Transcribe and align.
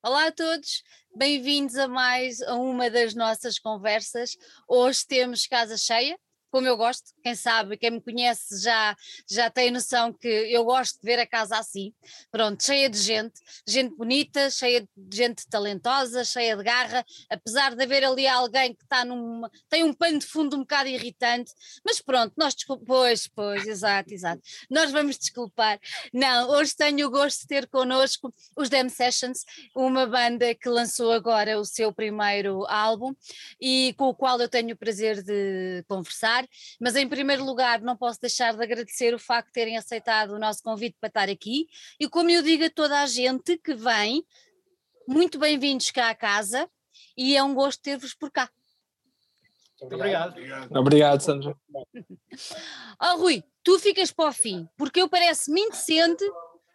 Olá 0.00 0.28
a 0.28 0.32
todos, 0.32 0.84
bem-vindos 1.12 1.74
a 1.74 1.88
mais 1.88 2.40
uma 2.42 2.88
das 2.88 3.16
nossas 3.16 3.58
conversas. 3.58 4.36
Hoje 4.68 5.04
temos 5.04 5.44
casa 5.44 5.76
cheia, 5.76 6.16
como 6.50 6.66
eu 6.66 6.76
gosto, 6.76 7.12
quem 7.22 7.34
sabe, 7.34 7.76
quem 7.76 7.90
me 7.90 8.00
conhece 8.00 8.62
já, 8.62 8.96
já 9.28 9.50
tem 9.50 9.70
noção 9.70 10.12
que 10.12 10.28
eu 10.28 10.64
gosto 10.64 11.00
de 11.00 11.06
ver 11.06 11.18
a 11.18 11.26
casa 11.26 11.58
assim, 11.58 11.92
pronto, 12.30 12.62
cheia 12.62 12.88
de 12.88 12.98
gente, 12.98 13.40
gente 13.66 13.94
bonita, 13.94 14.50
cheia 14.50 14.86
de 14.96 15.16
gente 15.16 15.46
talentosa, 15.48 16.24
cheia 16.24 16.56
de 16.56 16.62
garra, 16.62 17.04
apesar 17.28 17.74
de 17.74 17.82
haver 17.82 18.04
ali 18.04 18.26
alguém 18.26 18.74
que 18.74 18.82
está 18.82 19.04
num, 19.04 19.42
tem 19.68 19.84
um 19.84 19.92
pano 19.92 20.18
de 20.18 20.26
fundo 20.26 20.56
um 20.56 20.60
bocado 20.60 20.88
irritante, 20.88 21.52
mas 21.84 22.00
pronto, 22.00 22.32
nós 22.36 22.54
pois, 22.86 23.28
pois, 23.28 23.66
exato, 23.66 24.12
exato, 24.12 24.42
nós 24.70 24.90
vamos 24.90 25.18
desculpar. 25.18 25.78
Não, 26.12 26.50
hoje 26.50 26.74
tenho 26.76 27.06
o 27.06 27.10
gosto 27.10 27.40
de 27.40 27.46
ter 27.46 27.66
connosco 27.68 28.32
os 28.56 28.68
Dem 28.68 28.88
Sessions, 28.88 29.44
uma 29.74 30.06
banda 30.06 30.54
que 30.54 30.68
lançou 30.68 31.12
agora 31.12 31.58
o 31.58 31.64
seu 31.64 31.92
primeiro 31.92 32.64
álbum 32.66 33.14
e 33.60 33.94
com 33.96 34.08
o 34.08 34.14
qual 34.14 34.40
eu 34.40 34.48
tenho 34.48 34.74
o 34.74 34.76
prazer 34.76 35.22
de 35.22 35.84
conversar 35.88 36.37
mas 36.80 36.96
em 36.96 37.08
primeiro 37.08 37.44
lugar 37.44 37.80
não 37.80 37.96
posso 37.96 38.20
deixar 38.20 38.54
de 38.56 38.62
agradecer 38.62 39.14
o 39.14 39.18
facto 39.18 39.46
de 39.48 39.52
terem 39.52 39.76
aceitado 39.76 40.30
o 40.32 40.38
nosso 40.38 40.62
convite 40.62 40.96
para 41.00 41.08
estar 41.08 41.28
aqui 41.28 41.66
e 41.98 42.08
como 42.08 42.30
eu 42.30 42.42
digo 42.42 42.64
a 42.64 42.70
toda 42.70 43.00
a 43.00 43.06
gente 43.06 43.56
que 43.58 43.74
vem, 43.74 44.24
muito 45.06 45.38
bem-vindos 45.38 45.90
cá 45.90 46.10
à 46.10 46.14
casa 46.14 46.68
e 47.16 47.36
é 47.36 47.42
um 47.42 47.54
gosto 47.54 47.82
ter-vos 47.82 48.14
por 48.14 48.30
cá. 48.30 48.50
Muito 49.80 49.94
obrigado. 49.94 50.30
Obrigado, 50.30 50.76
obrigado 50.76 51.20
Sandra. 51.20 51.56
Oh 53.00 53.16
Rui, 53.16 53.44
tu 53.62 53.78
ficas 53.78 54.10
para 54.10 54.28
o 54.28 54.32
fim, 54.32 54.68
porque 54.76 55.00
eu 55.00 55.08
parece-me 55.08 55.60
indecente 55.60 56.24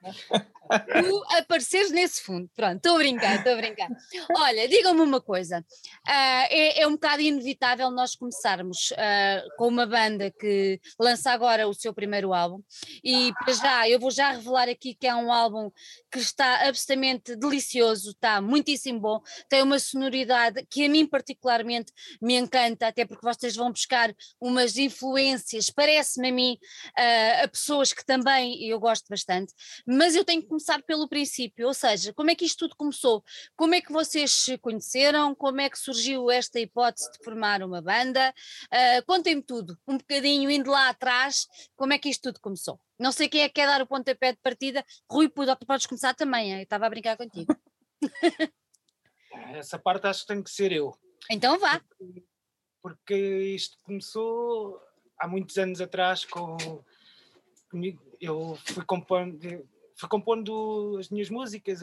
tu 0.03 1.23
apareceres 1.37 1.91
nesse 1.91 2.21
fundo. 2.21 2.49
Pronto, 2.55 2.77
estou 2.77 2.95
a 2.95 2.97
brincar, 2.97 3.35
estou 3.37 3.53
a 3.53 3.55
brincar. 3.57 3.89
Olha, 4.37 4.67
digam-me 4.67 5.01
uma 5.01 5.21
coisa: 5.21 5.59
uh, 5.59 6.47
é, 6.49 6.81
é, 6.81 6.87
um 6.87 6.93
bocado 6.93 7.21
inevitável 7.21 7.89
nós 7.91 8.15
começarmos 8.15 8.91
uh, 8.91 9.55
com 9.57 9.67
uma 9.67 9.85
banda 9.85 10.31
que 10.31 10.79
lança 10.99 11.31
agora 11.31 11.67
o 11.67 11.73
seu 11.73 11.93
primeiro 11.93 12.33
álbum, 12.33 12.61
e 13.03 13.31
para 13.43 13.53
já, 13.53 13.89
eu 13.89 13.99
vou 13.99 14.11
já 14.11 14.31
revelar 14.31 14.69
aqui 14.69 14.93
que 14.93 15.07
é 15.07 15.15
um 15.15 15.31
álbum 15.31 15.71
que 16.11 16.19
está 16.19 16.67
absolutamente 16.67 17.35
delicioso, 17.35 18.11
está 18.11 18.41
muitíssimo 18.41 18.99
bom, 18.99 19.21
tem 19.49 19.61
uma 19.61 19.79
sonoridade 19.79 20.65
que 20.69 20.85
a 20.85 20.89
mim 20.89 21.05
particularmente 21.05 21.91
me 22.21 22.35
encanta, 22.35 22.87
até 22.87 23.05
porque 23.05 23.25
vocês 23.25 23.55
vão 23.55 23.71
buscar 23.71 24.13
umas 24.39 24.77
influências, 24.77 25.69
parece-me 25.69 26.29
a 26.29 26.31
mim, 26.31 26.57
uh, 26.97 27.43
a 27.43 27.47
pessoas 27.47 27.93
que 27.93 28.05
também 28.05 28.63
eu 28.65 28.79
gosto 28.79 29.07
bastante 29.09 29.53
mas 29.93 30.15
eu 30.15 30.25
tenho 30.25 30.41
que 30.41 30.47
começar 30.47 30.81
pelo 30.83 31.07
princípio, 31.07 31.67
ou 31.67 31.73
seja, 31.73 32.13
como 32.13 32.31
é 32.31 32.35
que 32.35 32.45
isto 32.45 32.59
tudo 32.59 32.75
começou? 32.75 33.23
Como 33.55 33.75
é 33.75 33.81
que 33.81 33.91
vocês 33.91 34.31
se 34.31 34.57
conheceram? 34.57 35.35
Como 35.35 35.61
é 35.61 35.69
que 35.69 35.77
surgiu 35.77 36.29
esta 36.31 36.59
hipótese 36.59 37.11
de 37.11 37.23
formar 37.23 37.61
uma 37.61 37.81
banda? 37.81 38.33
Uh, 38.65 39.05
Contem-me 39.05 39.41
tudo, 39.41 39.77
um 39.87 39.97
bocadinho 39.97 40.49
indo 40.49 40.71
lá 40.71 40.89
atrás, 40.89 41.47
como 41.75 41.93
é 41.93 41.99
que 41.99 42.09
isto 42.09 42.23
tudo 42.23 42.39
começou? 42.41 42.79
Não 42.99 43.11
sei 43.11 43.27
quem 43.27 43.41
é 43.41 43.47
que 43.47 43.55
quer 43.55 43.67
dar 43.67 43.81
o 43.81 43.87
pontapé 43.87 44.31
de 44.31 44.39
partida. 44.39 44.85
Rui, 45.09 45.29
podes 45.29 45.85
começar 45.85 46.13
também, 46.13 46.53
eu 46.53 46.61
estava 46.61 46.85
a 46.85 46.89
brincar 46.89 47.17
contigo. 47.17 47.55
Essa 49.53 49.79
parte 49.79 50.07
acho 50.07 50.21
que 50.21 50.27
tem 50.27 50.43
que 50.43 50.49
ser 50.49 50.71
eu. 50.71 50.95
Então 51.29 51.59
vá. 51.59 51.79
Porque, 51.79 52.23
porque 52.81 53.15
isto 53.55 53.77
começou 53.83 54.79
há 55.19 55.27
muitos 55.27 55.57
anos 55.57 55.81
atrás 55.81 56.25
com 56.25 56.57
eu 58.21 58.55
fui 58.65 58.85
compondo, 58.85 59.67
fui 59.95 60.09
compondo 60.09 60.97
as 60.99 61.09
minhas 61.09 61.29
músicas, 61.29 61.81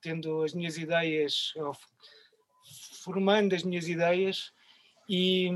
tendo 0.00 0.42
as 0.42 0.54
minhas 0.54 0.76
ideias, 0.76 1.54
formando 3.02 3.54
as 3.54 3.62
minhas 3.62 3.88
ideias 3.88 4.52
e, 5.08 5.48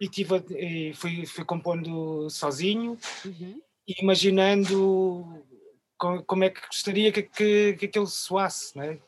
e, 0.00 0.08
tive, 0.08 0.36
e 0.50 0.94
fui, 0.94 1.26
fui 1.26 1.44
compondo 1.44 2.28
sozinho, 2.30 2.98
uhum. 3.24 3.60
imaginando 4.00 5.44
como, 5.96 6.22
como, 6.24 6.44
é 6.44 6.50
que 6.50 6.66
gostaria 6.66 7.12
que, 7.12 7.22
que, 7.22 7.74
que 7.74 7.86
aquilo 7.86 8.06
soasse, 8.06 8.76
né? 8.76 8.98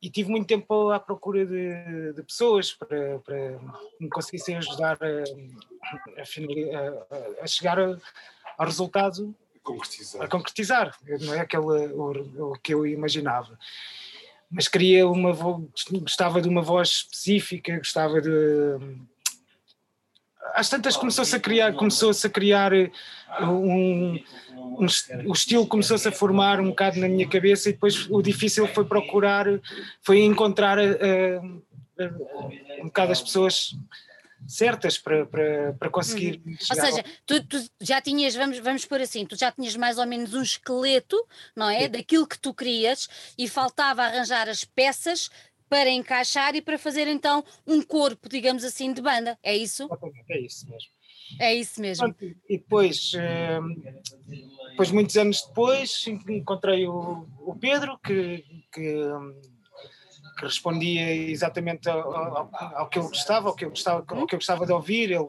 e 0.00 0.10
tive 0.10 0.30
muito 0.30 0.46
tempo 0.46 0.90
à 0.90 1.00
procura 1.00 1.44
de, 1.44 2.12
de 2.12 2.22
pessoas 2.22 2.72
para, 2.72 3.18
para 3.20 3.58
me 3.98 4.08
conseguissem 4.08 4.56
ajudar 4.56 4.98
a, 5.02 6.20
a, 6.20 7.42
a 7.42 7.46
chegar 7.46 7.78
ao 7.78 8.66
resultado 8.66 9.34
concretizar. 9.66 10.22
a 10.22 10.28
concretizar, 10.28 10.96
não 11.20 11.34
é 11.34 11.40
aquele 11.40 11.64
o, 11.64 12.52
o 12.52 12.58
que 12.62 12.72
eu 12.72 12.86
imaginava. 12.86 13.58
Mas 14.50 14.68
queria 14.68 15.08
uma 15.08 15.32
voz, 15.32 15.64
gostava 16.00 16.40
de 16.40 16.48
uma 16.48 16.62
voz 16.62 16.88
específica, 16.88 17.76
gostava 17.78 18.20
de 18.20 18.30
às 20.54 20.68
tantas 20.68 20.96
começou-se 20.96 21.34
a 21.34 21.40
criar, 21.40 21.74
começou-se 21.74 22.26
a 22.26 22.30
criar 22.30 22.72
um, 23.42 24.14
um, 24.54 24.86
o 25.26 25.32
estilo 25.32 25.66
começou-se 25.66 26.06
a 26.08 26.12
formar 26.12 26.60
um 26.60 26.68
bocado 26.68 26.98
na 26.98 27.08
minha 27.08 27.28
cabeça 27.28 27.68
e 27.68 27.72
depois 27.72 28.08
o 28.08 28.22
difícil 28.22 28.66
foi 28.68 28.84
procurar, 28.84 29.46
foi 30.02 30.22
encontrar 30.22 30.78
uh, 30.78 31.62
um 32.80 32.84
bocado 32.84 33.12
as 33.12 33.20
pessoas 33.20 33.74
certas 34.46 34.98
para, 34.98 35.26
para, 35.26 35.72
para 35.74 35.90
conseguir. 35.90 36.42
Uhum. 36.44 36.56
Ou 36.70 36.76
seja, 36.76 37.04
tu, 37.24 37.44
tu, 37.44 37.64
já 37.80 38.00
tinhas, 38.00 38.34
vamos, 38.34 38.58
vamos 38.58 38.84
por 38.84 39.00
assim, 39.00 39.24
tu 39.26 39.36
já 39.36 39.50
tinhas 39.52 39.76
mais 39.76 39.98
ou 39.98 40.06
menos 40.06 40.34
um 40.34 40.42
esqueleto, 40.42 41.16
não 41.54 41.68
é? 41.68 41.82
Sim. 41.82 41.90
Daquilo 41.90 42.26
que 42.26 42.38
tu 42.38 42.54
querias 42.54 43.08
e 43.36 43.48
faltava 43.48 44.02
arranjar 44.02 44.48
as 44.48 44.64
peças 44.64 45.30
para 45.68 45.90
encaixar 45.90 46.54
e 46.54 46.62
para 46.62 46.78
fazer 46.78 47.08
então 47.08 47.44
um 47.66 47.82
corpo, 47.82 48.28
digamos 48.28 48.64
assim, 48.64 48.92
de 48.92 49.02
banda. 49.02 49.38
É 49.42 49.56
isso? 49.56 49.88
É 50.28 50.38
isso 50.40 50.68
mesmo. 50.68 50.96
É 51.40 51.54
isso 51.54 51.80
mesmo. 51.80 52.14
E 52.48 52.56
depois, 52.56 53.12
eh, 53.16 53.58
depois 54.70 54.90
muitos 54.92 55.16
anos 55.16 55.42
depois, 55.42 56.04
encontrei 56.06 56.86
o, 56.86 57.26
o 57.40 57.56
Pedro, 57.56 57.98
que, 57.98 58.44
que 58.72 59.10
que 60.36 60.44
respondia 60.44 61.14
exatamente 61.30 61.88
ao, 61.88 62.14
ao, 62.14 62.50
ao, 62.52 62.88
que 62.88 62.98
eu 62.98 63.08
gostava, 63.08 63.48
ao 63.48 63.54
que 63.54 63.64
eu 63.64 63.70
gostava, 63.70 64.04
ao 64.06 64.26
que 64.26 64.34
eu 64.34 64.38
gostava 64.38 64.66
de 64.66 64.72
ouvir. 64.72 65.10
Ele 65.10 65.28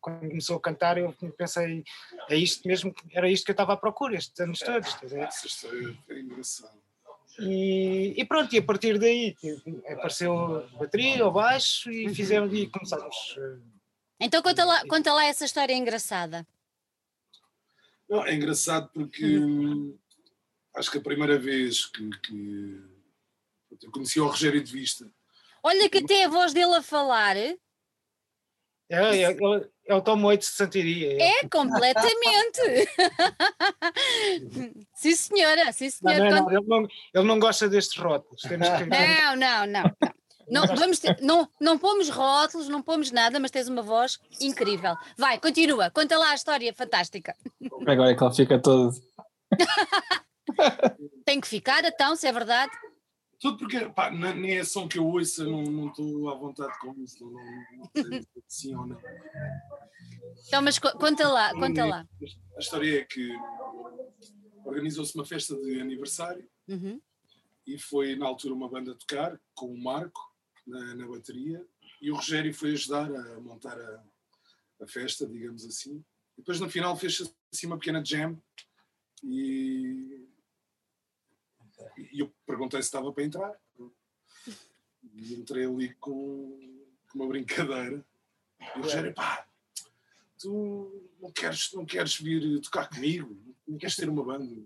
quando 0.00 0.28
começou 0.28 0.56
a 0.56 0.60
cantar, 0.60 0.98
eu 0.98 1.14
pensei, 1.36 1.84
é 2.28 2.36
isto 2.36 2.66
mesmo, 2.66 2.94
era 3.12 3.30
isto 3.30 3.44
que 3.44 3.50
eu 3.50 3.54
estava 3.54 3.74
à 3.74 3.76
procura 3.76 4.16
estes 4.16 4.38
anos 4.40 4.58
todos. 4.58 4.96
Essa 5.12 5.46
história 5.46 5.96
é 6.08 6.20
engraçada. 6.20 6.80
E, 7.38 8.14
e, 8.16 8.24
pronto, 8.24 8.52
e 8.54 8.58
a 8.58 8.62
partir 8.62 8.98
daí 8.98 9.36
apareceu 9.86 10.56
a 10.56 10.78
bateria, 10.78 11.26
o 11.26 11.30
baixo 11.30 11.90
e 11.90 12.12
fizemos 12.14 12.52
e 12.52 12.66
começámos. 12.66 13.36
Eh, 13.38 13.58
então 14.20 14.42
conta 14.42 14.64
lá, 14.64 14.86
conta 14.86 15.12
lá 15.12 15.24
essa 15.24 15.44
história 15.44 15.74
engraçada. 15.74 16.46
Não, 18.08 18.26
é 18.26 18.34
engraçado 18.34 18.90
porque 18.92 19.38
uhum. 19.38 19.96
acho 20.74 20.90
que 20.90 20.98
a 20.98 21.02
primeira 21.02 21.38
vez 21.38 21.86
que, 21.86 22.10
que 22.18 22.82
eu 23.82 23.90
conheci 23.90 24.20
o 24.20 24.26
Rogério 24.26 24.62
de 24.62 24.72
Vista. 24.72 25.10
Olha 25.62 25.88
que 25.88 25.98
até 25.98 26.24
a 26.24 26.28
voz 26.28 26.52
dele 26.52 26.74
a 26.74 26.82
falar. 26.82 27.36
É, 27.36 27.58
é, 28.88 29.22
é, 29.22 29.36
é 29.86 29.94
o 29.94 30.00
Tom 30.00 30.22
Waits 30.22 30.48
de 30.48 30.54
Santiria. 30.54 31.16
É, 31.20 31.40
é 31.40 31.48
completamente. 31.48 32.88
sim, 34.94 35.14
senhora, 35.14 35.72
sim, 35.72 35.90
senhora. 35.90 36.30
Não, 36.30 36.44
não, 36.44 36.50
ele, 36.50 36.66
não, 36.66 36.88
ele 37.14 37.24
não 37.24 37.38
gosta 37.38 37.68
destes 37.68 38.00
rótulos. 38.00 38.42
Que... 38.42 38.56
Não, 38.56 39.36
não, 39.36 39.66
não. 39.66 39.96
Não, 40.50 40.66
vamos 40.66 40.98
ter, 40.98 41.16
não, 41.22 41.48
não 41.60 41.78
pomos 41.78 42.08
rótulos, 42.08 42.68
não 42.68 42.82
pomos 42.82 43.12
nada, 43.12 43.38
mas 43.38 43.52
tens 43.52 43.68
uma 43.68 43.82
voz 43.82 44.18
incrível. 44.40 44.96
Vai, 45.16 45.38
continua, 45.38 45.90
conta 45.90 46.18
lá 46.18 46.32
a 46.32 46.34
história 46.34 46.74
fantástica. 46.74 47.36
Agora 47.86 48.10
é 48.10 48.14
que 48.16 48.22
ela 48.22 48.34
fica 48.34 48.58
todo. 48.58 48.92
Tem 51.24 51.40
que 51.40 51.46
ficar, 51.46 51.84
então, 51.84 52.16
se 52.16 52.26
é 52.26 52.32
verdade. 52.32 52.72
Tudo 53.40 53.56
porque, 53.56 53.88
pá, 53.88 54.10
nem 54.10 54.58
é 54.58 54.64
som 54.64 54.86
que 54.86 54.98
eu 54.98 55.06
ouço, 55.06 55.50
não 55.50 55.88
estou 55.88 56.28
à 56.28 56.34
vontade 56.34 56.78
com 56.78 56.92
isso, 57.02 57.24
não, 57.24 57.32
não, 57.32 57.90
sei 57.94 58.26
sim 58.46 58.76
ou 58.76 58.86
não. 58.86 59.00
Então, 60.46 60.60
mas 60.60 60.78
conta 60.78 61.26
lá, 61.26 61.50
conta 61.52 61.86
lá. 61.86 62.06
A 62.54 62.60
história 62.60 63.00
é 63.00 63.04
que 63.04 63.32
organizou-se 64.62 65.14
uma 65.14 65.24
festa 65.24 65.56
de 65.56 65.80
aniversário 65.80 66.46
uhum. 66.68 67.00
e 67.66 67.78
foi 67.78 68.14
na 68.14 68.26
altura 68.26 68.52
uma 68.52 68.68
banda 68.68 68.92
a 68.92 68.94
tocar 68.94 69.40
com 69.54 69.72
o 69.72 69.82
Marco 69.82 70.20
na, 70.66 70.94
na 70.94 71.08
bateria 71.08 71.64
e 72.02 72.10
o 72.10 72.16
Rogério 72.16 72.52
foi 72.52 72.72
ajudar 72.72 73.10
a 73.10 73.40
montar 73.40 73.78
a, 73.78 74.04
a 74.82 74.86
festa, 74.86 75.26
digamos 75.26 75.64
assim. 75.64 76.04
E 76.36 76.42
depois 76.42 76.60
no 76.60 76.68
final 76.68 76.94
fez 76.94 77.22
assim 77.50 77.66
uma 77.66 77.78
pequena 77.78 78.04
jam 78.04 78.38
e 79.24 80.28
e 81.96 82.20
eu 82.20 82.32
perguntei 82.46 82.80
se 82.82 82.88
estava 82.88 83.12
para 83.12 83.24
entrar. 83.24 83.54
E 85.14 85.34
entrei 85.34 85.64
ali 85.64 85.94
com, 85.94 86.58
com 87.10 87.18
uma 87.18 87.28
brincadeira. 87.28 88.04
E 88.60 88.78
o 88.78 88.82
Rogério, 88.82 89.14
pá, 89.14 89.46
tu 90.38 91.10
não 91.20 91.32
queres, 91.32 91.72
não 91.72 91.84
queres 91.84 92.18
vir 92.18 92.60
tocar 92.60 92.88
comigo? 92.88 93.36
Não 93.66 93.78
queres 93.78 93.96
ter 93.96 94.08
uma 94.08 94.24
banda? 94.24 94.62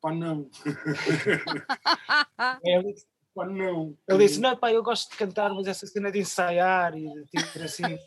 Pá, 0.00 0.12
não. 0.12 0.50
ele, 2.64 2.94
pá, 3.34 3.46
não. 3.46 3.96
Ele 4.08 4.26
disse: 4.26 4.40
Não, 4.40 4.56
pá, 4.56 4.72
eu 4.72 4.82
gosto 4.82 5.10
de 5.10 5.16
cantar, 5.16 5.52
mas 5.54 5.66
essa 5.66 5.86
cena 5.86 6.10
de 6.10 6.20
ensaiar 6.20 6.96
e 6.96 7.06
de 7.06 7.52
ter 7.52 7.62
assim. 7.62 7.84
ele 7.84 7.98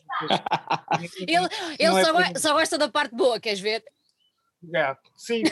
ele 1.79 1.99
é 1.99 2.03
só, 2.03 2.19
é 2.19 2.35
só, 2.35 2.53
gosta 2.53 2.77
da 2.77 2.89
parte 2.89 3.15
boa, 3.15 3.39
queres 3.39 3.59
ver? 3.59 3.83
É, 4.73 4.95
sim, 5.17 5.43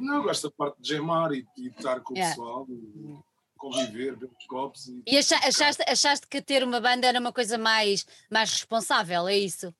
não, 0.00 0.16
eu 0.16 0.22
gosto 0.22 0.48
da 0.48 0.54
parte 0.54 0.80
de 0.80 0.88
gemar 0.88 1.32
e, 1.32 1.46
e 1.56 1.68
estar 1.68 2.00
com 2.00 2.14
o 2.14 2.16
yeah. 2.16 2.34
pessoal. 2.34 2.66
E 2.68 3.32
conviver, 3.62 4.16
ver 4.16 4.28
os 4.36 4.46
copos. 4.46 4.88
E, 4.88 5.02
e 5.06 5.16
achaste, 5.16 5.82
achaste 5.86 6.26
que 6.26 6.42
ter 6.42 6.64
uma 6.64 6.80
banda 6.80 7.06
era 7.06 7.20
uma 7.20 7.32
coisa 7.32 7.56
mais, 7.56 8.04
mais 8.28 8.50
responsável, 8.50 9.28
é 9.28 9.36
isso? 9.36 9.72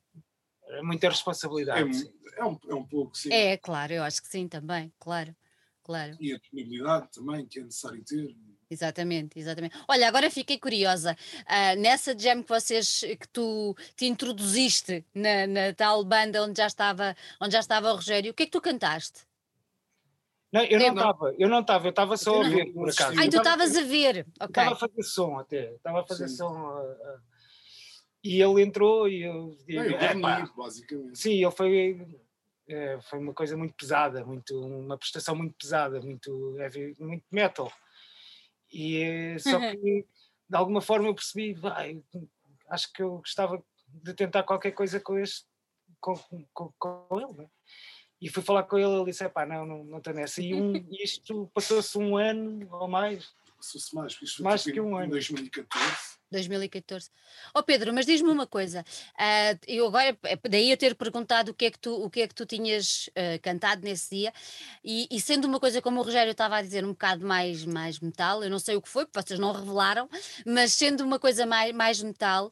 É 0.68 0.82
muita 0.82 1.08
responsabilidade. 1.08 2.08
É, 2.36 2.40
é, 2.40 2.44
um, 2.44 2.58
é 2.68 2.74
um 2.74 2.84
pouco, 2.84 3.16
sim. 3.16 3.32
É, 3.32 3.56
claro, 3.56 3.92
eu 3.92 4.04
acho 4.04 4.22
que 4.22 4.28
sim 4.28 4.46
também, 4.46 4.92
claro. 5.00 5.34
claro. 5.82 6.16
E 6.20 6.32
a 6.32 6.38
disponibilidade 6.38 7.08
também, 7.12 7.44
que 7.46 7.58
é 7.58 7.64
necessário 7.64 8.02
ter. 8.04 8.36
Exatamente, 8.70 9.38
exatamente. 9.38 9.76
Olha, 9.86 10.08
agora 10.08 10.30
fiquei 10.30 10.58
curiosa. 10.58 11.14
Uh, 11.42 11.78
nessa 11.78 12.18
jam 12.18 12.42
que 12.42 12.48
vocês 12.48 13.00
que 13.00 13.28
tu 13.30 13.76
te 13.94 14.06
introduziste 14.06 15.04
na, 15.14 15.46
na, 15.46 15.74
tal 15.74 16.02
banda 16.04 16.42
onde 16.42 16.56
já 16.56 16.68
estava, 16.68 17.14
onde 17.38 17.52
já 17.52 17.60
estava 17.60 17.92
o 17.92 17.96
Rogério, 17.96 18.30
o 18.30 18.34
que 18.34 18.44
é 18.44 18.46
que 18.46 18.52
tu 18.52 18.62
cantaste? 18.62 19.26
Não, 20.52 20.62
eu 20.64 20.78
não 20.78 20.88
estava, 20.88 21.34
eu 21.38 21.48
não 21.48 21.60
estava, 21.60 21.86
eu 21.86 21.90
estava 21.90 22.16
só 22.18 22.42
a 22.42 22.48
ver, 22.48 22.72
por 22.72 22.90
acaso. 22.90 23.18
Ah, 23.18 23.30
tu 23.30 23.36
estavas 23.38 23.74
a 23.74 23.82
ver, 23.82 24.26
ok. 24.38 24.48
Estava 24.48 24.72
a 24.72 24.76
fazer 24.76 25.02
som 25.02 25.38
até, 25.38 25.72
estava 25.72 26.00
a 26.00 26.06
fazer 26.06 26.28
Sim. 26.28 26.36
som. 26.36 26.52
Uh, 26.52 27.20
e 28.22 28.40
ele 28.40 28.62
entrou 28.62 29.08
e 29.08 29.22
eu 29.22 29.56
digo, 29.66 29.80
é, 29.80 30.04
é, 30.04 30.14
basicamente. 30.14 31.18
Sim, 31.18 31.42
ele 31.42 31.50
foi, 31.50 32.06
é, 32.68 33.00
foi 33.00 33.18
uma 33.18 33.32
coisa 33.32 33.56
muito 33.56 33.74
pesada, 33.74 34.24
muito, 34.24 34.60
uma 34.60 34.98
prestação 34.98 35.34
muito 35.34 35.56
pesada, 35.56 36.00
muito 36.02 36.56
heavy, 36.58 36.94
muito 37.00 37.24
metal. 37.32 37.72
E 38.70 39.36
só 39.40 39.58
que 39.58 40.06
de 40.48 40.56
alguma 40.56 40.82
forma 40.82 41.08
eu 41.08 41.14
percebi, 41.14 41.54
vai, 41.54 42.02
acho 42.68 42.92
que 42.92 43.02
eu 43.02 43.16
gostava 43.18 43.62
de 43.88 44.12
tentar 44.14 44.42
qualquer 44.42 44.72
coisa 44.72 45.00
com 45.00 45.18
este, 45.18 45.46
com, 45.98 46.14
com, 46.52 46.72
com 46.78 47.20
ele, 47.20 47.32
né? 47.32 47.48
E 48.22 48.28
fui 48.28 48.42
falar 48.42 48.62
com 48.62 48.78
ele, 48.78 48.88
ele 48.88 49.04
disse, 49.06 49.28
pá, 49.28 49.44
não, 49.44 49.66
não 49.66 49.98
estou 49.98 50.14
nessa. 50.14 50.40
E 50.40 50.54
um, 50.54 50.72
isto 51.02 51.50
passou-se 51.52 51.98
um 51.98 52.16
ano 52.16 52.68
ou 52.70 52.86
mais. 52.86 53.34
Passou-se 53.56 53.94
mais, 53.94 54.18
isto 54.22 54.42
mais 54.44 54.62
tipo 54.62 54.74
que 54.74 54.80
um 54.80 54.96
ano. 54.96 55.06
Em 55.06 55.10
2014 55.10 56.21
2014. 56.32 57.10
Ó 57.54 57.60
oh 57.60 57.62
Pedro, 57.62 57.92
mas 57.92 58.06
diz-me 58.06 58.28
uma 58.30 58.46
coisa, 58.46 58.80
uh, 58.80 59.58
eu 59.66 59.86
agora, 59.86 60.16
é, 60.24 60.36
daí 60.48 60.70
eu 60.70 60.76
ter 60.76 60.94
perguntado 60.94 61.52
o 61.52 61.54
que 61.54 61.66
é 61.66 61.70
que 61.70 61.78
tu, 61.78 61.94
o 61.94 62.10
que 62.10 62.22
é 62.22 62.28
que 62.28 62.34
tu 62.34 62.44
tinhas 62.44 63.08
uh, 63.08 63.40
cantado 63.42 63.82
nesse 63.82 64.16
dia, 64.16 64.32
e, 64.84 65.06
e, 65.10 65.20
sendo 65.20 65.46
uma 65.46 65.60
coisa 65.60 65.80
como 65.80 66.00
o 66.00 66.02
Rogério 66.02 66.32
estava 66.32 66.56
a 66.56 66.62
dizer, 66.62 66.84
um 66.84 66.90
bocado 66.90 67.24
mais, 67.26 67.64
mais 67.64 68.00
metal, 68.00 68.42
eu 68.42 68.50
não 68.50 68.58
sei 68.58 68.76
o 68.76 68.82
que 68.82 68.88
foi, 68.88 69.06
porque 69.06 69.22
vocês 69.22 69.38
não 69.38 69.52
revelaram, 69.52 70.08
mas 70.44 70.72
sendo 70.74 71.04
uma 71.04 71.18
coisa 71.18 71.46
mais, 71.46 71.72
mais 71.72 72.02
metal, 72.02 72.50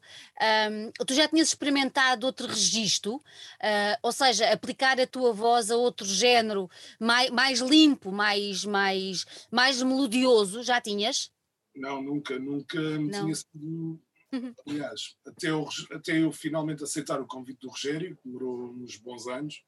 um, 0.71 1.05
tu 1.05 1.13
já 1.13 1.27
tinhas 1.27 1.49
experimentado 1.49 2.25
outro 2.25 2.47
registro, 2.47 3.15
uh, 3.15 3.97
ou 4.01 4.11
seja, 4.11 4.49
aplicar 4.51 4.99
a 4.99 5.07
tua 5.07 5.33
voz 5.33 5.71
a 5.71 5.75
outro 5.75 6.05
género 6.05 6.69
mais, 6.99 7.29
mais 7.29 7.59
limpo, 7.59 8.11
mais, 8.11 8.63
mais, 8.65 9.25
mais 9.51 9.81
melodioso, 9.81 10.63
já 10.63 10.79
tinhas? 10.79 11.31
Não, 11.75 12.01
nunca, 12.01 12.37
nunca 12.37 12.79
me 12.79 13.09
não. 13.09 13.23
tinha 13.23 13.35
sido. 13.35 13.99
Uhum. 14.33 14.53
Aliás, 14.67 15.17
até 15.25 15.49
eu, 15.49 15.67
até 15.91 16.17
eu 16.17 16.31
finalmente 16.31 16.83
aceitar 16.83 17.19
o 17.19 17.27
convite 17.27 17.59
do 17.61 17.69
Rogério, 17.69 18.15
que 18.15 18.21
demorou 18.25 18.71
uns 18.71 18.95
bons 18.97 19.27
anos, 19.27 19.63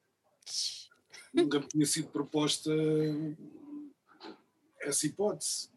nunca 1.34 1.60
me 1.60 1.68
tinha 1.68 1.86
sido 1.86 2.08
proposta 2.10 2.72
essa 4.82 5.06
hipótese. 5.06 5.70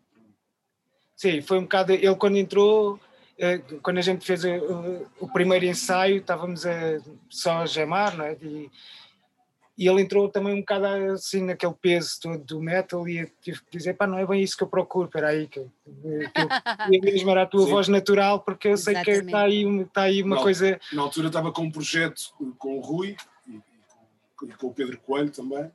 Sim, 1.16 1.40
foi 1.40 1.58
um 1.58 1.62
bocado. 1.62 1.92
Ele, 1.92 2.14
quando 2.16 2.36
entrou, 2.36 3.00
eh, 3.38 3.58
quando 3.82 3.98
a 3.98 4.02
gente 4.02 4.24
fez 4.24 4.44
o, 4.44 5.06
o 5.20 5.28
primeiro 5.32 5.64
ensaio, 5.64 6.18
estávamos 6.18 6.66
a, 6.66 7.00
só 7.30 7.62
a 7.62 7.66
gemar, 7.66 8.16
não 8.16 8.24
é? 8.24 8.36
E, 8.42 8.70
e 9.78 9.86
ele 9.86 10.00
entrou 10.00 10.28
também 10.28 10.54
um 10.54 10.60
bocado 10.60 10.86
assim 11.12 11.42
naquele 11.42 11.74
peso 11.74 12.18
todo 12.20 12.38
do 12.38 12.60
metal 12.62 13.06
e 13.06 13.18
eu 13.18 13.30
tive 13.42 13.62
que 13.62 13.76
dizer, 13.76 13.94
pá, 13.94 14.06
não 14.06 14.18
é 14.18 14.26
bem 14.26 14.42
isso 14.42 14.56
que 14.56 14.62
eu 14.62 14.68
procuro, 14.68 15.06
espera 15.06 15.28
aí, 15.28 15.46
que, 15.46 15.60
que, 15.60 16.90
que 16.90 17.00
mesmo 17.04 17.30
era 17.30 17.42
a 17.42 17.46
tua 17.46 17.64
Sim. 17.64 17.70
voz 17.70 17.88
natural, 17.88 18.40
porque 18.40 18.68
eu 18.68 18.72
Exatamente. 18.72 19.04
sei 19.04 19.20
que 19.20 19.26
está 19.26 19.42
aí, 19.42 19.80
está 19.82 20.02
aí 20.02 20.22
uma 20.22 20.36
na, 20.36 20.42
coisa... 20.42 20.80
Na 20.92 21.02
altura 21.02 21.26
estava 21.26 21.52
com 21.52 21.62
um 21.62 21.70
projeto 21.70 22.34
com 22.58 22.78
o 22.78 22.80
Rui 22.80 23.16
e, 23.46 23.60
e 24.44 24.52
com 24.54 24.68
o 24.68 24.74
Pedro 24.74 24.98
Coelho 25.00 25.30
também, 25.30 25.70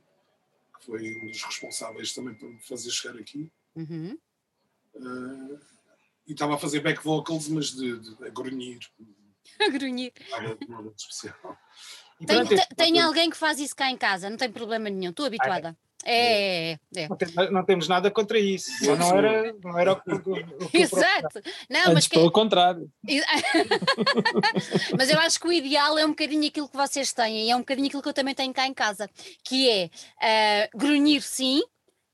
que 0.78 0.86
foi 0.86 1.16
um 1.22 1.26
dos 1.26 1.42
responsáveis 1.42 2.12
também 2.12 2.34
para 2.34 2.48
me 2.48 2.58
fazer 2.58 2.90
chegar 2.90 3.16
aqui. 3.18 3.52
Uhum. 3.76 4.18
Uh, 4.94 5.60
e 6.26 6.32
estava 6.32 6.56
a 6.56 6.58
fazer 6.58 6.80
back 6.80 7.02
vocals, 7.04 7.48
mas 7.48 7.70
de, 7.70 7.98
de 7.98 8.26
a 8.26 8.30
grunhir. 8.30 8.80
A 9.60 9.68
grunhir. 9.68 10.12
Nada, 10.30 10.58
nada 10.68 10.90
de 10.90 11.00
especial. 11.00 11.58
Tem, 12.26 12.46
tem, 12.46 12.66
tem, 12.76 13.00
alguém 13.00 13.30
que 13.30 13.36
faz 13.36 13.58
isso 13.58 13.74
cá 13.74 13.90
em 13.90 13.96
casa, 13.96 14.30
não 14.30 14.36
tem 14.36 14.50
problema 14.50 14.88
nenhum, 14.88 15.10
estou 15.10 15.26
habituada. 15.26 15.76
É, 16.04 16.72
é, 16.72 16.78
é. 16.96 17.08
Não, 17.08 17.16
tem, 17.16 17.28
não, 17.50 17.64
temos 17.64 17.88
nada 17.88 18.10
contra 18.10 18.38
isso. 18.38 18.70
Só 18.84 18.96
não 18.96 19.16
era, 19.16 19.54
não 19.62 19.78
era 19.78 19.92
o 19.92 20.00
que, 20.00 20.10
o 20.12 20.68
que 20.68 20.78
Exato. 20.78 21.40
Não, 21.70 21.94
mas 21.94 22.06
que... 22.06 22.16
pelo 22.16 22.30
contrário. 22.30 22.90
mas 24.96 25.10
eu 25.10 25.18
acho 25.20 25.38
que 25.38 25.46
o 25.46 25.52
ideal 25.52 25.98
é 25.98 26.04
um 26.04 26.10
bocadinho 26.10 26.46
aquilo 26.46 26.68
que 26.68 26.76
vocês 26.76 27.12
têm, 27.12 27.46
e 27.46 27.50
é 27.50 27.56
um 27.56 27.60
bocadinho 27.60 27.86
aquilo 27.86 28.02
que 28.02 28.08
eu 28.08 28.14
também 28.14 28.34
tenho 28.34 28.52
cá 28.52 28.66
em 28.66 28.74
casa, 28.74 29.08
que 29.44 29.70
é 29.70 29.86
uh, 29.86 30.78
grunhir 30.78 31.22
sim, 31.22 31.62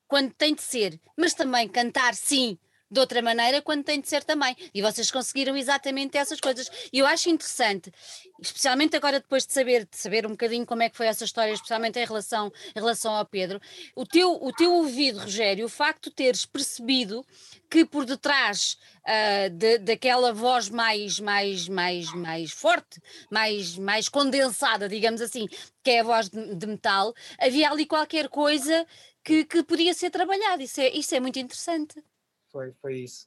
quando 0.07 0.33
tem 0.33 0.55
de 0.55 0.63
ser, 0.63 1.01
mas 1.17 1.35
também 1.35 1.69
cantar 1.69 2.15
sim, 2.15 2.59
de 2.91 3.01
outra 3.01 3.21
maneira 3.21 3.61
quando 3.61 3.85
tem 3.85 4.01
de 4.01 4.09
ser 4.09 4.25
também. 4.25 4.57
E 4.73 4.81
vocês 4.81 5.11
conseguiram 5.11 5.57
exatamente 5.57 6.17
essas 6.17 6.41
coisas. 6.41 6.71
E 6.93 6.99
eu 6.99 7.07
acho 7.07 7.29
interessante, 7.29 7.93
especialmente 8.41 8.97
agora 8.97 9.21
depois 9.21 9.47
de 9.47 9.53
saber, 9.53 9.85
de 9.85 9.97
saber 9.97 10.27
um 10.27 10.31
bocadinho 10.31 10.67
como 10.67 10.83
é 10.83 10.89
que 10.89 10.97
foi 10.97 11.07
essa 11.07 11.25
história, 11.25 11.53
especialmente 11.53 11.99
em 11.99 12.05
relação, 12.05 12.53
em 12.75 12.79
relação 12.79 13.15
ao 13.15 13.27
Pedro, 13.27 13.61
o 13.95 14.07
teu, 14.07 14.33
o 14.43 14.53
teu 14.53 14.73
ouvido, 14.73 15.21
Rogério, 15.21 15.67
o 15.67 15.69
facto 15.69 16.09
de 16.09 16.17
teres 16.17 16.47
percebido 16.47 17.25
que 17.71 17.85
por 17.85 18.07
detrás 18.07 18.79
uh, 19.05 19.51
de, 19.51 19.79
daquela 19.79 20.33
voz 20.33 20.71
mais, 20.71 21.21
mais, 21.21 21.69
mais, 21.69 22.13
mais 22.15 22.51
forte, 22.51 23.01
mais, 23.31 23.77
mais 23.77 24.09
condensada, 24.09 24.89
digamos 24.89 25.21
assim, 25.21 25.47
que 25.83 25.91
é 25.91 26.01
a 26.01 26.05
voz 26.05 26.31
de, 26.31 26.55
de 26.55 26.67
metal, 26.67 27.15
havia 27.39 27.71
ali 27.71 27.85
qualquer 27.85 28.29
coisa 28.29 28.87
que, 29.23 29.45
que 29.45 29.63
podia 29.63 29.93
ser 29.93 30.11
trabalhada. 30.11 30.63
Isso 30.63 30.81
é, 30.81 30.89
isso 30.91 31.15
é 31.15 31.21
muito 31.21 31.39
interessante 31.39 32.03
foi, 32.51 32.73
foi 32.81 32.99
isso. 32.99 33.27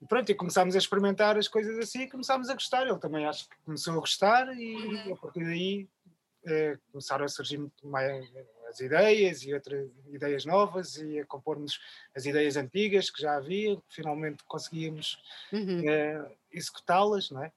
E 0.00 0.06
pronto, 0.06 0.30
e 0.30 0.34
começámos 0.34 0.74
a 0.74 0.78
experimentar 0.78 1.38
as 1.38 1.48
coisas 1.48 1.78
assim 1.78 2.02
e 2.02 2.10
começámos 2.10 2.48
a 2.48 2.54
gostar. 2.54 2.86
Ele 2.86 2.98
também 2.98 3.26
acho 3.26 3.48
que 3.48 3.56
começou 3.64 3.94
a 3.94 4.00
gostar 4.00 4.54
e 4.54 4.74
uhum. 4.76 5.14
a 5.14 5.16
partir 5.16 5.44
daí 5.44 5.88
é, 6.44 6.78
começaram 6.92 7.24
a 7.24 7.28
surgir 7.28 7.64
mais 7.82 8.24
as 8.68 8.80
ideias 8.80 9.42
e 9.42 9.54
outras 9.54 9.88
ideias 10.08 10.44
novas 10.44 10.96
e 10.96 11.20
a 11.20 11.26
compormos 11.26 11.78
as 12.14 12.26
ideias 12.26 12.56
antigas 12.56 13.10
que 13.10 13.22
já 13.22 13.36
havia, 13.36 13.78
finalmente 13.88 14.44
conseguíamos 14.44 15.18
uhum. 15.52 15.88
é, 15.88 16.30
executá-las, 16.52 17.30
não 17.30 17.42
é? 17.42 17.52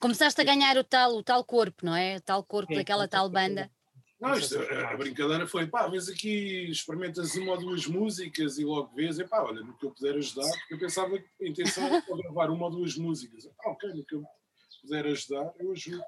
Começaste 0.00 0.40
a 0.40 0.44
ganhar 0.44 0.76
o 0.76 0.84
tal, 0.84 1.16
o 1.16 1.22
tal 1.22 1.44
corpo, 1.44 1.84
não 1.84 1.94
é? 1.94 2.16
O 2.16 2.20
tal 2.20 2.42
corpo 2.44 2.72
Sim, 2.72 2.78
daquela 2.78 3.08
tal 3.08 3.28
banda. 3.28 3.70
Não, 4.20 4.34
isto, 4.34 4.58
a, 4.58 4.90
a, 4.90 4.96
brincadeira 4.96 5.46
foi, 5.46 5.66
pá, 5.68 5.86
vês 5.86 6.08
aqui, 6.08 6.68
experimentas 6.68 7.36
uma 7.36 7.52
ou 7.52 7.58
duas 7.58 7.86
músicas 7.86 8.58
e 8.58 8.64
logo 8.64 8.92
vês, 8.94 9.18
e 9.18 9.24
pá, 9.24 9.42
olha, 9.42 9.62
no 9.62 9.72
que 9.74 9.86
eu 9.86 9.92
puder 9.92 10.16
ajudar, 10.16 10.50
porque 10.50 10.74
eu 10.74 10.78
pensava 10.78 11.18
que 11.18 11.44
a 11.44 11.48
intenção 11.48 11.84
era 11.86 12.02
gravar 12.02 12.50
uma 12.50 12.64
ou 12.64 12.70
duas 12.70 12.96
músicas. 12.96 13.48
Ah, 13.64 13.70
ok, 13.70 13.90
no 13.90 14.04
que 14.04 14.16
eu 14.16 14.24
puder 14.82 15.06
ajudar, 15.06 15.52
eu 15.60 15.70
ajudo. 15.70 16.02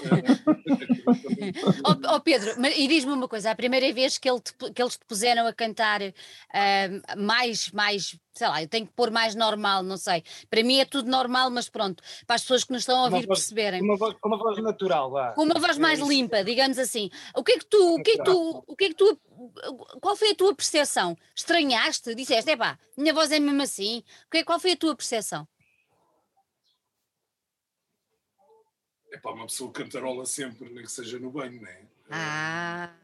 oh, 1.84 2.14
oh, 2.14 2.20
Pedro, 2.20 2.54
e 2.66 2.88
diz-me 2.88 3.12
uma 3.12 3.28
coisa: 3.28 3.50
a 3.50 3.54
primeira 3.54 3.92
vez 3.92 4.18
que, 4.18 4.30
ele 4.30 4.40
te, 4.40 4.52
que 4.72 4.82
eles 4.82 4.96
te 4.96 5.04
puseram 5.06 5.46
a 5.46 5.52
cantar 5.52 6.00
uh, 6.00 6.12
mais, 7.18 7.70
mais, 7.70 8.18
sei 8.32 8.48
lá, 8.48 8.62
eu 8.62 8.68
tenho 8.68 8.86
que 8.86 8.92
pôr 8.92 9.10
mais 9.10 9.34
normal, 9.34 9.82
não 9.82 9.96
sei. 9.96 10.22
Para 10.48 10.62
mim 10.62 10.78
é 10.78 10.84
tudo 10.84 11.10
normal, 11.10 11.50
mas 11.50 11.68
pronto, 11.68 12.02
para 12.26 12.36
as 12.36 12.42
pessoas 12.42 12.64
que 12.64 12.72
nos 12.72 12.82
estão 12.82 13.00
a 13.00 13.04
ouvir 13.04 13.26
voz, 13.26 13.40
perceberem. 13.40 13.82
Uma 13.82 13.96
voz, 13.96 14.14
com 14.20 14.28
uma 14.28 14.38
voz 14.38 14.56
natural, 14.62 15.10
vá. 15.10 15.32
Com 15.32 15.42
uma 15.42 15.58
voz 15.58 15.76
mais 15.78 16.00
é 16.00 16.04
limpa, 16.04 16.44
digamos 16.44 16.78
assim. 16.78 17.10
O 17.34 17.42
que 17.42 17.52
é 17.52 17.58
que 17.58 17.66
tu, 17.66 17.94
o 17.94 18.02
que 18.02 18.12
é 18.12 18.16
que 18.16 18.24
tu, 18.24 18.64
o 18.66 18.76
que 18.76 18.84
é 18.84 18.88
que 18.88 18.94
tu, 18.94 19.20
qual 20.00 20.16
foi 20.16 20.30
a 20.30 20.34
tua 20.34 20.54
percepção? 20.54 21.16
Estranhaste? 21.34 22.14
Disseste, 22.14 22.50
é 22.50 22.56
pá, 22.56 22.78
minha 22.96 23.12
voz 23.12 23.30
é 23.32 23.38
mesmo 23.38 23.62
assim. 23.62 24.02
É, 24.32 24.44
qual 24.44 24.58
foi 24.58 24.72
a 24.72 24.76
tua 24.76 24.94
percepção? 24.94 25.46
É 29.12 29.18
pá, 29.18 29.30
uma 29.30 29.46
pessoa 29.46 29.72
cantarola 29.72 30.24
sempre, 30.26 30.68
nem 30.70 30.84
que 30.84 30.90
seja 30.90 31.18
no 31.18 31.30
banho, 31.30 31.60
não 31.60 31.68
é? 31.68 31.82
Ah! 32.10 32.94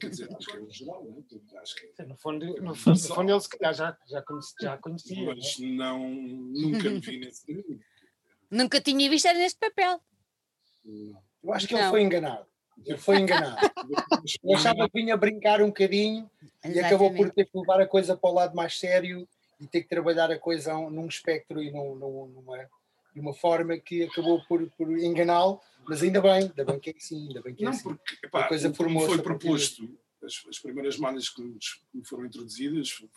Quer 0.00 0.10
dizer, 0.10 0.34
acho 0.34 0.46
que 0.46 0.56
é 0.56 0.60
o 0.60 0.70
geral, 0.70 1.04
não 1.04 1.18
é? 1.18 1.58
Acho 1.58 1.76
que... 1.76 2.02
No 2.02 2.16
fundo, 2.16 2.46
no 2.62 2.74
fundo, 2.74 2.98
no 2.98 3.14
fundo 3.14 3.32
ele 3.32 3.40
se 3.40 3.48
calhar 3.48 3.74
já, 3.74 3.98
já, 4.08 4.22
conhecia, 4.22 4.54
já 4.60 4.78
conhecia. 4.78 5.34
Mas 5.34 5.58
não, 5.58 6.08
nunca 6.08 6.90
me 6.90 7.00
vi 7.00 7.18
nesse 7.18 7.46
caminho. 7.46 7.80
Nunca 8.50 8.80
tinha 8.80 9.10
visto 9.10 9.26
neste 9.34 9.58
papel. 9.58 10.00
Não. 10.84 11.22
Eu 11.42 11.52
acho 11.52 11.68
que 11.68 11.74
não. 11.74 11.80
ele 11.80 11.90
foi 11.90 12.02
enganado. 12.02 12.46
Ele 12.84 12.98
foi 12.98 13.18
enganado. 13.18 13.56
Eu 14.42 14.56
achava 14.56 14.88
que 14.88 15.00
vinha 15.00 15.16
brincar 15.16 15.60
um 15.60 15.68
bocadinho 15.68 16.30
Exatamente. 16.42 16.76
e 16.76 16.80
acabou 16.80 17.14
por 17.14 17.30
ter 17.30 17.44
que 17.44 17.58
levar 17.58 17.80
a 17.80 17.86
coisa 17.86 18.16
para 18.16 18.30
o 18.30 18.34
lado 18.34 18.56
mais 18.56 18.78
sério 18.78 19.28
e 19.60 19.66
ter 19.66 19.82
que 19.82 19.88
trabalhar 19.88 20.30
a 20.30 20.38
coisa 20.38 20.72
num 20.74 21.06
espectro 21.06 21.62
e 21.62 21.70
num, 21.70 21.94
numa, 21.96 22.68
de 23.14 23.20
uma 23.20 23.34
forma 23.34 23.76
que 23.78 24.04
acabou 24.04 24.42
por, 24.46 24.68
por 24.72 24.90
enganá-lo, 24.90 25.60
mas 25.86 26.02
ainda 26.02 26.20
bem, 26.20 26.32
ainda 26.32 26.64
bem 26.64 26.78
que 26.78 26.90
é 26.90 26.94
assim, 26.96 27.28
ainda 27.28 27.42
bem 27.42 27.54
que 27.54 27.62
é 27.62 27.64
Não, 27.64 27.72
assim. 27.72 27.82
Porque, 27.82 28.26
epá, 28.26 28.40
a 28.40 28.48
coisa 28.48 28.72
formou 28.74 29.06
foi 29.06 29.20
proposto, 29.22 29.88
as, 30.22 30.44
as, 30.48 30.58
primeiras 30.58 30.98
malhas 30.98 31.28
que 31.28 31.42
me 31.42 32.04
foram 32.04 32.26
introduzidas 32.26 32.90
foram 32.90 33.08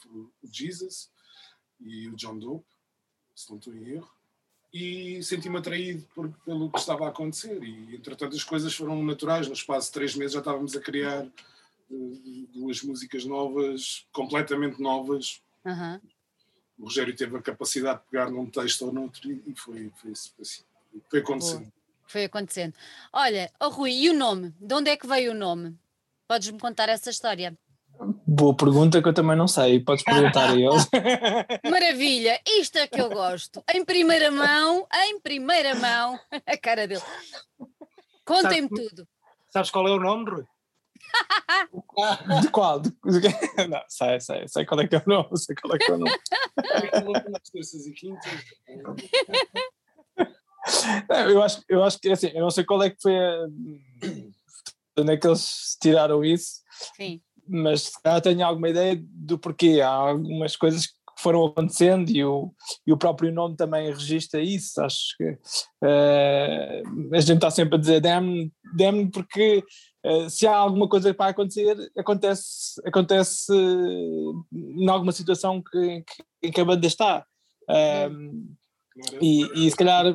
o 0.42 0.48
Jesus 0.52 1.12
e 1.80 2.08
o 2.08 2.16
John 2.16 2.38
Dope, 2.38 2.66
se 3.36 3.50
não 3.50 3.58
estou 3.58 3.74
em 3.74 3.96
erro, 3.96 4.10
e 4.74 5.22
senti-me 5.22 5.58
atraído 5.58 6.08
por, 6.16 6.32
pelo 6.46 6.72
que 6.72 6.80
estava 6.80 7.06
a 7.06 7.10
acontecer. 7.10 7.62
E 7.62 7.96
entretanto 7.96 8.36
as 8.36 8.44
coisas 8.44 8.74
foram 8.74 9.04
naturais, 9.04 9.48
no 9.48 9.54
espaço 9.54 9.88
de 9.88 9.94
três 9.94 10.16
meses 10.16 10.34
já 10.34 10.40
estávamos 10.40 10.76
a 10.76 10.80
criar 10.80 11.26
uh, 11.26 12.48
duas 12.54 12.82
músicas 12.82 13.26
novas, 13.26 14.06
completamente 14.14 14.82
novas, 14.82 15.42
uhum 15.66 16.00
o 16.82 16.86
Rogério 16.86 17.16
teve 17.16 17.38
a 17.38 17.42
capacidade 17.42 18.00
de 18.00 18.06
pegar 18.10 18.30
num 18.32 18.48
texto 18.48 18.88
ou 18.88 18.92
noutro 18.92 19.32
e 19.32 19.54
foi, 19.56 19.92
foi, 19.96 20.12
assim, 20.12 20.64
foi 21.10 21.20
acontecendo. 21.20 21.60
Boa. 21.60 21.74
Foi 22.08 22.24
acontecendo. 22.26 22.74
Olha, 23.14 23.52
oh 23.62 23.70
Rui, 23.70 23.92
e 23.92 24.10
o 24.10 24.14
nome? 24.14 24.54
De 24.60 24.74
onde 24.74 24.90
é 24.90 24.98
que 24.98 25.08
veio 25.08 25.32
o 25.32 25.36
nome? 25.36 25.78
Podes-me 26.28 26.60
contar 26.60 26.90
essa 26.90 27.10
história? 27.10 27.56
Boa 28.26 28.56
pergunta 28.56 29.02
que 29.02 29.08
eu 29.08 29.14
também 29.14 29.38
não 29.38 29.48
sei, 29.48 29.80
podes 29.80 30.04
perguntar 30.04 30.50
a 30.50 30.56
eles. 30.56 30.90
Maravilha, 31.70 32.42
isto 32.48 32.78
é 32.78 32.88
que 32.88 33.00
eu 33.00 33.10
gosto. 33.10 33.64
Em 33.74 33.86
primeira 33.86 34.32
mão, 34.32 34.88
em 35.06 35.20
primeira 35.20 35.76
mão, 35.76 36.20
a 36.48 36.58
cara 36.58 36.88
dele. 36.88 37.02
Contem-me 38.26 38.70
tudo. 38.70 39.08
Sabes 39.52 39.70
qual 39.70 39.88
é 39.88 39.92
o 39.92 40.00
nome, 40.00 40.32
Rui? 40.32 40.46
De 42.42 42.50
qual? 42.50 42.80
De, 42.80 42.92
não, 43.70 43.82
sei, 43.88 44.20
sei, 44.20 44.48
sei 44.48 44.66
qual 44.66 44.82
é 44.82 44.88
que 44.88 44.96
é 44.96 45.04
o 45.06 45.10
nome, 45.10 45.38
sei 45.38 45.56
qual 45.56 45.76
é 45.76 45.78
que 45.78 45.92
é 45.92 45.96
o 45.96 45.98
nome. 45.98 46.12
eu 51.30 51.42
acho, 51.42 51.64
eu 51.68 51.84
acho 51.84 52.00
que 52.00 52.12
assim, 52.12 52.30
eu 52.34 52.42
não 52.42 52.52
sei 52.52 52.64
qual 52.64 52.82
é 52.84 52.90
que 52.90 53.02
foi 53.02 53.18
a. 53.18 53.48
onde 54.98 55.14
é 55.14 55.18
que 55.18 55.28
eles 55.28 55.78
tiraram 55.82 56.24
isso. 56.24 56.62
Sim. 56.96 57.22
Mas 57.48 57.92
já 58.06 58.22
tenho 58.22 58.46
alguma 58.46 58.70
ideia 58.70 58.98
do 59.02 59.38
porquê. 59.38 59.82
Há 59.82 59.90
algumas 59.90 60.56
coisas 60.56 60.88
que 60.88 60.94
foram 61.22 61.46
acontecendo 61.46 62.10
e 62.10 62.24
o, 62.24 62.54
e 62.86 62.92
o 62.92 62.98
próprio 62.98 63.32
nome 63.32 63.56
também 63.56 63.88
registra 63.88 64.42
isso. 64.42 64.82
Acho 64.82 65.16
que 65.18 65.30
uh, 65.84 67.14
a 67.14 67.20
gente 67.20 67.36
está 67.36 67.52
sempre 67.52 67.76
a 67.76 67.80
dizer 67.80 68.02
damn, 68.02 68.52
damn 68.76 69.10
porque 69.10 69.64
uh, 70.06 70.30
se 70.30 70.48
há 70.48 70.56
alguma 70.56 70.88
coisa 70.90 71.14
para 71.14 71.32
acontecer, 71.32 71.76
acontece, 71.98 72.82
acontece 72.86 73.52
uh, 73.52 74.46
em 74.52 74.90
alguma 74.90 75.12
situação 75.12 75.62
que, 75.62 76.04
que, 76.04 76.48
em 76.48 76.52
que 76.52 76.62
a 76.62 76.66
banda 76.66 76.88
está. 76.88 77.26
Uh, 77.70 78.46
e, 79.22 79.68
e 79.68 79.72
se 79.72 79.78
calhar. 79.78 80.06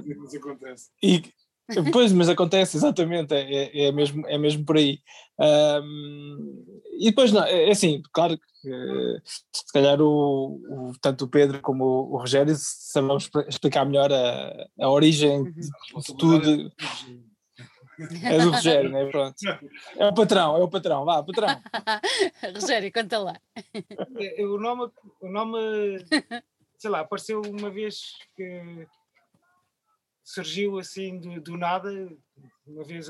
E, 1.03 1.23
Pois, 1.93 2.13
mas 2.13 2.29
acontece, 2.29 2.77
exatamente, 2.77 3.35
é, 3.35 3.41
é, 3.41 3.87
é, 3.87 3.93
mesmo, 3.93 4.27
é 4.27 4.39
mesmo 4.39 4.65
por 4.65 4.77
aí. 4.77 5.01
Um, 5.39 6.65
e 6.99 7.07
depois, 7.07 7.33
não, 7.33 7.43
é, 7.45 7.69
é 7.69 7.71
assim, 7.71 8.03
claro 8.13 8.39
que 8.39 9.21
se 9.53 9.73
calhar 9.73 10.01
o, 10.01 10.61
o, 10.69 10.93
tanto 11.01 11.25
o 11.25 11.29
Pedro 11.29 11.61
como 11.61 11.85
o, 11.85 12.15
o 12.15 12.19
Rogério 12.19 12.55
sabemos 12.57 13.29
explicar 13.49 13.85
melhor 13.85 14.13
a, 14.13 14.67
a 14.81 14.89
origem 14.89 15.41
uhum. 15.41 15.53
de 15.53 16.17
tudo. 16.17 16.73
É 18.23 18.39
do 18.39 18.51
Rogério, 18.51 18.91
né? 18.91 19.07
Pronto. 19.07 19.37
É 19.97 20.07
o 20.07 20.13
patrão, 20.13 20.55
é 20.55 20.63
o 20.63 20.69
patrão, 20.69 21.07
vá, 21.07 21.23
patrão. 21.23 21.49
Rogério, 22.55 22.93
conta 22.93 23.19
lá. 23.19 23.41
É, 24.19 24.45
o 24.45 24.59
nome, 24.59 24.91
o 25.19 25.29
nome, 25.31 25.59
sei 26.77 26.91
lá, 26.91 27.01
apareceu 27.01 27.41
uma 27.41 27.71
vez 27.71 28.19
que 28.37 28.87
surgiu 30.27 30.77
assim 30.77 31.21
do, 31.21 31.41
do 31.41 31.57
nada, 31.57 31.89
uma 32.67 32.83
vez 32.83 33.09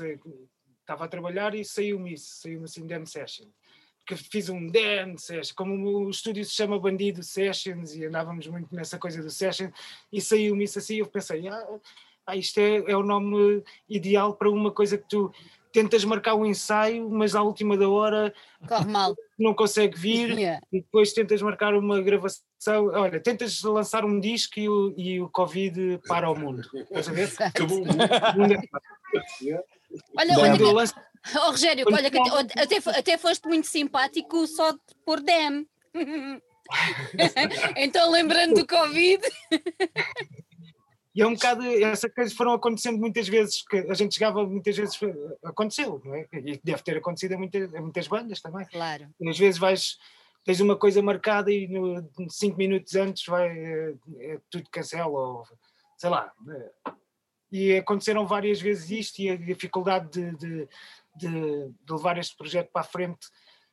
estava 0.79 1.05
a 1.05 1.07
trabalhar 1.07 1.55
e 1.55 1.65
saiu-me 1.65 2.13
isso, 2.13 2.41
saiu-me 2.41 2.65
assim 2.65 2.85
Damn 2.85 3.07
Session. 3.07 3.47
Que 4.05 4.15
fiz 4.15 4.49
um 4.49 4.67
Damn 4.67 5.17
Session, 5.17 5.55
como 5.55 5.73
o 5.73 6.09
estúdio 6.11 6.45
se 6.45 6.51
chama 6.51 6.79
Bandido 6.79 7.23
Sessions 7.23 7.95
e 7.95 8.05
andávamos 8.05 8.45
muito 8.47 8.73
nessa 8.73 8.99
coisa 8.99 9.21
do 9.21 9.31
Session 9.31 9.71
e 10.13 10.21
saiu-me 10.21 10.63
isso 10.63 10.77
assim, 10.77 10.97
eu 10.97 11.07
pensei, 11.07 11.47
ah, 11.47 11.79
ah 12.27 12.35
isto 12.35 12.59
é, 12.59 12.91
é 12.91 12.95
o 12.95 13.01
nome 13.01 13.63
ideal 13.89 14.35
para 14.35 14.51
uma 14.51 14.71
coisa 14.71 14.95
que 14.95 15.09
tu 15.09 15.33
tentas 15.71 16.03
marcar 16.03 16.35
um 16.35 16.45
ensaio, 16.45 17.09
mas 17.09 17.35
à 17.35 17.41
última 17.41 17.77
da 17.77 17.89
hora 17.89 18.33
Corre 18.67 18.85
mal. 18.85 19.15
não 19.37 19.53
consegue 19.53 19.97
vir, 19.97 20.37
yeah. 20.37 20.61
e 20.71 20.81
depois 20.81 21.13
tentas 21.13 21.41
marcar 21.41 21.73
uma 21.75 22.01
gravação, 22.01 22.87
olha, 22.93 23.19
tentas 23.19 23.61
lançar 23.61 24.03
um 24.03 24.19
disco 24.19 24.59
e 24.59 24.67
o, 24.67 24.93
e 24.97 25.21
o 25.21 25.29
Covid 25.29 25.99
para 26.07 26.29
o 26.29 26.37
mundo. 26.37 26.61
Estás 26.73 27.09
a 27.09 27.11
ver? 27.11 27.31
Acabou 27.39 27.83
o 27.83 27.85
mundo. 27.85 28.01
É 28.01 28.63
olha, 30.17 30.39
olha, 30.39 30.93
oh, 31.35 31.51
Rogério, 31.51 31.85
olha, 31.91 32.07
até, 32.55 32.77
até 32.99 33.17
foste 33.17 33.47
muito 33.47 33.67
simpático 33.67 34.47
só 34.47 34.71
de 34.71 34.79
pôr 35.05 35.21
dem. 35.21 35.67
então, 37.77 38.11
lembrando 38.11 38.55
do 38.55 38.67
Covid. 38.67 39.21
E 41.17 41.21
é 41.23 41.25
um 41.25 41.33
bocado, 41.33 41.63
essas 41.65 42.13
coisas 42.13 42.31
foram 42.31 42.53
acontecendo 42.53 42.99
muitas 42.99 43.27
vezes, 43.27 43.63
que 43.67 43.77
a 43.77 43.93
gente 43.95 44.13
chegava 44.13 44.45
muitas 44.45 44.77
vezes, 44.77 44.99
aconteceu, 45.43 45.99
não 46.05 46.13
é? 46.13 46.27
E 46.31 46.61
deve 46.63 46.83
ter 46.83 46.95
acontecido 46.95 47.33
a 47.33 47.37
muitas, 47.39 47.73
a 47.73 47.81
muitas 47.81 48.07
bandas 48.07 48.39
também. 48.39 48.67
Claro. 48.67 49.09
E 49.19 49.27
às 49.27 49.35
vezes 49.35 49.59
vais, 49.59 49.97
tens 50.45 50.59
uma 50.59 50.77
coisa 50.77 51.01
marcada 51.01 51.51
e 51.51 51.67
no, 51.67 52.07
cinco 52.29 52.59
minutos 52.59 52.93
antes 52.93 53.25
vai, 53.25 53.49
é, 53.49 53.95
é, 54.19 54.39
tudo 54.47 54.69
cancela, 54.69 55.07
ou 55.07 55.43
sei 55.97 56.11
lá. 56.11 56.31
É. 56.51 56.91
E 57.51 57.75
aconteceram 57.77 58.27
várias 58.27 58.61
vezes 58.61 58.91
isto 58.91 59.19
e 59.19 59.31
a 59.31 59.35
dificuldade 59.35 60.11
de, 60.11 60.37
de, 60.37 60.67
de, 61.15 61.29
de 61.83 61.93
levar 61.93 62.19
este 62.19 62.37
projeto 62.37 62.69
para 62.71 62.81
a 62.81 62.87
frente 62.87 63.25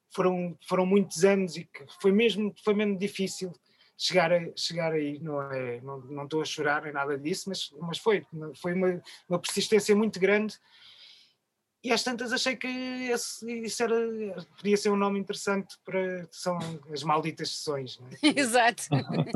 foram, 0.09 0.57
foram 0.67 0.87
muitos 0.87 1.27
anos 1.27 1.59
e 1.59 1.65
que 1.67 1.85
foi 2.01 2.11
mesmo, 2.11 2.55
foi 2.65 2.73
mesmo 2.73 2.97
difícil 2.97 3.53
chegar, 3.97 4.33
a, 4.33 4.41
chegar 4.57 4.93
aí, 4.93 5.19
não 5.21 5.41
é, 5.53 5.81
não, 5.81 5.99
não 6.01 6.25
estou 6.25 6.43
a 6.43 6.45
chorar 6.45 6.83
nem 6.83 6.93
nada 6.93 7.19
disso, 7.19 7.49
mas, 7.49 7.71
mas 7.81 7.99
foi, 7.99 8.27
foi 8.61 8.75
uma, 8.75 9.03
uma 9.29 9.39
persistência 9.39 9.95
muito 9.95 10.19
grande 10.19 10.59
e 11.85 11.93
às 11.93 12.03
tantas 12.03 12.33
achei 12.33 12.57
que 12.57 12.67
esse, 12.67 13.47
isso 13.61 13.83
era, 13.83 13.95
podia 14.57 14.75
ser 14.75 14.89
um 14.89 14.97
nome 14.97 15.21
interessante 15.21 15.77
para 15.85 16.27
são 16.31 16.59
as 16.91 17.03
malditas 17.03 17.51
sessões. 17.51 18.01
É? 18.23 18.29
Exato. 18.41 18.85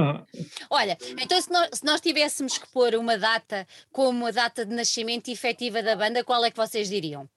Olha, 0.70 0.96
então 1.20 1.38
se 1.42 1.50
nós, 1.50 1.68
se 1.74 1.84
nós 1.84 2.00
tivéssemos 2.00 2.56
que 2.56 2.66
pôr 2.68 2.94
uma 2.94 3.18
data 3.18 3.68
como 3.92 4.26
a 4.26 4.30
data 4.30 4.64
de 4.64 4.74
nascimento 4.74 5.28
efetiva 5.28 5.82
da 5.82 5.94
banda, 5.94 6.24
qual 6.24 6.42
é 6.42 6.50
que 6.50 6.56
vocês 6.56 6.88
diriam? 6.88 7.28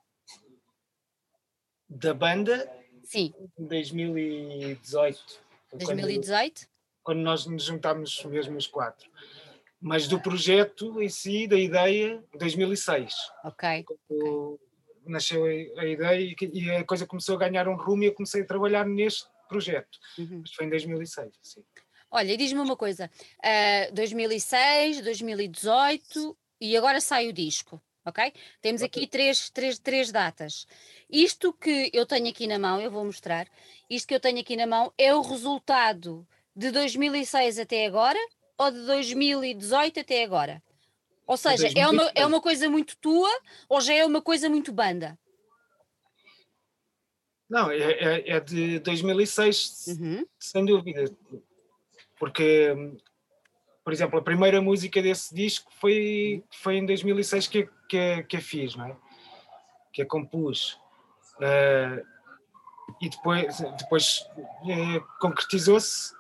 Da 1.90 2.14
banda? 2.14 2.72
Sim. 3.04 3.34
2018. 3.60 5.20
2018? 5.74 6.71
Quando 7.04 7.20
nós 7.20 7.46
nos 7.46 7.64
juntámos 7.64 8.24
mesmo 8.26 8.58
os 8.58 8.68
quatro. 8.68 9.10
Mas 9.80 10.08
do 10.08 10.22
projeto 10.22 11.02
em 11.02 11.10
si, 11.10 11.48
da 11.48 11.58
ideia, 11.58 12.24
2006. 12.38 13.14
Ok. 13.44 13.86
okay. 13.90 14.60
Nasceu 15.06 15.46
a, 15.46 15.86
ideia 15.86 16.36
e, 16.40 16.72
a 16.72 16.84
coisa 16.84 17.08
começou 17.08 17.36
a 17.36 17.40
ganhar 17.40 17.68
um 17.68 17.76
rumo 17.76 18.04
e 18.04 18.06
eu 18.06 18.14
comecei 18.14 18.44
a 18.44 18.46
trabalhar 18.46 18.86
neste 18.86 19.28
projeto. 19.50 19.98
Uhum. 20.20 20.42
Mas 20.42 20.54
foi 20.54 20.68
em 20.68 20.70
2006, 20.70 21.34
sim. 21.42 21.64
Olha, 22.12 22.38
diz-me 22.38 22.60
uma 22.60 22.76
coisa: 22.76 23.10
uh, 23.40 23.94
2006, 23.96 25.02
2018 25.02 26.38
e 26.60 26.78
agora 26.78 27.02
sai 27.02 27.28
o 27.28 27.34
disco, 27.34 27.82
ok? 28.06 28.32
Temos 28.62 28.84
aqui 28.84 29.08
três, 29.08 29.50
três, 29.50 29.80
três 29.80 30.12
datas. 30.12 30.68
Isto 31.10 31.52
que 31.54 31.90
eu 31.94 32.06
tenho 32.06 32.28
aqui 32.28 32.46
na 32.46 32.60
mão, 32.60 32.80
eu 32.80 32.92
vou 32.92 33.04
mostrar, 33.04 33.48
isto 33.90 34.08
que 34.08 34.14
eu 34.14 34.20
tenho 34.20 34.40
aqui 34.40 34.56
na 34.56 34.68
mão 34.68 34.94
é 34.98 35.16
o 35.16 35.22
resultado 35.22 36.28
de 36.56 36.72
2006 36.72 37.60
até 37.60 37.86
agora 37.86 38.20
ou 38.58 38.72
de 38.72 38.86
2018 38.86 40.00
até 40.00 40.24
agora? 40.24 40.62
Ou 41.26 41.38
seja, 41.38 41.70
é 41.76 41.88
uma, 41.88 42.12
é 42.14 42.26
uma 42.26 42.42
coisa 42.42 42.70
muito 42.70 42.98
tua 42.98 43.30
ou 43.70 43.80
já 43.80 43.94
é 43.94 44.06
uma 44.06 44.22
coisa 44.22 44.50
muito 44.50 44.72
banda? 44.72 45.18
Não, 47.50 47.70
é, 47.70 47.78
é, 47.78 48.30
é 48.32 48.40
de 48.40 48.80
2006, 48.80 49.88
uhum. 49.88 50.26
sem 50.40 50.66
dúvida. 50.66 51.04
Porque, 52.18 52.74
por 53.84 53.92
exemplo, 53.92 54.20
a 54.20 54.22
primeira 54.22 54.62
música 54.62 55.02
desse 55.02 55.36
disco 55.36 55.72
foi, 55.74 56.44
foi 56.50 56.78
em 56.78 56.86
2006 56.86 57.48
que, 57.48 57.70
que, 57.90 58.24
que 58.24 58.38
a 58.38 58.42
fiz, 58.42 58.76
não 58.76 58.86
é? 58.86 58.96
Que 59.92 60.02
a 60.02 60.06
compus. 60.06 60.80
Uh, 61.38 62.06
e 63.02 63.10
depois, 63.10 63.58
depois 63.78 64.22
uh, 64.38 65.02
concretizou-se 65.20 66.14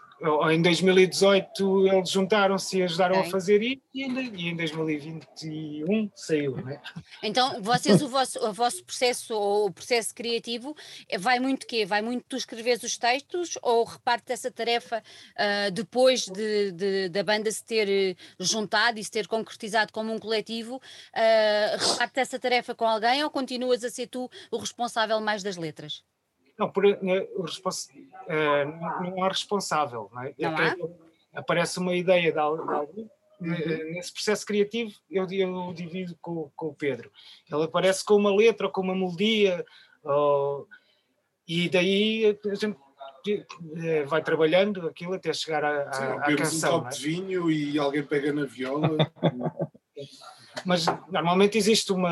em 0.51 0.61
2018 0.61 1.87
eles 1.87 2.09
juntaram-se 2.09 2.77
e 2.77 2.83
ajudaram 2.83 3.15
okay. 3.15 3.27
a 3.27 3.31
fazer 3.31 3.61
isso 3.61 3.81
e, 3.93 4.01
e 4.03 4.49
em 4.49 4.55
2021 4.55 6.11
saiu, 6.15 6.57
né? 6.57 6.79
Então, 7.23 7.61
vocês, 7.61 8.01
o 8.01 8.07
vosso, 8.07 8.39
o 8.39 8.53
vosso 8.53 8.83
processo, 8.83 9.33
ou 9.33 9.67
o 9.67 9.71
processo 9.71 10.13
criativo, 10.13 10.75
vai 11.19 11.39
muito 11.39 11.65
quê? 11.65 11.85
Vai 11.85 12.01
muito 12.01 12.25
tu 12.27 12.35
escreves 12.35 12.83
os 12.83 12.97
textos 12.97 13.57
ou 13.61 13.83
reparte 13.83 14.31
essa 14.31 14.51
tarefa 14.51 15.01
uh, 15.01 15.71
depois 15.71 16.25
de, 16.27 16.71
de, 16.71 17.09
da 17.09 17.23
banda 17.23 17.51
se 17.51 17.63
ter 17.63 17.89
eh, 17.89 18.15
juntado 18.39 18.99
e 18.99 19.03
se 19.03 19.11
ter 19.11 19.27
concretizado 19.27 19.91
como 19.91 20.13
um 20.13 20.19
coletivo, 20.19 20.75
uh, 20.75 21.91
reparte 21.91 22.19
essa 22.19 22.39
tarefa 22.39 22.75
com 22.75 22.85
alguém 22.85 23.23
ou 23.23 23.29
continuas 23.29 23.83
a 23.83 23.89
ser 23.89 24.07
tu 24.07 24.29
o 24.51 24.57
responsável 24.57 25.19
mais 25.19 25.41
das 25.41 25.57
letras? 25.57 26.03
Não, 26.61 26.69
por, 26.69 26.85
o 26.85 27.41
respons, 27.41 27.87
uh, 27.87 29.03
não 29.03 29.23
há 29.23 29.29
responsável. 29.29 30.11
Não 30.13 30.21
é? 30.21 30.35
Não 30.37 30.55
há? 30.55 31.39
Aparece 31.39 31.79
uma 31.79 31.95
ideia 31.95 32.31
de, 32.31 32.37
alguém, 32.37 33.09
uhum. 33.41 33.93
nesse 33.93 34.13
processo 34.13 34.45
criativo 34.45 34.91
eu, 35.09 35.25
eu 35.31 35.73
divido 35.73 36.15
com, 36.21 36.51
com, 36.55 36.67
o 36.67 36.75
Pedro. 36.75 37.11
Ele 37.51 37.63
aparece 37.63 38.05
com 38.05 38.13
uma 38.13 38.35
letra 38.35 38.67
ou 38.67 38.71
com 38.71 38.81
uma 38.81 38.93
melodia, 38.93 39.65
ou, 40.03 40.67
e 41.47 41.67
daí 41.67 42.37
a 42.45 42.53
gente 42.53 42.77
eh, 43.77 44.03
vai 44.03 44.21
trabalhando 44.21 44.87
aquilo 44.87 45.13
até 45.13 45.33
chegar 45.33 45.65
à, 45.65 45.91
Sim, 45.91 46.03
à 46.03 46.35
canção. 46.35 46.69
um 46.69 46.73
copo 46.81 46.87
é? 46.89 46.91
de 46.91 47.03
vinho 47.03 47.49
e 47.49 47.79
alguém 47.79 48.03
pega 48.03 48.31
na 48.31 48.45
viola. 48.45 48.97
Mas 50.63 50.85
normalmente 51.09 51.57
existe 51.57 51.91
uma, 51.91 52.11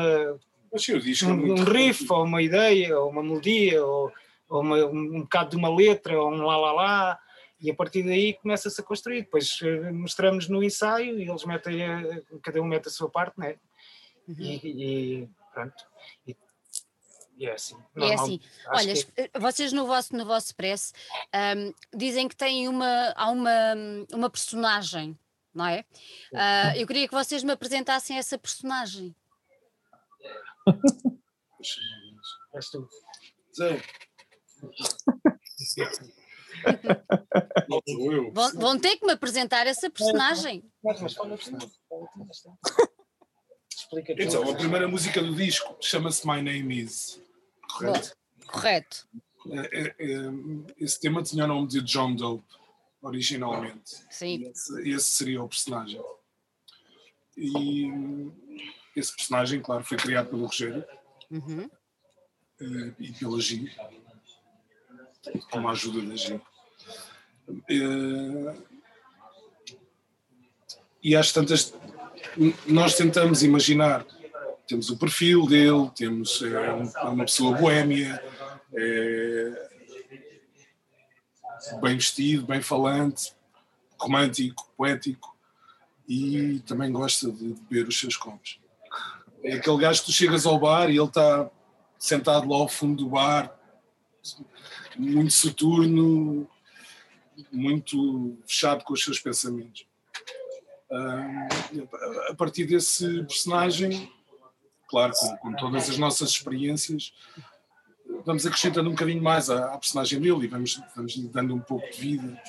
Mas, 0.72 0.88
um, 1.22 1.52
um 1.52 1.62
riff, 1.62 2.04
ou 2.10 2.24
uma 2.24 2.42
ideia, 2.42 2.98
ou 2.98 3.10
uma 3.10 3.22
melodia, 3.22 3.84
ou 3.84 4.10
ou 4.50 4.60
uma, 4.60 4.76
um 4.86 5.20
bocado 5.22 5.50
de 5.50 5.56
uma 5.56 5.74
letra, 5.74 6.20
ou 6.20 6.30
um 6.30 6.42
lá 6.42 6.56
lá 6.56 6.72
lá, 6.72 7.20
e 7.60 7.70
a 7.70 7.74
partir 7.74 8.02
daí 8.02 8.34
começa-se 8.34 8.80
a 8.80 8.84
construir. 8.84 9.22
Depois 9.22 9.60
eh, 9.62 9.92
mostramos 9.92 10.48
no 10.48 10.62
ensaio 10.62 11.18
e 11.18 11.28
eles 11.28 11.44
metem, 11.44 11.84
a, 11.84 12.02
cada 12.42 12.60
um 12.60 12.64
mete 12.64 12.88
a 12.88 12.90
sua 12.90 13.08
parte, 13.08 13.38
né? 13.38 13.56
Uhum. 14.26 14.34
E, 14.38 15.22
e, 15.22 15.28
pronto. 15.54 15.86
E, 16.26 16.36
e 17.36 17.46
é 17.46 17.52
assim. 17.52 17.76
Normal. 17.94 18.10
É 18.10 18.14
assim. 18.14 18.40
Olha, 18.66 18.94
que... 18.94 19.06
Eh, 19.16 19.30
vocês 19.38 19.72
no 19.72 19.86
vosso, 19.86 20.16
no 20.16 20.24
vosso 20.24 20.54
press 20.56 20.92
um, 21.56 21.72
dizem 21.96 22.26
que 22.28 22.36
têm 22.36 22.66
uma, 22.68 23.12
há 23.14 23.30
uma, 23.30 23.74
uma 24.12 24.28
personagem, 24.28 25.16
não 25.54 25.66
é? 25.66 25.84
Uh, 26.32 26.76
eu 26.76 26.86
queria 26.86 27.06
que 27.06 27.14
vocês 27.14 27.44
me 27.44 27.52
apresentassem 27.52 28.18
essa 28.18 28.36
personagem. 28.36 29.14
Zé, 33.56 33.82
vão, 38.32 38.52
vão, 38.54 38.78
ter 38.78 38.96
que 38.96 39.06
me 39.06 39.12
apresentar 39.12 39.66
essa 39.66 39.90
personagem. 39.90 40.64
Então, 44.18 44.50
a 44.50 44.54
primeira 44.54 44.88
música 44.88 45.22
do 45.22 45.34
disco 45.34 45.76
chama-se 45.80 46.26
My 46.26 46.42
Name 46.42 46.80
Is. 46.80 47.20
Correto? 47.76 48.16
Correto. 48.46 49.08
É, 49.50 49.80
é, 49.80 49.94
é, 49.98 50.30
esse 50.78 51.00
tema 51.00 51.22
tinha 51.22 51.44
o 51.44 51.48
nome 51.48 51.68
de 51.68 51.80
John 51.82 52.14
Dope, 52.14 52.44
originalmente. 53.00 54.04
Sim. 54.10 54.44
Esse, 54.44 54.88
esse, 54.88 55.10
seria 55.10 55.42
o 55.42 55.48
personagem. 55.48 56.00
E 57.36 57.88
esse 58.94 59.14
personagem, 59.16 59.62
claro, 59.62 59.84
foi 59.84 59.96
criado 59.96 60.30
pelo 60.30 60.46
Rogério 60.46 60.84
uhum. 61.30 61.70
Eh, 62.60 62.94
e 62.98 63.12
pela 63.14 63.40
G 63.40 63.64
com 65.50 65.68
a 65.68 65.72
ajuda 65.72 66.02
da 66.02 66.16
gente. 66.16 66.42
Eh, 67.68 68.54
e 71.02 71.16
às 71.16 71.32
tantas, 71.32 71.74
nós 72.66 72.94
tentamos 72.94 73.42
imaginar, 73.42 74.04
temos 74.66 74.90
o 74.90 74.98
perfil 74.98 75.46
dele, 75.46 75.90
temos 75.96 76.42
é, 76.42 77.06
uma 77.06 77.24
pessoa 77.24 77.56
boémia, 77.56 78.22
é, 78.74 79.70
bem 81.80 81.96
vestido, 81.96 82.46
bem 82.46 82.60
falante, 82.60 83.32
romântico, 83.98 84.70
poético 84.76 85.36
e 86.08 86.60
também 86.66 86.92
gosta 86.92 87.30
de 87.30 87.54
beber 87.68 87.88
os 87.88 87.98
seus 87.98 88.16
copos. 88.16 88.60
É 89.42 89.54
aquele 89.54 89.78
gajo 89.78 90.00
que 90.00 90.06
tu 90.06 90.12
chegas 90.12 90.44
ao 90.44 90.58
bar 90.58 90.90
e 90.90 90.98
ele 90.98 91.04
está 91.04 91.50
sentado 91.98 92.48
lá 92.48 92.56
ao 92.56 92.68
fundo 92.68 93.04
do 93.04 93.10
bar, 93.10 93.54
muito 94.96 95.32
soturno, 95.32 96.48
muito 97.52 98.38
fechado 98.46 98.84
com 98.84 98.92
os 98.92 99.02
seus 99.02 99.18
pensamentos. 99.20 99.86
Uh, 100.90 101.88
a 102.28 102.34
partir 102.34 102.66
desse 102.66 103.22
personagem, 103.24 104.12
claro, 104.88 105.12
com, 105.14 105.36
com, 105.36 105.52
todas 105.54 105.88
as 105.88 105.96
nossas 105.98 106.30
experiências, 106.30 107.14
vamos 108.24 108.44
acrescentando 108.44 108.88
um 108.88 108.92
bocadinho 108.92 109.22
mais 109.22 109.48
à, 109.48 109.72
à, 109.72 109.78
personagem 109.78 110.20
dele 110.20 110.44
e 110.44 110.48
vamos, 110.48 110.80
vamos 110.96 111.16
dando 111.16 111.54
um 111.54 111.60
pouco 111.60 111.88
de 111.90 112.00
vida. 112.00 112.42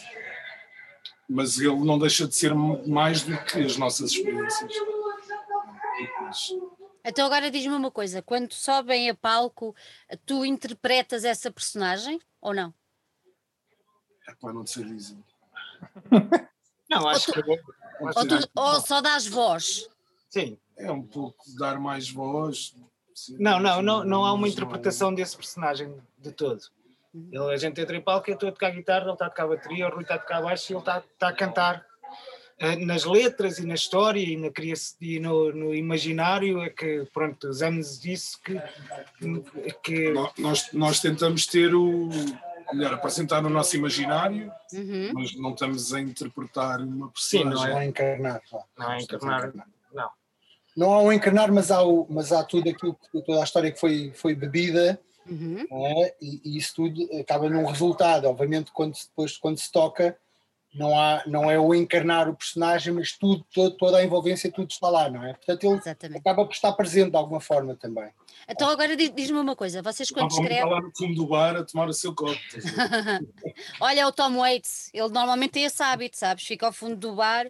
Mas 1.30 1.60
ele 1.60 1.86
não 1.86 2.00
deixa 2.00 2.28
de 2.28 2.36
ser 2.36 2.54
mais 2.54 3.22
do 3.22 3.38
que 3.46 3.60
as 3.60 3.78
nossas 3.78 4.12
experiências. 4.12 4.74
Então 7.04 7.26
agora 7.26 7.50
diz-me 7.50 7.74
uma 7.74 7.92
coisa, 7.92 8.22
quando 8.22 8.54
sobem 8.54 9.10
a 9.10 9.16
palco, 9.16 9.76
tu 10.26 10.44
interpretas 10.44 11.24
essa 11.24 11.52
personagem? 11.52 12.20
Ou 12.42 12.54
não? 12.54 12.74
É 14.28 14.34
para 14.36 14.54
não 14.54 14.66
ser 14.66 14.86
dizer. 14.86 15.18
não, 16.90 17.08
acho 17.08 17.32
ou 17.32 17.36
tu, 17.36 17.44
que. 17.44 17.52
Ou, 18.02 18.28
tu, 18.28 18.50
ou 18.56 18.82
só 18.82 19.02
dás 19.02 19.28
voz? 19.28 19.88
Sim. 20.30 20.58
É 20.78 20.92
um 20.92 21.04
pouco 21.04 21.44
dar 21.58 21.80
mais 21.80 22.10
voz. 22.10 22.76
Não, 23.38 23.60
não, 23.60 23.82
não, 23.82 24.04
não 24.04 24.26
há 24.26 24.34
uma 24.34 24.48
interpretação 24.48 25.14
desse 25.14 25.38
personagem 25.38 25.96
de 26.18 26.32
todo. 26.32 26.62
Uhum. 27.14 27.30
Ele, 27.32 27.54
a 27.54 27.58
gente 27.58 27.80
entra 27.80 27.96
em 27.96 28.02
palco, 28.02 28.30
eu 28.30 28.34
estou 28.34 28.50
a 28.50 28.52
tocar 28.52 28.72
guitarra, 28.72 29.04
ele 29.04 29.14
está 29.14 29.26
a 29.28 29.30
tocar 29.30 29.48
bateria, 29.48 29.88
o 29.88 29.92
Rui 29.92 30.02
está 30.02 30.16
a 30.16 30.20
tocar 30.20 30.42
baixo 30.42 30.72
e 30.72 30.74
ele 30.74 30.80
está, 30.80 31.00
está 31.00 31.28
a 31.28 31.34
cantar 31.34 31.86
nas 32.80 33.06
letras 33.06 33.58
e 33.58 33.66
na 33.66 33.74
história 33.74 34.20
e, 34.20 34.38
na, 34.38 34.50
e 35.02 35.20
no, 35.20 35.52
no, 35.52 35.74
imaginário 35.74 36.62
é 36.62 36.70
que 36.70 37.08
pronto 37.12 37.48
usamos 37.48 38.00
disso 38.00 38.40
que, 38.44 38.62
que... 39.84 40.14
Nós, 40.38 40.72
nós 40.72 41.00
tentamos 41.00 41.48
ter 41.48 41.74
o 41.74 42.10
melhor 42.72 42.94
apresentar 42.94 43.42
no 43.42 43.50
nosso 43.50 43.76
imaginário 43.76 44.52
uhum. 44.74 45.12
mas 45.14 45.36
não 45.36 45.52
estamos 45.52 45.92
a 45.92 46.00
interpretar 46.00 46.82
uma 46.82 47.10
pessoa 47.10 47.44
Sim, 47.44 47.50
não 47.50 47.66
é 47.66 47.86
encarnar 47.86 48.42
não 48.78 48.92
é 48.92 49.02
encarnar 49.02 49.54
não 49.92 50.10
não 50.78 50.94
há 50.94 51.02
um 51.02 51.12
encarnar 51.12 51.52
mas 51.52 51.72
há, 51.72 51.82
o, 51.82 52.06
mas 52.10 52.32
há 52.32 52.44
tudo 52.44 52.70
aquilo 52.70 52.96
toda 53.26 53.42
a 53.42 53.44
história 53.44 53.72
que 53.72 53.80
foi, 53.80 54.12
foi 54.14 54.36
bebida 54.36 55.02
uhum. 55.28 55.66
é? 55.72 56.16
e, 56.22 56.42
e, 56.46 56.58
isso 56.58 56.76
tudo 56.76 57.10
acaba 57.20 57.50
num 57.50 57.66
resultado 57.66 58.26
obviamente 58.26 58.72
quando 58.72 58.94
depois 58.94 59.36
quando 59.36 59.58
se 59.58 59.72
toca 59.72 60.16
não, 60.74 60.98
há, 60.98 61.22
não 61.26 61.52
é 61.52 61.60
o 61.60 61.74
encarnar 61.74 62.30
o 62.30 62.36
personagem, 62.36 62.94
mas 62.94 63.12
tudo, 63.12 63.46
todo, 63.54 63.76
toda 63.76 63.98
a 63.98 64.04
envolvência, 64.04 64.52
tudo 64.52 64.72
está 64.72 64.90
lá, 64.90 65.10
não 65.10 65.24
é? 65.24 65.34
Portanto, 65.34 65.64
ele 65.66 65.76
Exatamente. 65.76 66.18
acaba 66.18 66.46
por 66.46 66.54
estar 66.54 66.72
presente 66.74 67.12
de 67.12 67.18
alguma 67.18 67.42
forma 67.42 67.76
também. 67.76 68.10
Então 68.48 68.70
agora 68.70 68.96
diz-me 68.96 69.38
uma 69.38 69.56
coisa, 69.56 69.82
vocês 69.82 70.10
quando 70.10 70.32
escrevem... 70.32 70.66
lá 70.66 70.82
no 70.82 70.92
fundo 70.96 71.16
do 71.16 71.28
bar 71.28 71.56
a 71.56 71.64
tomar 71.64 71.88
o 71.88 71.94
seu 71.94 72.16
copo. 72.16 72.40
Olha 73.80 74.08
o 74.08 74.12
Tom 74.12 74.38
Waits, 74.38 74.90
ele 74.94 75.10
normalmente 75.10 75.52
tem 75.52 75.66
esse 75.66 75.82
hábito, 75.84 76.18
sabes? 76.18 76.46
Fica 76.46 76.66
ao 76.66 76.74
fundo 76.74 76.96
do 76.96 77.16
bar 77.16 77.48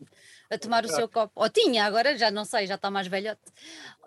a 0.49 0.57
tomar 0.57 0.83
o 0.83 0.89
seu 0.89 1.07
copo. 1.07 1.31
Ou 1.35 1.49
tinha, 1.49 1.85
agora 1.85 2.17
já 2.17 2.31
não 2.31 2.43
sei, 2.43 2.67
já 2.67 2.75
está 2.75 2.89
mais 2.89 3.07
velhote. 3.07 3.41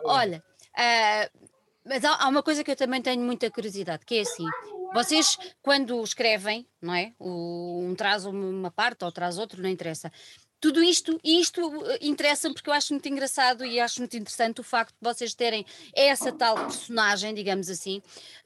Olha, 0.05 0.42
uh, 0.77 1.48
mas 1.85 2.05
há, 2.05 2.16
há 2.16 2.29
uma 2.29 2.42
coisa 2.42 2.64
que 2.64 2.70
eu 2.70 2.77
também 2.77 3.00
tenho 3.00 3.22
muita 3.22 3.50
curiosidade, 3.50 4.05
que 4.05 4.16
é 4.16 4.20
assim, 4.20 4.46
vocês, 4.95 5.37
quando 5.61 6.01
escrevem, 6.05 6.65
não 6.81 6.95
é? 6.95 7.13
Um 7.21 7.97
traz 7.97 8.25
uma 8.25 8.71
parte 8.71 9.05
ou 9.05 9.11
traz 9.11 9.39
outro, 9.39 9.61
não 9.61 9.69
interessa. 9.69 10.13
Tudo 10.61 10.83
isto, 10.85 11.21
e 11.25 11.41
isto 11.41 11.61
eh, 11.91 11.99
interessa 12.01 12.49
porque 12.51 12.71
eu 12.71 12.73
acho 12.73 12.95
muito 12.95 13.09
engraçado 13.09 13.67
e 13.67 13.81
acho 13.81 13.99
muito 13.99 14.17
interessante 14.17 14.61
o 14.61 14.65
facto 14.65 14.95
de 14.95 15.03
vocês 15.03 15.35
terem 15.35 15.67
essa 15.93 16.31
tal 16.31 16.55
personagem, 16.55 17.35
digamos 17.35 17.69
assim, 17.69 18.01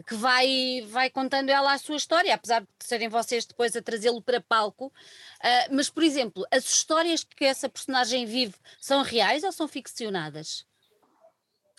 que 0.07 0.15
vai, 0.15 0.85
vai 0.89 1.11
contando 1.11 1.51
ela 1.51 1.75
a 1.75 1.79
sua 1.79 1.97
história, 1.97 2.35
apesar 2.35 2.63
de 2.63 2.67
serem 2.81 3.11
vocês 3.11 3.45
depois 3.45 3.77
a 3.77 3.83
trazê-lo 3.83 4.23
para 4.23 4.41
palco. 4.41 4.87
Uh, 4.87 5.77
mas, 5.77 5.91
por 5.91 6.03
exemplo, 6.03 6.47
as 6.51 6.65
histórias 6.65 7.23
que 7.25 7.45
essa 7.45 7.69
personagem 7.69 8.25
vive 8.25 8.55
são 8.81 9.03
reais 9.03 9.45
ou 9.45 9.53
são 9.53 9.69
ficcionadas? 9.69 10.67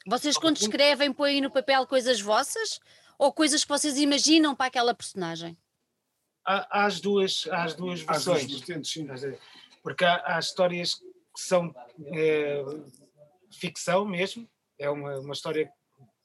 Vocês, 0.08 0.38
quando 0.38 0.58
escrevem, 0.58 1.12
põem 1.12 1.42
no 1.42 1.52
papel 1.52 1.88
coisas 1.88 2.22
vossas 2.22 2.80
ou 3.20 3.34
coisas 3.34 3.64
que 3.64 3.70
vocês 3.70 3.98
imaginam 3.98 4.56
para 4.56 4.68
aquela 4.68 4.96
personagem? 4.96 5.58
Há, 6.48 6.80
há 6.80 6.86
as, 6.86 7.02
duas, 7.02 7.48
há 7.52 7.64
as 7.64 7.76
duas 7.76 8.02
versões. 8.02 8.46
Porque 9.84 10.06
há, 10.06 10.24
há, 10.26 10.40
histórias 10.40 10.96
que 10.96 11.42
são 11.42 11.76
é, 12.14 12.64
ficção 13.52 14.06
mesmo, 14.06 14.50
é 14.80 14.90
uma, 14.90 15.20
uma 15.20 15.34
história 15.34 15.70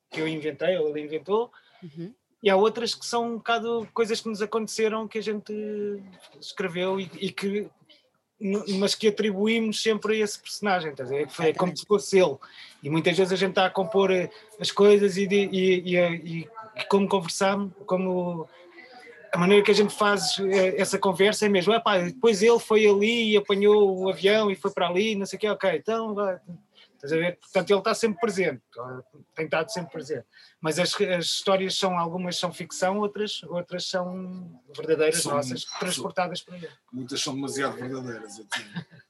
que 0.08 0.20
eu 0.20 0.28
inventei, 0.28 0.78
ou 0.78 0.88
ele 0.88 1.04
inventou, 1.04 1.50
uhum. 1.82 2.14
e 2.40 2.48
há 2.48 2.56
outras 2.56 2.94
que 2.94 3.04
são 3.04 3.32
um 3.32 3.36
bocado 3.38 3.88
coisas 3.92 4.20
que 4.20 4.28
nos 4.28 4.40
aconteceram 4.40 5.08
que 5.08 5.18
a 5.18 5.22
gente 5.22 5.52
escreveu 6.40 7.00
e, 7.00 7.10
e 7.20 7.32
que 7.32 7.68
mas 8.78 8.94
que 8.94 9.08
atribuímos 9.08 9.80
sempre 9.80 10.16
a 10.16 10.24
esse 10.24 10.38
personagem, 10.38 10.90
estás 10.90 11.10
a 11.10 11.28
Foi 11.28 11.54
como 11.54 11.74
se 11.74 11.86
fosse 11.86 12.18
ele. 12.18 12.36
E 12.82 12.90
muitas 12.90 13.16
vezes 13.16 13.32
a 13.32 13.36
gente 13.36 13.50
está 13.50 13.64
a 13.64 13.70
compor 13.70 14.10
as 14.60 14.70
coisas 14.70 15.16
e, 15.16 15.24
e, 15.24 15.94
e, 15.94 15.96
e 15.96 16.48
como 16.88 17.08
conversamos, 17.08 17.72
como 17.86 18.48
a 19.32 19.38
maneira 19.38 19.64
que 19.64 19.70
a 19.70 19.74
gente 19.74 19.94
faz 19.94 20.38
eh, 20.38 20.80
essa 20.80 20.98
conversa 20.98 21.46
é 21.46 21.48
mesmo, 21.48 21.72
ah, 21.72 21.80
pá, 21.80 21.98
depois 21.98 22.42
ele 22.42 22.58
foi 22.58 22.86
ali 22.86 23.32
e 23.32 23.36
apanhou 23.36 23.98
o 23.98 24.08
avião 24.08 24.50
e 24.50 24.54
foi 24.54 24.70
para 24.70 24.88
ali, 24.88 25.16
não 25.16 25.26
sei 25.26 25.36
o 25.36 25.40
quê, 25.40 25.48
ok, 25.48 25.76
então 25.76 26.14
vai. 26.14 26.40
Estás 27.04 27.12
a 27.12 27.16
ver? 27.16 27.38
Portanto, 27.38 27.70
ele 27.70 27.78
está 27.80 27.94
sempre 27.94 28.18
presente, 28.18 28.62
tem 29.34 29.44
estado 29.44 29.70
sempre 29.70 29.92
presente. 29.92 30.24
Mas 30.58 30.78
as, 30.78 30.98
as 31.00 31.26
histórias 31.26 31.76
são, 31.76 31.98
algumas 31.98 32.38
são 32.38 32.50
ficção, 32.50 32.98
outras, 32.98 33.42
outras 33.42 33.90
são 33.90 34.58
verdadeiras 34.74 35.22
são, 35.22 35.34
nossas, 35.34 35.64
transportadas 35.64 36.40
para 36.40 36.56
ele. 36.56 36.70
Muitas 36.90 37.20
são 37.20 37.34
demasiado 37.34 37.76
verdadeiras. 37.76 38.40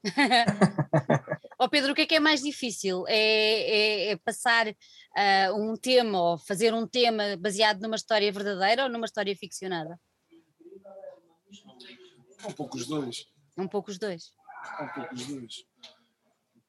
oh 1.65 1.69
Pedro, 1.69 1.91
o 1.91 1.95
que 1.95 2.01
é 2.01 2.05
que 2.05 2.15
é 2.15 2.19
mais 2.19 2.41
difícil? 2.41 3.05
É, 3.07 3.15
é, 3.17 4.11
é 4.11 4.17
passar 4.17 4.67
uh, 4.67 5.53
um 5.55 5.75
tema 5.75 6.21
ou 6.21 6.37
fazer 6.37 6.73
um 6.73 6.87
tema 6.87 7.35
baseado 7.37 7.81
numa 7.81 7.95
história 7.95 8.31
verdadeira 8.31 8.83
ou 8.83 8.89
numa 8.89 9.05
história 9.05 9.35
ficcionada? 9.35 9.99
Um 12.47 12.51
pouco 12.51 12.77
os 12.77 12.87
dois. 12.87 13.25
Um 13.57 13.67
pouco 13.67 13.89
os 13.89 13.97
dois. 13.97 14.33
Um 14.79 14.87
pouco 14.87 15.15
os 15.15 15.25
dois 15.27 15.65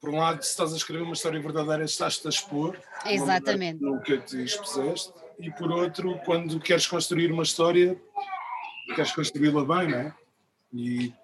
por 0.06 0.10
um 0.10 0.18
lado, 0.18 0.40
se 0.42 0.50
estás 0.50 0.72
a 0.72 0.76
escrever 0.76 1.02
uma 1.02 1.14
história 1.14 1.40
verdadeira, 1.40 1.84
estás-te 1.84 2.26
a 2.26 2.30
expor 2.30 2.80
Exatamente. 3.04 3.82
que 4.04 4.18
te 4.18 4.44
expuseste, 4.44 5.12
e 5.36 5.50
por 5.50 5.72
outro, 5.72 6.18
quando 6.24 6.60
queres 6.60 6.86
construir 6.86 7.32
uma 7.32 7.42
história, 7.42 8.00
queres 8.94 9.12
construí-la 9.12 9.64
bem, 9.64 9.90
não 9.90 9.98
é? 9.98 10.14
E 10.72 11.14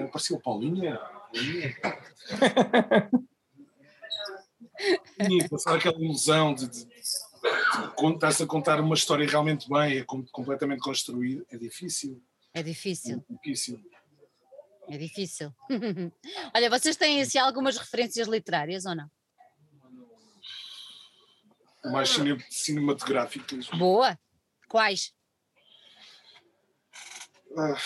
apareceu 0.00 0.36
o 0.36 0.40
Paulinha. 0.40 0.98
Passar 5.50 5.76
aquela 5.76 5.98
ilusão 5.98 6.54
de, 6.54 6.68
de, 6.68 6.84
de, 6.84 6.94
estás 8.14 8.40
a 8.40 8.46
contar 8.46 8.80
uma 8.80 8.94
história 8.94 9.26
realmente 9.28 9.68
bem, 9.68 9.98
é 9.98 10.04
completamente 10.04 10.80
construída, 10.80 11.44
é 11.50 11.56
difícil. 11.56 12.22
É 12.54 12.62
difícil. 12.62 13.24
É 13.28 13.34
difícil. 13.34 13.80
É 14.88 14.96
difícil. 14.96 15.54
Olha, 16.54 16.70
vocês 16.70 16.96
têm 16.96 17.20
assim, 17.20 17.38
algumas 17.38 17.76
referências 17.76 18.26
literárias 18.26 18.86
ou 18.86 18.94
não? 18.94 19.10
Mais 21.84 22.10
cinematográficas. 22.50 23.68
Boa. 23.68 24.18
Quais? 24.68 25.12
Ah. 27.56 27.76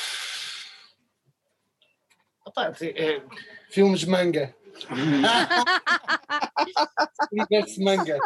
Opa, 2.52 2.72
é, 2.82 3.22
filmes 3.70 4.04
manga. 4.04 4.54
universo 7.32 7.82
manga. 7.82 8.18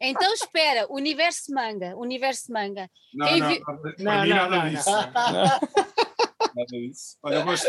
Então 0.00 0.32
espera, 0.34 0.86
universo 0.88 1.52
manga, 1.52 1.96
universo 1.96 2.52
manga. 2.52 2.88
Não, 3.12 3.26
Quem 3.26 3.40
não, 3.40 3.48
vi... 3.48 3.60
não, 3.60 3.74
não, 3.74 3.82
não, 4.26 4.50
nada 4.50 4.70
disso. 4.70 4.90
nada 6.54 6.70
disso. 6.70 7.18
Olha, 7.22 7.34
eu 7.34 7.44
gosto, 7.44 7.66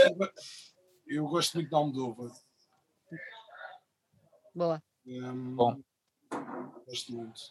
eu 1.07 1.27
gosto 1.27 1.55
muito 1.55 1.71
da 1.71 1.77
Almodóvar. 1.77 2.31
Boa. 4.53 4.83
Um, 5.05 5.55
Bom. 5.55 5.81
Gosto 6.87 7.13
muito. 7.13 7.41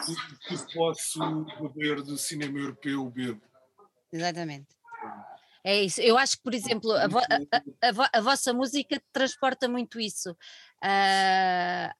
Se 0.00 0.74
posso 0.74 1.44
beber 1.60 2.02
do 2.02 2.16
cinema 2.16 2.60
europeu, 2.60 3.10
bebo. 3.10 3.42
Exatamente. 4.12 4.68
É 5.64 5.82
isso. 5.82 6.00
Eu 6.00 6.16
acho 6.16 6.36
que, 6.36 6.42
por 6.42 6.54
exemplo, 6.54 6.92
a, 6.92 7.06
vo 7.08 7.18
a, 7.18 7.22
a, 7.22 8.18
a 8.18 8.20
vossa 8.20 8.52
música 8.52 9.02
transporta 9.12 9.68
muito 9.68 10.00
isso. 10.00 10.30
Uh, 10.82 11.92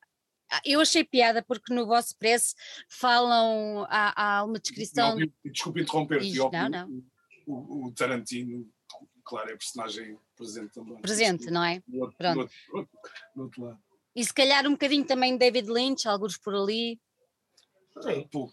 eu 0.64 0.81
achei 0.81 1.05
piada 1.05 1.42
porque 1.42 1.75
no 1.75 1.87
vosso 1.87 2.16
press 2.18 2.55
falam, 2.88 3.87
há, 3.90 4.38
há 4.38 4.44
uma 4.44 4.59
descrição. 4.59 5.16
Desculpe 5.44 5.83
interromper-te, 5.83 6.37
não, 6.37 6.68
não 6.68 7.03
o, 7.49 7.87
o, 7.87 7.92
Tarantino, 7.92 8.68
claro, 9.25 9.51
é 9.51 9.57
personagem 9.57 10.18
presente 10.37 10.73
também. 10.75 11.01
Presente, 11.01 11.51
não 11.51 11.64
é? 11.64 11.83
No 11.88 12.03
outro, 12.03 12.16
Pronto. 12.18 12.37
No 12.37 12.79
outro, 12.79 12.90
no 13.35 13.42
outro 13.44 13.64
lado. 13.64 13.79
E 14.14 14.25
se 14.25 14.35
calhar 14.35 14.66
um 14.66 14.73
bocadinho 14.73 15.07
também 15.07 15.37
David 15.37 15.71
Lynch, 15.71 16.07
alguns 16.07 16.37
por 16.37 16.55
ali. 16.55 17.01
Sim, 18.03 18.29
pouco. 18.31 18.53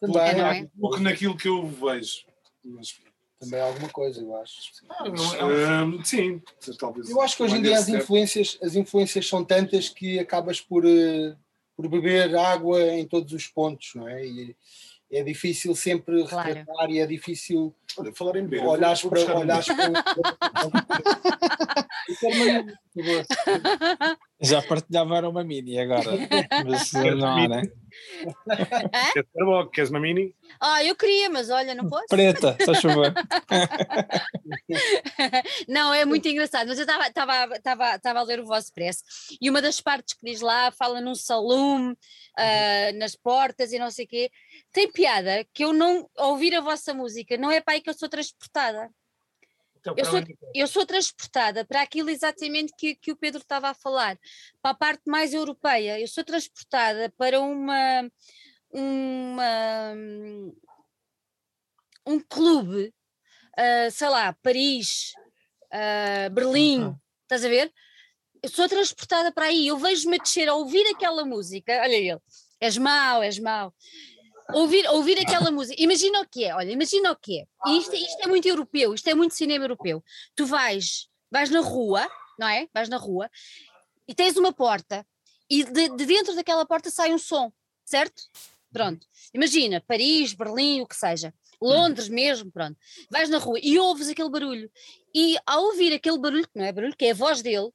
Também, 0.00 0.12
pouco, 0.12 0.18
é, 0.18 0.58
é? 0.58 0.70
pouco 0.78 0.98
naquilo 0.98 1.36
que 1.36 1.48
eu 1.48 1.66
vejo. 1.66 2.26
Mas, 2.64 3.00
também 3.38 3.60
é 3.60 3.62
alguma 3.62 3.88
coisa, 3.88 4.20
eu 4.20 4.36
acho. 4.36 4.56
Ah, 4.88 5.84
um, 5.84 6.04
sim, 6.04 6.40
talvez. 6.78 7.10
Eu 7.10 7.20
acho 7.20 7.36
que 7.36 7.42
hoje 7.42 7.56
em 7.56 7.62
dia 7.62 7.78
as 7.78 7.88
influências, 7.88 8.58
as 8.62 8.74
influências 8.74 9.28
são 9.28 9.44
tantas 9.44 9.88
que 9.88 10.18
acabas 10.18 10.60
por, 10.60 10.84
uh, 10.84 11.36
por 11.76 11.88
beber 11.88 12.34
água 12.36 12.82
em 12.94 13.06
todos 13.06 13.32
os 13.32 13.46
pontos, 13.46 13.92
não 13.94 14.08
é? 14.08 14.24
E, 14.24 14.56
é 15.10 15.22
difícil 15.22 15.74
sempre 15.76 16.26
claro. 16.26 16.48
retratar 16.48 16.90
e 16.90 16.98
é 16.98 17.06
difícil 17.06 17.72
Olha, 17.96 18.12
falar 18.12 18.36
em 18.36 18.46
beber, 18.46 18.66
olhares 18.66 19.02
para, 19.02 19.38
olhares 19.38 19.66
para... 19.66 19.92
Já 24.44 24.62
partilhava 24.62 25.28
uma 25.28 25.42
mini 25.42 25.78
agora, 25.78 26.12
mas 26.64 26.92
não 26.92 27.28
há, 27.28 27.48
né? 27.48 27.62
Queres 29.12 29.28
uma, 29.36 29.70
queres 29.70 29.90
uma 29.90 30.00
mini? 30.00 30.34
Ah, 30.60 30.84
eu 30.84 30.96
queria, 30.96 31.30
mas 31.30 31.50
olha, 31.50 31.74
não 31.74 31.88
posso. 31.88 32.06
Preta, 32.08 32.56
só 32.64 32.74
chover. 32.74 33.12
não, 35.68 35.94
é 35.94 36.04
muito 36.04 36.28
engraçado, 36.28 36.68
mas 36.68 36.78
eu 36.78 36.84
estava 36.84 38.20
a 38.20 38.22
ler 38.22 38.40
o 38.40 38.46
vosso 38.46 38.72
press 38.72 39.02
e 39.40 39.48
uma 39.48 39.62
das 39.62 39.80
partes 39.80 40.14
que 40.14 40.26
diz 40.26 40.40
lá 40.40 40.70
fala 40.72 41.00
num 41.00 41.14
salão, 41.14 41.92
uh, 41.92 42.98
nas 42.98 43.14
portas 43.14 43.72
e 43.72 43.78
não 43.78 43.90
sei 43.90 44.04
o 44.04 44.08
quê. 44.08 44.30
Tem 44.72 44.90
piada 44.90 45.44
que 45.52 45.64
eu 45.64 45.72
não 45.72 46.08
ouvir 46.18 46.54
a 46.54 46.60
vossa 46.60 46.92
música, 46.92 47.36
não 47.36 47.50
é 47.50 47.60
para 47.60 47.74
aí 47.74 47.80
que 47.80 47.90
eu 47.90 47.94
sou 47.94 48.08
transportada. 48.08 48.90
Então, 49.84 49.94
eu, 49.98 50.04
sou, 50.06 50.22
eu 50.54 50.66
sou 50.66 50.86
transportada 50.86 51.62
para 51.62 51.82
aquilo 51.82 52.08
exatamente 52.08 52.72
que, 52.74 52.94
que 52.94 53.12
o 53.12 53.16
Pedro 53.16 53.42
estava 53.42 53.68
a 53.68 53.74
falar, 53.74 54.18
para 54.62 54.70
a 54.70 54.74
parte 54.74 55.02
mais 55.06 55.34
europeia. 55.34 56.00
Eu 56.00 56.08
sou 56.08 56.24
transportada 56.24 57.12
para 57.18 57.38
uma, 57.38 58.10
uma 58.70 59.94
um 62.06 62.18
clube, 62.18 62.94
uh, 63.58 63.90
sei 63.90 64.08
lá, 64.08 64.32
Paris, 64.42 65.12
uh, 65.66 66.30
Berlim, 66.30 66.84
uhum. 66.84 66.96
estás 67.22 67.44
a 67.44 67.48
ver? 67.48 67.70
Eu 68.42 68.48
sou 68.48 68.66
transportada 68.66 69.32
para 69.32 69.46
aí, 69.46 69.66
eu 69.66 69.76
vejo-me 69.76 70.18
descer 70.18 70.48
a 70.48 70.54
ouvir 70.54 70.86
aquela 70.94 71.26
música, 71.26 71.80
olha 71.82 71.94
ele, 71.94 72.18
és 72.58 72.78
mau, 72.78 73.22
és 73.22 73.38
mau 73.38 73.74
ouvir, 74.52 74.86
ouvir 74.88 75.18
aquela 75.18 75.50
música, 75.50 75.80
imagina 75.80 76.20
o 76.20 76.28
que 76.28 76.44
é, 76.44 76.54
olha, 76.54 76.70
imagina 76.70 77.12
o 77.12 77.16
que 77.16 77.40
é. 77.40 77.46
Isto, 77.78 77.94
isto 77.94 78.22
é 78.22 78.26
muito 78.26 78.46
europeu, 78.46 78.94
isto 78.94 79.08
é 79.08 79.14
muito 79.14 79.34
cinema 79.34 79.64
europeu. 79.64 80.02
Tu 80.34 80.46
vais, 80.46 81.08
vais 81.30 81.50
na 81.50 81.60
rua, 81.60 82.08
não 82.38 82.48
é? 82.48 82.68
Vais 82.72 82.88
na 82.88 82.96
rua 82.96 83.30
e 84.06 84.14
tens 84.14 84.36
uma 84.36 84.52
porta 84.52 85.06
e 85.48 85.64
de, 85.64 85.88
de 85.90 86.06
dentro 86.06 86.34
daquela 86.34 86.66
porta 86.66 86.90
sai 86.90 87.12
um 87.12 87.18
som, 87.18 87.52
certo? 87.84 88.22
Pronto. 88.72 89.06
Imagina, 89.32 89.80
Paris, 89.80 90.34
Berlim, 90.34 90.80
o 90.80 90.86
que 90.86 90.96
seja. 90.96 91.32
Londres 91.62 92.08
mesmo, 92.08 92.50
pronto. 92.50 92.76
Vais 93.08 93.28
na 93.28 93.38
rua 93.38 93.58
e 93.62 93.78
ouves 93.78 94.08
aquele 94.08 94.28
barulho. 94.28 94.70
E 95.14 95.36
ao 95.46 95.64
ouvir 95.66 95.92
aquele 95.92 96.18
barulho, 96.18 96.48
que 96.48 96.58
não 96.58 96.64
é 96.64 96.72
barulho, 96.72 96.96
que 96.96 97.04
é 97.04 97.12
a 97.12 97.14
voz 97.14 97.40
dele, 97.40 97.70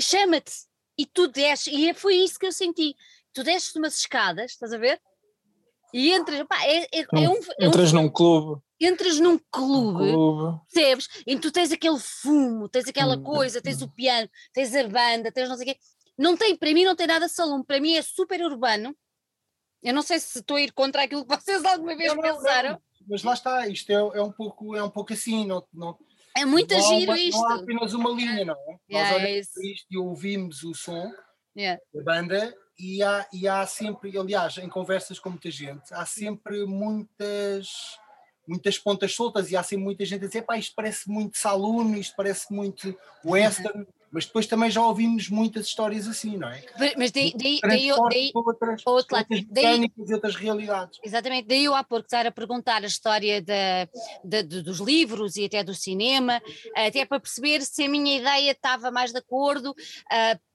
chama-te 0.00 0.52
e 0.96 1.04
tu 1.04 1.28
desces, 1.28 1.72
e 1.72 1.92
foi 1.94 2.16
isso 2.16 2.38
que 2.38 2.46
eu 2.46 2.52
senti. 2.52 2.96
Tu 3.32 3.42
desces 3.42 3.74
umas 3.76 3.98
escadas, 3.98 4.52
estás 4.52 4.72
a 4.72 4.78
ver? 4.78 5.00
E 5.92 6.12
entras, 6.12 6.46
pá, 6.46 6.64
é, 6.64 6.84
é, 6.84 7.00
é 7.00 7.28
um, 7.28 7.38
é 7.60 7.66
entras 7.66 7.92
um, 7.92 8.02
num 8.02 8.08
clube. 8.08 8.62
Entras 8.80 9.20
num 9.20 9.38
clube, 9.50 10.02
um 10.02 10.14
clube, 10.14 10.60
percebes? 10.72 11.08
E 11.26 11.38
tu 11.38 11.52
tens 11.52 11.70
aquele 11.70 11.98
fumo, 11.98 12.68
tens 12.68 12.88
aquela 12.88 13.16
hum. 13.16 13.22
coisa, 13.22 13.60
tens 13.60 13.82
o 13.82 13.88
piano, 13.88 14.28
tens 14.52 14.74
a 14.74 14.88
banda, 14.88 15.30
tens 15.30 15.48
não 15.48 15.56
sei 15.56 15.70
o 15.70 15.74
quê. 15.74 15.80
Não 16.18 16.36
tem, 16.36 16.56
para 16.56 16.72
mim 16.72 16.84
não 16.84 16.96
tem 16.96 17.06
nada 17.06 17.26
de 17.26 17.32
salão, 17.32 17.62
para 17.62 17.80
mim 17.80 17.94
é 17.94 18.02
super 18.02 18.42
urbano. 18.42 18.96
Eu 19.82 19.92
não 19.92 20.02
sei 20.02 20.18
se 20.18 20.38
estou 20.38 20.56
a 20.56 20.62
ir 20.62 20.72
contra 20.72 21.02
aquilo 21.02 21.26
que 21.26 21.36
vocês 21.36 21.64
alguma 21.64 21.96
vez 21.96 22.14
não, 22.14 22.22
pensaram. 22.22 22.70
Não, 22.70 22.82
mas 23.08 23.22
lá 23.22 23.34
está, 23.34 23.66
isto 23.68 23.90
é, 23.90 23.94
é, 23.94 24.22
um, 24.22 24.32
pouco, 24.32 24.76
é 24.76 24.82
um 24.82 24.90
pouco 24.90 25.12
assim, 25.12 25.44
não, 25.46 25.64
não, 25.72 25.98
é 26.36 26.44
muito 26.44 26.74
não 26.74 26.82
giro 26.82 27.14
isto. 27.14 27.40
Não 27.40 27.48
há 27.48 27.54
apenas 27.56 27.94
uma 27.94 28.10
linha, 28.10 28.44
não 28.44 28.54
é? 28.54 28.78
Yeah, 28.90 29.10
Nós 29.10 29.22
olhamos 29.22 29.48
é 29.48 29.52
para 29.52 29.66
isto 29.66 29.86
e 29.90 29.98
ouvimos 29.98 30.62
o 30.62 30.74
som 30.74 31.12
yeah. 31.56 31.80
da 31.92 32.02
banda 32.02 32.54
e 32.78 33.02
há, 33.02 33.26
e 33.32 33.48
há 33.48 33.66
sempre, 33.66 34.16
aliás, 34.18 34.58
em 34.58 34.68
conversas 34.68 35.18
com 35.18 35.30
muita 35.30 35.50
gente, 35.50 35.92
há 35.92 36.04
sempre 36.06 36.64
muitas 36.66 37.98
muitas 38.46 38.76
pontas 38.78 39.14
soltas 39.14 39.50
e 39.50 39.56
há 39.56 39.62
sempre 39.62 39.84
muita 39.84 40.04
gente 40.04 40.24
a 40.24 40.26
dizer, 40.26 40.42
pá, 40.42 40.58
isto 40.58 40.74
parece 40.74 41.08
muito 41.08 41.38
saloon, 41.38 41.94
isto 41.94 42.14
parece 42.16 42.52
muito 42.52 42.96
western, 43.24 43.86
mas 44.10 44.26
depois 44.26 44.46
também 44.46 44.70
já 44.70 44.84
ouvimos 44.84 45.30
muitas 45.30 45.66
histórias 45.66 46.06
assim, 46.06 46.36
não 46.36 46.48
é? 46.48 46.62
Mas 46.98 47.10
daí, 47.10 47.32
daí, 47.34 47.60
daí, 47.62 47.88
daí 47.88 47.92
outras, 47.92 48.82
outro 48.84 49.16
outras 49.16 49.26
mecânicas 49.28 50.10
e 50.10 50.14
outras 50.14 50.36
realidades. 50.36 50.98
Exatamente, 51.02 51.48
daí 51.48 51.64
eu 51.64 51.74
há 51.74 51.82
pouco 51.82 52.04
estar 52.04 52.26
a 52.26 52.30
perguntar 52.30 52.82
a 52.82 52.86
história 52.86 53.40
da, 53.40 53.88
da, 54.22 54.42
dos 54.42 54.80
livros 54.80 55.36
e 55.36 55.46
até 55.46 55.64
do 55.64 55.74
cinema, 55.74 56.42
até 56.76 57.06
para 57.06 57.20
perceber 57.20 57.62
se 57.62 57.84
a 57.84 57.88
minha 57.88 58.18
ideia 58.18 58.50
estava 58.50 58.90
mais 58.90 59.12
de 59.12 59.18
acordo, 59.18 59.70
uh, 59.70 60.51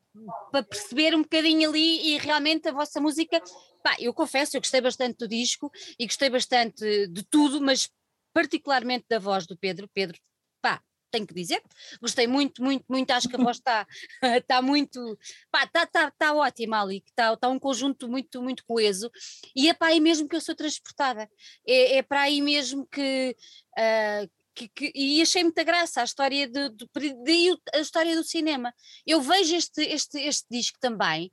para 0.52 0.64
perceber 0.64 1.16
um 1.16 1.22
bocadinho 1.22 1.70
ali 1.70 2.14
e 2.14 2.18
realmente 2.18 2.68
a 2.68 2.72
vossa 2.72 3.00
música, 3.00 3.42
pá, 3.84 3.96
eu 4.00 4.14
confesso, 4.14 4.58
eu 4.58 4.62
gostei 4.62 4.82
bastante 4.82 5.18
do 5.18 5.28
disco 5.28 5.72
e 6.00 6.06
gostei 6.06 6.30
bastante 6.30 7.08
de 7.08 7.24
tudo, 7.24 7.62
mas 7.62 7.90
particularmente 8.34 9.06
da 9.10 9.20
voz 9.20 9.48
do 9.48 9.58
Pedro. 9.58 9.90
Pedro, 9.94 10.18
pá, 10.62 10.82
tenho 11.12 11.26
que 11.26 11.34
dizer, 11.34 11.62
gostei 12.02 12.28
muito, 12.28 12.62
muito, 12.64 12.86
muito, 12.88 13.12
acho 13.12 13.30
que 13.30 13.36
a 13.36 13.40
voz 13.40 13.58
está 13.58 13.88
tá 14.48 14.62
muito, 14.62 15.18
pá, 15.50 15.64
está 15.64 15.86
tá, 15.86 16.12
tá 16.12 16.34
ótima 16.34 16.82
ali, 16.82 17.04
está 17.08 17.36
tá 17.36 17.50
um 17.50 17.60
conjunto 17.60 18.08
muito, 18.08 18.42
muito 18.42 18.64
coeso, 18.66 19.10
e 19.56 19.70
é 19.70 19.74
para 19.74 19.88
aí 19.88 20.00
mesmo 20.00 20.28
que 20.28 20.36
eu 20.36 20.42
sou 20.42 20.56
transportada, 20.56 21.30
é, 21.66 21.98
é 21.98 22.04
para 22.04 22.22
aí 22.22 22.42
mesmo 22.42 22.86
que, 22.86 23.36
uh, 23.78 24.37
que, 24.58 24.68
que, 24.70 24.92
e 24.96 25.22
achei 25.22 25.44
muita 25.44 25.64
graça 25.64 26.02
a 26.02 26.04
história 26.04 26.48
de, 26.48 26.70
de, 26.70 26.88
de, 27.24 27.60
a 27.76 27.80
história 27.80 28.16
do 28.16 28.24
cinema. 28.24 28.74
Eu 29.06 29.22
vejo 29.22 29.56
este, 29.56 29.84
este, 29.84 30.20
este 30.20 30.48
disco 30.50 30.80
também 30.80 31.32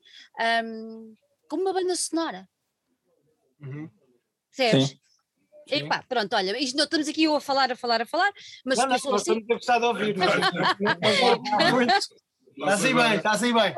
um, 0.63 1.15
como 1.49 1.63
uma 1.63 1.73
banda 1.73 1.97
sonora. 1.97 2.47
Uhum. 3.61 3.89
Epá, 5.67 6.05
pronto, 6.07 6.37
olha, 6.37 6.59
isto, 6.59 6.77
não, 6.77 6.85
estamos 6.85 7.09
aqui 7.09 7.25
eu 7.25 7.35
a 7.35 7.41
falar, 7.41 7.73
a 7.73 7.77
falar, 7.77 8.03
a 8.03 8.07
falar, 8.07 8.31
mas 8.67 8.77
não, 8.77 8.85
não, 8.85 8.91
nós 8.91 9.07
assim... 9.07 9.39
estamos 9.39 9.51
a 9.51 9.55
gostar 9.55 9.79
de 9.79 9.85
ouvir, 9.87 10.15
não 10.17 10.27
é? 10.27 10.29
Estás 12.57 12.85
aí 12.85 12.95
bem, 12.95 13.17
estás 13.17 13.43
aí 13.43 13.53
bem. 13.53 13.75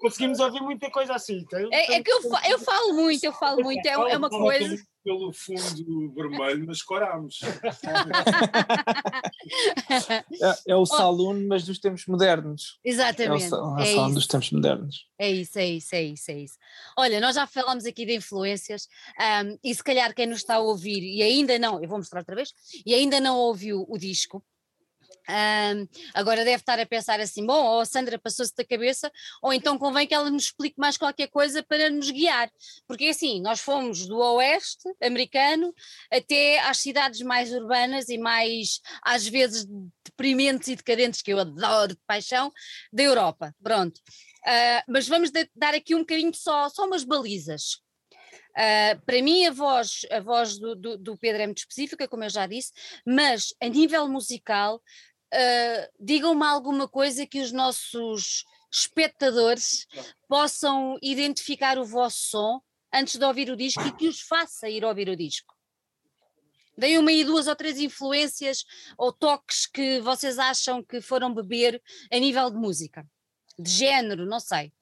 Conseguimos 0.00 0.38
ouvir 0.38 0.60
muita 0.60 0.90
coisa 0.90 1.14
assim. 1.14 1.38
Então, 1.38 1.66
é, 1.72 1.94
é, 1.94 2.02
que 2.02 2.12
eu, 2.12 2.20
eu 2.46 2.58
falo 2.58 2.92
muito, 2.92 3.24
eu 3.24 3.32
falo 3.32 3.62
muito, 3.62 3.86
é, 3.86 3.92
é 3.92 4.18
uma 4.18 4.28
coisa 4.28 4.76
pelo 5.06 5.32
fundo 5.32 6.12
vermelho, 6.12 6.66
mas 6.66 6.82
corámos. 6.82 7.38
é, 10.42 10.72
é, 10.72 10.76
o 10.76 10.84
saloon, 10.84 11.46
mas 11.46 11.64
dos 11.64 11.78
tempos 11.78 12.06
modernos. 12.06 12.80
Exatamente. 12.84 13.44
É 13.44 13.56
o, 13.56 13.78
é 13.78 13.86
salão 13.86 14.12
dos 14.12 14.26
tempos 14.26 14.50
modernos. 14.50 15.06
É 15.16 15.30
isso, 15.30 15.56
é 15.60 15.66
isso, 15.66 15.94
é 15.94 16.02
isso, 16.02 16.30
é 16.32 16.38
isso. 16.40 16.58
Olha, 16.98 17.20
nós 17.20 17.36
já 17.36 17.46
falamos 17.46 17.86
aqui 17.86 18.04
de 18.04 18.16
influências 18.16 18.88
um, 19.44 19.56
e 19.62 19.72
se 19.72 19.84
calhar 19.84 20.12
quem 20.12 20.26
nos 20.26 20.38
está 20.38 20.56
a 20.56 20.60
ouvir 20.60 21.00
e 21.00 21.22
ainda 21.22 21.56
não, 21.56 21.80
eu 21.80 21.88
vou 21.88 21.98
mostrar 21.98 22.18
outra 22.18 22.34
vez, 22.34 22.52
e 22.84 22.92
ainda 22.92 23.20
não 23.20 23.38
ouviu 23.38 23.86
o 23.88 23.96
disco, 23.96 24.44
um, 25.28 25.88
agora 26.14 26.44
deve 26.44 26.62
estar 26.62 26.78
a 26.78 26.86
pensar 26.86 27.20
assim: 27.20 27.44
bom, 27.44 27.64
ou 27.64 27.80
a 27.80 27.84
Sandra 27.84 28.18
passou-se 28.18 28.54
da 28.54 28.64
cabeça, 28.64 29.10
ou 29.42 29.52
então 29.52 29.78
convém 29.78 30.06
que 30.06 30.14
ela 30.14 30.30
nos 30.30 30.44
explique 30.44 30.78
mais 30.78 30.96
qualquer 30.96 31.28
coisa 31.28 31.62
para 31.62 31.90
nos 31.90 32.10
guiar, 32.10 32.50
porque 32.86 33.06
assim, 33.06 33.40
nós 33.40 33.60
fomos 33.60 34.06
do 34.06 34.18
oeste 34.18 34.88
americano 35.02 35.74
até 36.10 36.60
às 36.60 36.78
cidades 36.78 37.20
mais 37.20 37.52
urbanas 37.52 38.08
e 38.08 38.18
mais, 38.18 38.80
às 39.02 39.26
vezes, 39.26 39.66
deprimentes 40.04 40.68
e 40.68 40.76
decadentes, 40.76 41.22
que 41.22 41.32
eu 41.32 41.38
adoro 41.38 41.94
de 41.94 42.00
paixão, 42.06 42.52
da 42.92 43.02
Europa. 43.02 43.54
Pronto. 43.62 44.00
Uh, 44.46 44.82
mas 44.88 45.08
vamos 45.08 45.30
dar 45.54 45.74
aqui 45.74 45.94
um 45.94 46.00
bocadinho 46.00 46.32
só, 46.32 46.68
só 46.68 46.86
umas 46.86 47.02
balizas. 47.02 47.80
Uh, 48.56 48.98
para 49.04 49.20
mim, 49.20 49.44
a 49.44 49.50
voz, 49.50 50.06
a 50.10 50.20
voz 50.20 50.58
do, 50.58 50.74
do, 50.74 50.96
do, 50.96 51.18
Pedro 51.18 51.42
é 51.42 51.46
muito 51.46 51.58
específica, 51.58 52.08
como 52.08 52.24
eu 52.24 52.30
já 52.30 52.46
disse, 52.46 52.72
mas 53.04 53.54
a 53.60 53.68
nível 53.68 54.08
musical, 54.08 54.80
uh, 55.32 55.92
digam-me 55.98 56.44
alguma 56.44 56.88
coisa 56.88 57.26
que 57.26 57.40
os 57.40 57.52
nossos 57.52 58.44
espectadores 58.70 59.86
possam 60.28 60.98
identificar 61.02 61.78
o 61.78 61.84
vosso 61.84 62.18
som 62.30 62.60
antes 62.92 63.16
de 63.16 63.24
ouvir 63.24 63.50
o 63.50 63.56
disco 63.56 63.82
e 63.82 63.92
que 63.92 64.08
os 64.08 64.20
faça 64.20 64.68
ir 64.68 64.84
ouvir 64.84 65.08
o 65.08 65.16
disco. 65.16 65.54
Deem 66.76 66.98
uma 66.98 67.10
e 67.10 67.24
duas 67.24 67.46
ou 67.46 67.56
três 67.56 67.78
influências 67.78 68.64
ou 68.98 69.10
toques 69.10 69.66
que 69.66 70.00
vocês 70.00 70.38
acham 70.38 70.82
que 70.82 71.00
foram 71.00 71.32
beber 71.32 71.82
a 72.12 72.18
nível 72.18 72.50
de 72.50 72.56
música, 72.56 73.06
de 73.58 73.70
género, 73.70 74.26
não 74.26 74.40
sei. 74.40 74.72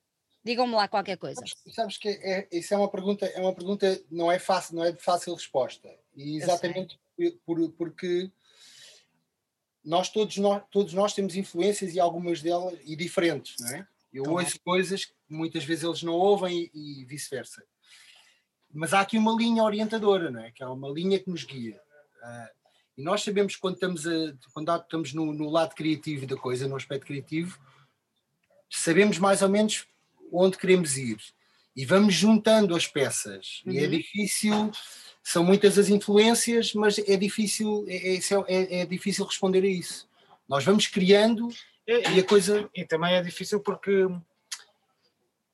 Digam-me 0.45 0.75
lá 0.75 0.89
qualquer 0.89 1.17
coisa. 1.17 1.41
Sabes, 1.41 1.75
sabes 1.75 1.99
que 1.99 2.09
é, 2.09 2.49
isso 2.53 2.75
é 2.75 2.77
uma 2.77 2.91
pergunta, 2.91 3.27
é 3.27 3.41
uma 3.41 3.55
pergunta 3.55 4.03
não 4.11 4.31
é 4.31 4.39
fácil, 4.39 4.75
não 4.75 4.85
é 4.85 4.93
de 4.93 5.01
fácil 5.01 5.35
resposta. 5.35 5.89
E 6.17 6.37
exatamente 6.37 6.99
por, 7.47 7.71
porque 7.73 8.31
nós 9.85 10.09
todos, 10.09 10.37
nós 10.39 10.63
todos 10.71 10.95
nós 10.95 11.13
temos 11.13 11.37
influências 11.37 11.95
e 11.95 12.01
algumas 12.01 12.41
delas 12.41 12.79
e 12.85 12.97
diferentes, 12.97 13.57
não 13.61 13.69
é? 13.69 13.87
Eu 14.13 14.23
então, 14.23 14.35
ouço 14.35 14.61
coisas 14.61 15.05
que 15.05 15.15
muitas 15.29 15.65
vezes 15.65 15.83
eles 15.83 16.03
não 16.03 16.13
ouvem 16.13 16.71
e, 16.73 17.03
e 17.03 17.05
vice-versa. 17.05 17.65
Mas 18.73 18.95
há 18.95 19.01
aqui 19.01 19.19
uma 19.19 19.33
linha 19.33 19.63
orientadora, 19.63 20.31
não 20.31 20.41
é? 20.41 20.53
Que 20.53 20.63
é 20.63 20.67
uma 20.67 20.89
linha 20.89 21.19
que 21.19 21.29
nos 21.29 21.45
guia. 21.45 21.81
Uh, 22.23 22.65
e 22.97 23.03
nós 23.03 23.23
sabemos 23.23 23.57
quando 23.57 23.75
estamos, 23.75 24.07
a, 24.07 24.35
quando 24.53 24.75
estamos 24.77 25.13
no, 25.13 25.33
no, 25.33 25.51
lado 25.51 25.75
criativo 25.75 26.27
da 26.27 26.37
coisa, 26.37 26.69
no 26.69 26.77
aspecto 26.77 27.07
criativo, 27.07 27.59
sabemos 28.71 29.19
mais 29.19 29.43
ou 29.43 29.49
menos 29.49 29.87
onde 30.33 30.57
queremos 30.57 30.97
ir. 30.97 31.19
E 31.77 31.85
vamos 31.85 32.15
juntando 32.15 32.75
as 32.75 32.87
peças. 32.87 33.63
Uhum. 33.67 33.73
E 33.73 33.79
é 33.79 33.85
uhum. 33.85 33.91
difícil 33.91 34.71
são 35.25 35.43
muitas 35.43 35.79
as 35.79 35.89
influências, 35.89 36.75
mas 36.75 36.99
é 36.99 37.17
difícil, 37.17 37.87
é, 37.89 38.15
é, 38.15 38.19
é, 38.47 38.81
é 38.83 38.87
difícil 38.87 39.25
responder 39.25 39.65
a 39.65 39.67
isso. 39.67 40.07
Nós 40.47 40.63
vamos 40.63 40.87
criando 40.87 41.49
é, 41.87 42.11
e 42.11 42.21
a 42.21 42.25
coisa. 42.25 42.69
E 42.75 42.85
também 42.85 43.15
é 43.15 43.23
difícil 43.23 43.59
porque 43.59 44.07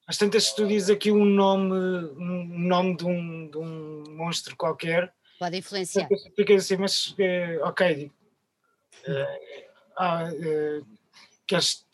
às 0.09 0.19
tantas 0.19 0.53
tu 0.53 0.67
dizes 0.67 0.91
aqui 0.91 1.13
um 1.13 1.25
nome, 1.25 1.73
um 1.73 2.59
nome 2.59 2.97
de 2.97 3.07
um, 3.07 3.49
de 3.49 3.59
um 3.59 4.05
monstro 4.09 4.57
qualquer. 4.57 5.15
Pode 5.39 5.57
influenciar. 5.59 6.09
Fica 6.35 6.55
assim, 6.55 6.77
mas 6.77 7.11
uh, 7.11 7.63
ok. 7.63 8.11
Uh, 9.07 9.71
ah, 9.97 10.29
que 11.47 11.55
as, 11.55 11.87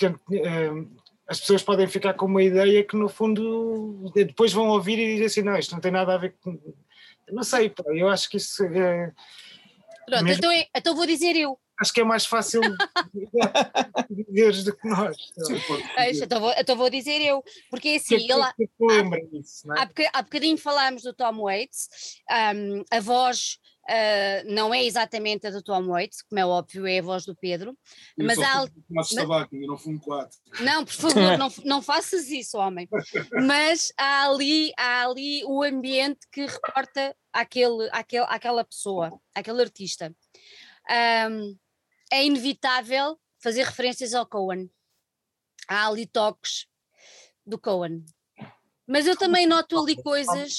as 1.28 1.40
pessoas 1.40 1.62
podem 1.62 1.86
ficar 1.86 2.14
com 2.14 2.26
uma 2.26 2.42
ideia 2.42 2.82
que 2.84 2.96
no 2.96 3.08
fundo 3.08 4.10
depois 4.14 4.52
vão 4.52 4.68
ouvir 4.68 4.98
e 4.98 5.14
dizer 5.14 5.24
assim, 5.26 5.42
não, 5.42 5.56
isto 5.56 5.72
não 5.72 5.80
tem 5.80 5.92
nada 5.92 6.14
a 6.14 6.18
ver 6.18 6.34
com 6.40 6.58
não 7.30 7.42
sei, 7.42 7.70
pá, 7.70 7.84
eu 7.94 8.08
acho 8.08 8.28
que 8.28 8.36
isso 8.36 8.64
é. 8.64 9.12
Pronto, 10.06 10.24
mesmo... 10.24 10.38
então, 10.38 10.50
é, 10.50 10.68
então 10.74 10.94
vou 10.94 11.06
dizer 11.06 11.36
eu. 11.36 11.58
Acho 11.78 11.92
que 11.92 12.00
é 12.00 12.04
mais 12.04 12.24
fácil 12.24 12.62
dizeres 14.08 14.64
do 14.64 14.74
que 14.74 14.88
nós. 14.88 15.16
Então 16.22 16.40
vou, 16.40 16.54
então 16.56 16.76
vou 16.76 16.88
dizer 16.88 17.20
eu, 17.20 17.44
porque 17.70 17.88
é 17.88 17.96
assim, 17.96 18.16
que, 18.16 18.32
ele, 18.32 18.52
que, 18.56 18.66
que 18.66 19.38
isso, 19.38 19.70
é? 19.72 19.80
há, 19.80 19.90
há 20.14 20.22
bocadinho 20.22 20.56
falámos 20.56 21.02
do 21.02 21.12
Tom 21.12 21.42
Waits, 21.42 21.88
um, 22.30 22.82
a 22.90 23.00
voz 23.00 23.58
Uh, 23.88 24.52
não 24.52 24.74
é 24.74 24.84
exatamente 24.84 25.46
a 25.46 25.50
do 25.50 25.62
Tom 25.62 25.86
Waits, 25.86 26.22
como 26.22 26.40
é 26.40 26.44
óbvio, 26.44 26.86
é 26.88 26.98
a 26.98 27.02
voz 27.02 27.24
do 27.24 27.36
Pedro. 27.36 27.78
Eu 28.18 28.26
mas 28.26 28.38
há. 28.38 28.68
Mas... 28.90 29.10
Tabaco, 29.10 29.54
eu 29.54 29.68
não 29.68 29.78
fumo 29.78 30.00
quatro. 30.00 30.36
Não, 30.60 30.84
por 30.84 30.92
favor, 30.92 31.14
não, 31.38 31.48
não 31.64 31.80
faças 31.80 32.28
isso, 32.28 32.58
homem. 32.58 32.88
Mas 33.46 33.92
há 33.96 34.28
ali, 34.28 34.72
há 34.76 35.06
ali 35.06 35.44
o 35.44 35.62
ambiente 35.62 36.26
que 36.32 36.46
reporta 36.46 37.16
aquele, 37.32 37.88
aquele, 37.92 38.26
aquela 38.28 38.64
pessoa, 38.64 39.20
aquele 39.32 39.62
artista. 39.62 40.12
Um, 41.30 41.56
é 42.10 42.24
inevitável 42.24 43.16
fazer 43.38 43.64
referências 43.64 44.14
ao 44.14 44.26
Cohen. 44.26 44.68
Há 45.68 45.86
ali 45.86 46.06
toques 46.06 46.66
do 47.46 47.56
Cohen. 47.58 48.04
Mas 48.86 49.06
eu 49.06 49.16
também 49.16 49.46
noto 49.46 49.78
ali 49.78 50.00
coisas. 50.00 50.56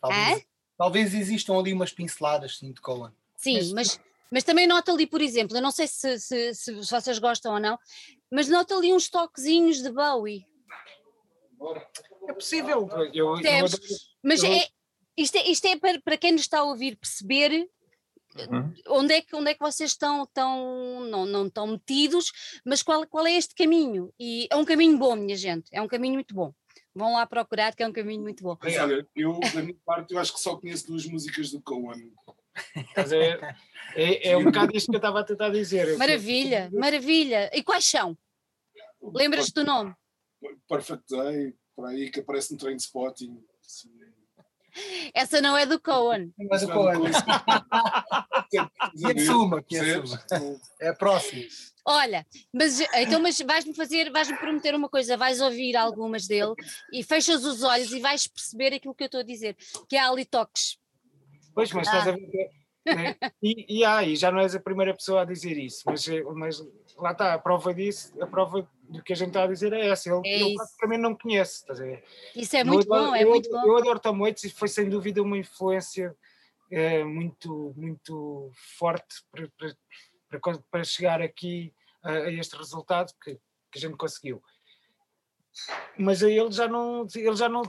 Talvez, 0.00 0.46
talvez 0.80 1.12
existam 1.12 1.58
ali 1.58 1.74
umas 1.74 1.92
pinceladas 1.92 2.56
sim, 2.56 2.72
de 2.72 2.80
Cohen. 2.80 3.12
Sim, 3.36 3.52
mas, 3.52 3.72
mas, 3.72 4.00
mas, 4.32 4.44
também 4.44 4.66
nota 4.66 4.90
ali, 4.90 5.06
por 5.06 5.20
exemplo, 5.20 5.54
eu 5.54 5.60
não 5.60 5.70
sei 5.70 5.86
se, 5.86 6.18
se, 6.18 6.54
se, 6.54 6.72
vocês 6.72 7.18
gostam 7.18 7.52
ou 7.52 7.60
não, 7.60 7.78
mas 8.32 8.48
nota 8.48 8.74
ali 8.74 8.90
uns 8.90 9.10
toquezinhos 9.10 9.82
de 9.82 9.92
Bowie. 9.92 10.46
É 12.26 12.32
possível. 12.32 12.88
Eu, 13.12 13.38
eu, 13.42 13.66
mas 14.22 14.42
é, 14.42 14.68
isto 15.18 15.36
é, 15.36 15.50
isto 15.50 15.66
é 15.66 15.76
para, 15.76 16.00
para 16.00 16.16
quem 16.16 16.32
nos 16.32 16.42
está 16.42 16.60
a 16.60 16.64
ouvir 16.64 16.96
perceber 16.96 17.68
Uhum. 18.48 18.72
Onde, 18.86 19.14
é 19.14 19.22
que, 19.22 19.34
onde 19.34 19.50
é 19.50 19.54
que 19.54 19.60
vocês 19.60 19.90
estão, 19.90 20.22
estão 20.22 21.00
não, 21.10 21.26
não 21.26 21.46
estão 21.48 21.66
metidos, 21.66 22.30
mas 22.64 22.80
qual, 22.80 23.04
qual 23.08 23.26
é 23.26 23.32
este 23.32 23.56
caminho? 23.56 24.14
E 24.20 24.46
é 24.48 24.54
um 24.54 24.64
caminho 24.64 24.96
bom, 24.96 25.16
minha 25.16 25.36
gente, 25.36 25.68
é 25.72 25.82
um 25.82 25.88
caminho 25.88 26.14
muito 26.14 26.32
bom. 26.32 26.54
Vão 26.94 27.14
lá 27.14 27.24
procurar, 27.26 27.74
que 27.74 27.82
é 27.82 27.88
um 27.88 27.92
caminho 27.92 28.22
muito 28.22 28.42
bom. 28.42 28.56
Mas 28.60 28.76
olha, 28.76 29.06
eu, 29.14 29.38
da 29.54 29.62
minha 29.62 29.76
parte, 29.84 30.12
eu 30.12 30.18
acho 30.18 30.32
que 30.32 30.40
só 30.40 30.56
conheço 30.56 30.86
duas 30.88 31.06
músicas 31.06 31.50
do 31.50 31.62
Cohen. 31.62 32.12
É, 32.96 33.54
é, 33.94 34.30
é, 34.30 34.36
um 34.36 34.44
bocado 34.44 34.76
isto 34.76 34.90
que 34.90 34.96
eu 34.96 34.98
estava 34.98 35.20
a 35.20 35.24
tentar 35.24 35.50
dizer. 35.50 35.96
Maravilha, 35.96 36.68
maravilha. 36.72 37.50
E 37.54 37.62
quais 37.62 37.84
são? 37.84 38.16
Lembras-te 39.00 39.54
do 39.54 39.64
nome? 39.64 39.94
Perfect 40.68 41.04
Day, 41.08 41.54
por 41.74 41.86
aí, 41.86 42.10
que 42.10 42.20
aparece 42.20 42.52
no 42.52 42.58
Train 42.58 42.76
Spotting. 42.76 43.42
Assim. 43.64 43.90
Essa 45.14 45.40
não 45.40 45.56
é 45.56 45.66
do 45.66 45.80
Cohen. 45.80 46.32
Mas 46.50 46.62
o 46.62 46.68
Cohen. 46.68 47.12
Que 48.50 48.58
assuma, 48.58 49.62
que 49.62 49.78
assuma. 49.78 50.60
É 50.80 50.88
a 50.88 50.94
próxima. 50.94 51.44
Olha, 51.84 52.26
mas 52.52 52.80
então 52.94 53.20
mas 53.20 53.40
vais-me 53.40 53.74
fazer, 53.74 54.10
vais-me 54.10 54.36
prometer 54.36 54.74
uma 54.74 54.88
coisa, 54.88 55.16
vais 55.16 55.40
ouvir 55.40 55.76
algumas 55.76 56.26
dele 56.26 56.52
e 56.92 57.02
fechas 57.02 57.44
os 57.44 57.62
olhos 57.62 57.92
e 57.92 58.00
vais 58.00 58.26
perceber 58.26 58.74
aquilo 58.74 58.94
que 58.94 59.04
eu 59.04 59.06
estou 59.06 59.20
a 59.20 59.24
dizer, 59.24 59.56
que 59.88 59.96
é 59.96 60.00
ali 60.00 60.24
toques. 60.24 60.78
Pois, 61.54 61.72
mas 61.72 61.88
ah. 61.88 61.90
estás 61.90 62.08
a 62.08 62.12
ver. 62.12 62.50
Né? 62.86 63.16
E, 63.42 63.80
e, 63.80 63.84
ah, 63.84 64.02
e 64.02 64.16
já 64.16 64.30
não 64.30 64.40
és 64.40 64.54
a 64.54 64.60
primeira 64.60 64.94
pessoa 64.94 65.22
a 65.22 65.24
dizer 65.24 65.56
isso, 65.58 65.82
mas, 65.86 66.06
mas 66.34 66.66
lá 66.96 67.12
está, 67.12 67.34
a 67.34 67.38
prova 67.38 67.74
disso, 67.74 68.12
a 68.20 68.26
prova 68.26 68.68
do 68.88 69.02
que 69.02 69.12
a 69.12 69.16
gente 69.16 69.28
está 69.28 69.44
a 69.44 69.46
dizer 69.46 69.72
é 69.72 69.88
essa. 69.88 70.10
Ele, 70.10 70.20
é 70.24 70.40
ele 70.40 70.54
praticamente 70.54 71.00
não 71.00 71.14
conhece, 71.14 71.56
estás 71.56 71.80
a 71.80 71.84
ver? 71.84 72.04
Isso 72.34 72.56
é 72.56 72.64
muito 72.64 72.92
adoro, 72.92 73.10
bom, 73.10 73.16
é 73.16 73.24
eu, 73.24 73.28
muito 73.28 73.50
bom. 73.50 73.66
Eu 73.66 73.76
adoro 73.76 74.00
Tom 74.00 74.18
Waits 74.18 74.44
e 74.44 74.50
foi 74.50 74.68
sem 74.68 74.88
dúvida 74.88 75.22
uma 75.22 75.38
influência 75.38 76.14
é, 76.70 77.04
muito, 77.04 77.74
muito 77.76 78.50
forte 78.78 79.22
para, 79.30 79.48
para, 80.28 80.58
para 80.70 80.84
chegar 80.84 81.20
aqui 81.20 81.74
a, 82.02 82.12
a 82.12 82.32
este 82.32 82.56
resultado 82.56 83.12
que, 83.22 83.34
que 83.70 83.78
a 83.78 83.80
gente 83.80 83.96
conseguiu. 83.96 84.42
Mas 85.98 86.22
aí 86.22 86.38
ele 86.38 86.52
já 86.52 86.68
não, 86.68 87.06
ele 87.14 87.36
já 87.36 87.48
não, 87.48 87.62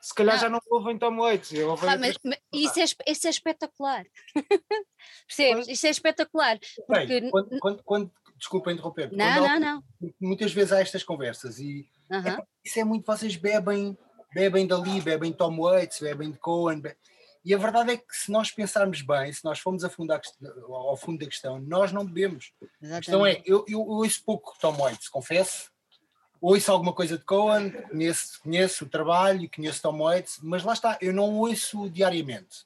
se 0.00 0.14
calhar 0.14 0.34
não. 0.36 0.40
já 0.40 0.48
não 0.48 0.60
ouvem 0.70 0.98
Tom 0.98 1.16
Waits. 1.16 1.52
Ah, 1.82 1.96
mas, 1.98 2.18
mas 2.24 2.38
isso, 2.52 2.80
é, 2.80 2.84
isso 3.12 3.26
é 3.26 3.30
espetacular. 3.30 4.04
Percebes? 5.26 5.68
Isso 5.68 5.86
é 5.86 5.90
espetacular. 5.90 6.58
Porque... 6.86 7.20
Bem, 7.20 7.30
quando, 7.30 7.58
quando, 7.60 7.82
quando, 7.84 8.12
desculpa 8.36 8.72
interromper. 8.72 9.12
Não, 9.12 9.46
não, 9.46 9.60
não. 9.60 9.84
Muitas 10.20 10.52
vezes 10.52 10.72
há 10.72 10.80
estas 10.80 11.04
conversas 11.04 11.58
e 11.58 11.88
uh 12.10 12.16
-huh. 12.16 12.40
é, 12.40 12.46
isso 12.64 12.80
é 12.80 12.84
muito, 12.84 13.06
vocês 13.06 13.36
bebem, 13.36 13.96
bebem 14.34 14.66
dali, 14.66 15.00
bebem 15.00 15.32
Tom 15.32 15.58
Waits, 15.58 16.00
bebem 16.00 16.32
de 16.32 16.38
Cohen. 16.38 16.80
Be... 16.80 16.96
E 17.44 17.52
a 17.54 17.58
verdade 17.58 17.92
é 17.92 17.96
que 17.96 18.16
se 18.16 18.30
nós 18.30 18.50
pensarmos 18.50 19.02
bem, 19.02 19.32
se 19.32 19.44
nós 19.44 19.58
formos 19.58 19.82
a 19.82 19.90
fundo 19.90 20.12
ao 20.12 20.96
fundo 20.96 21.18
da 21.18 21.26
questão, 21.26 21.58
nós 21.60 21.92
não 21.92 22.04
bebemos. 22.04 22.52
Exatamente. 22.80 22.94
A 22.94 23.00
questão 23.00 23.26
é, 23.26 23.42
eu, 23.44 23.64
eu 23.68 23.80
ouço 23.80 24.22
pouco 24.24 24.54
Tom 24.60 24.74
Waits, 24.74 25.08
confesso, 25.08 25.72
ouço 26.40 26.70
alguma 26.70 26.92
coisa 26.92 27.18
de 27.18 27.24
Cohen, 27.24 27.70
conheço, 27.88 28.40
conheço 28.42 28.84
o 28.84 28.88
trabalho, 28.88 29.50
conheço 29.54 29.82
Tom 29.82 29.98
Waits, 29.98 30.38
mas 30.42 30.62
lá 30.62 30.72
está, 30.72 30.98
eu 31.00 31.12
não 31.12 31.36
ouço 31.38 31.90
diariamente. 31.90 32.64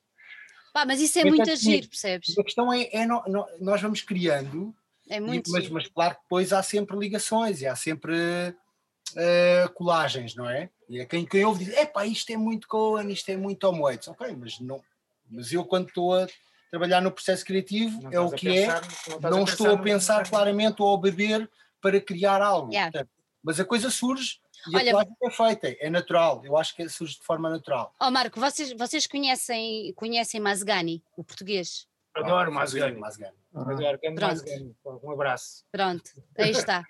Pá, 0.74 0.84
mas 0.84 1.00
isso 1.00 1.18
é 1.18 1.24
muito 1.24 1.50
agir, 1.50 1.88
percebes? 1.88 2.38
A 2.38 2.44
questão 2.44 2.70
é, 2.70 2.88
é 2.92 3.06
no, 3.06 3.22
no, 3.26 3.46
nós 3.60 3.80
vamos 3.80 4.02
criando, 4.02 4.74
é 5.08 5.18
muito 5.18 5.48
e, 5.48 5.52
mas, 5.52 5.68
mas, 5.70 5.86
claro 5.88 6.16
que 6.16 6.22
depois 6.22 6.52
há 6.52 6.62
sempre 6.62 6.98
ligações 6.98 7.62
e 7.62 7.66
há 7.66 7.74
sempre 7.74 8.14
uh, 8.14 9.72
colagens, 9.72 10.34
não 10.34 10.48
é? 10.48 10.68
E 10.88 11.00
é 11.00 11.04
quem, 11.04 11.26
quem 11.26 11.44
ouve 11.44 11.64
diz, 11.64 11.76
epá, 11.76 12.06
isto 12.06 12.30
é 12.30 12.36
muito 12.36 12.68
Cohen, 12.68 13.10
isto 13.10 13.28
é 13.30 13.36
muito 13.36 13.58
Tom 13.58 13.80
Waits. 13.80 14.08
Ok, 14.08 14.36
mas, 14.38 14.60
não, 14.60 14.82
mas 15.30 15.52
eu 15.52 15.64
quando 15.64 15.88
estou 15.88 16.14
a 16.14 16.26
trabalhar 16.70 17.00
no 17.00 17.10
processo 17.10 17.44
criativo 17.44 18.02
não 18.02 18.12
é 18.12 18.20
o 18.20 18.30
que 18.30 18.48
é, 18.48 18.66
pensar, 18.66 18.82
é, 19.08 19.20
não, 19.20 19.30
não 19.30 19.44
estou 19.44 19.70
a 19.70 19.78
pensar 19.78 20.28
claramente 20.28 20.82
ou 20.82 20.94
a 20.94 21.00
beber 21.00 21.50
para 21.80 22.00
criar 22.00 22.40
algo. 22.42 22.72
Yeah. 22.72 22.92
Portanto, 22.92 23.10
mas 23.42 23.60
a 23.60 23.64
coisa 23.64 23.90
surge 23.90 24.40
e 24.68 24.76
Olha, 24.76 24.90
a 24.90 24.94
plática 24.94 25.16
é 25.22 25.30
feita, 25.30 25.76
é 25.80 25.88
natural, 25.88 26.42
eu 26.44 26.56
acho 26.56 26.74
que 26.74 26.88
surge 26.88 27.14
de 27.18 27.24
forma 27.24 27.48
natural. 27.48 27.94
Ó 28.00 28.08
oh 28.08 28.10
Marco, 28.10 28.40
vocês, 28.40 28.72
vocês 28.72 29.06
conhecem, 29.06 29.92
conhecem 29.94 30.40
Mazgani, 30.40 31.04
o 31.16 31.22
português? 31.22 31.86
Adoro 32.14 32.50
Mazgani. 32.50 32.98
Mazgani. 32.98 33.36
Adoro, 33.54 33.98
Mazgani. 34.20 34.74
Um 34.84 35.10
abraço. 35.12 35.64
Pronto, 35.70 36.10
aí 36.36 36.50
está. 36.50 36.82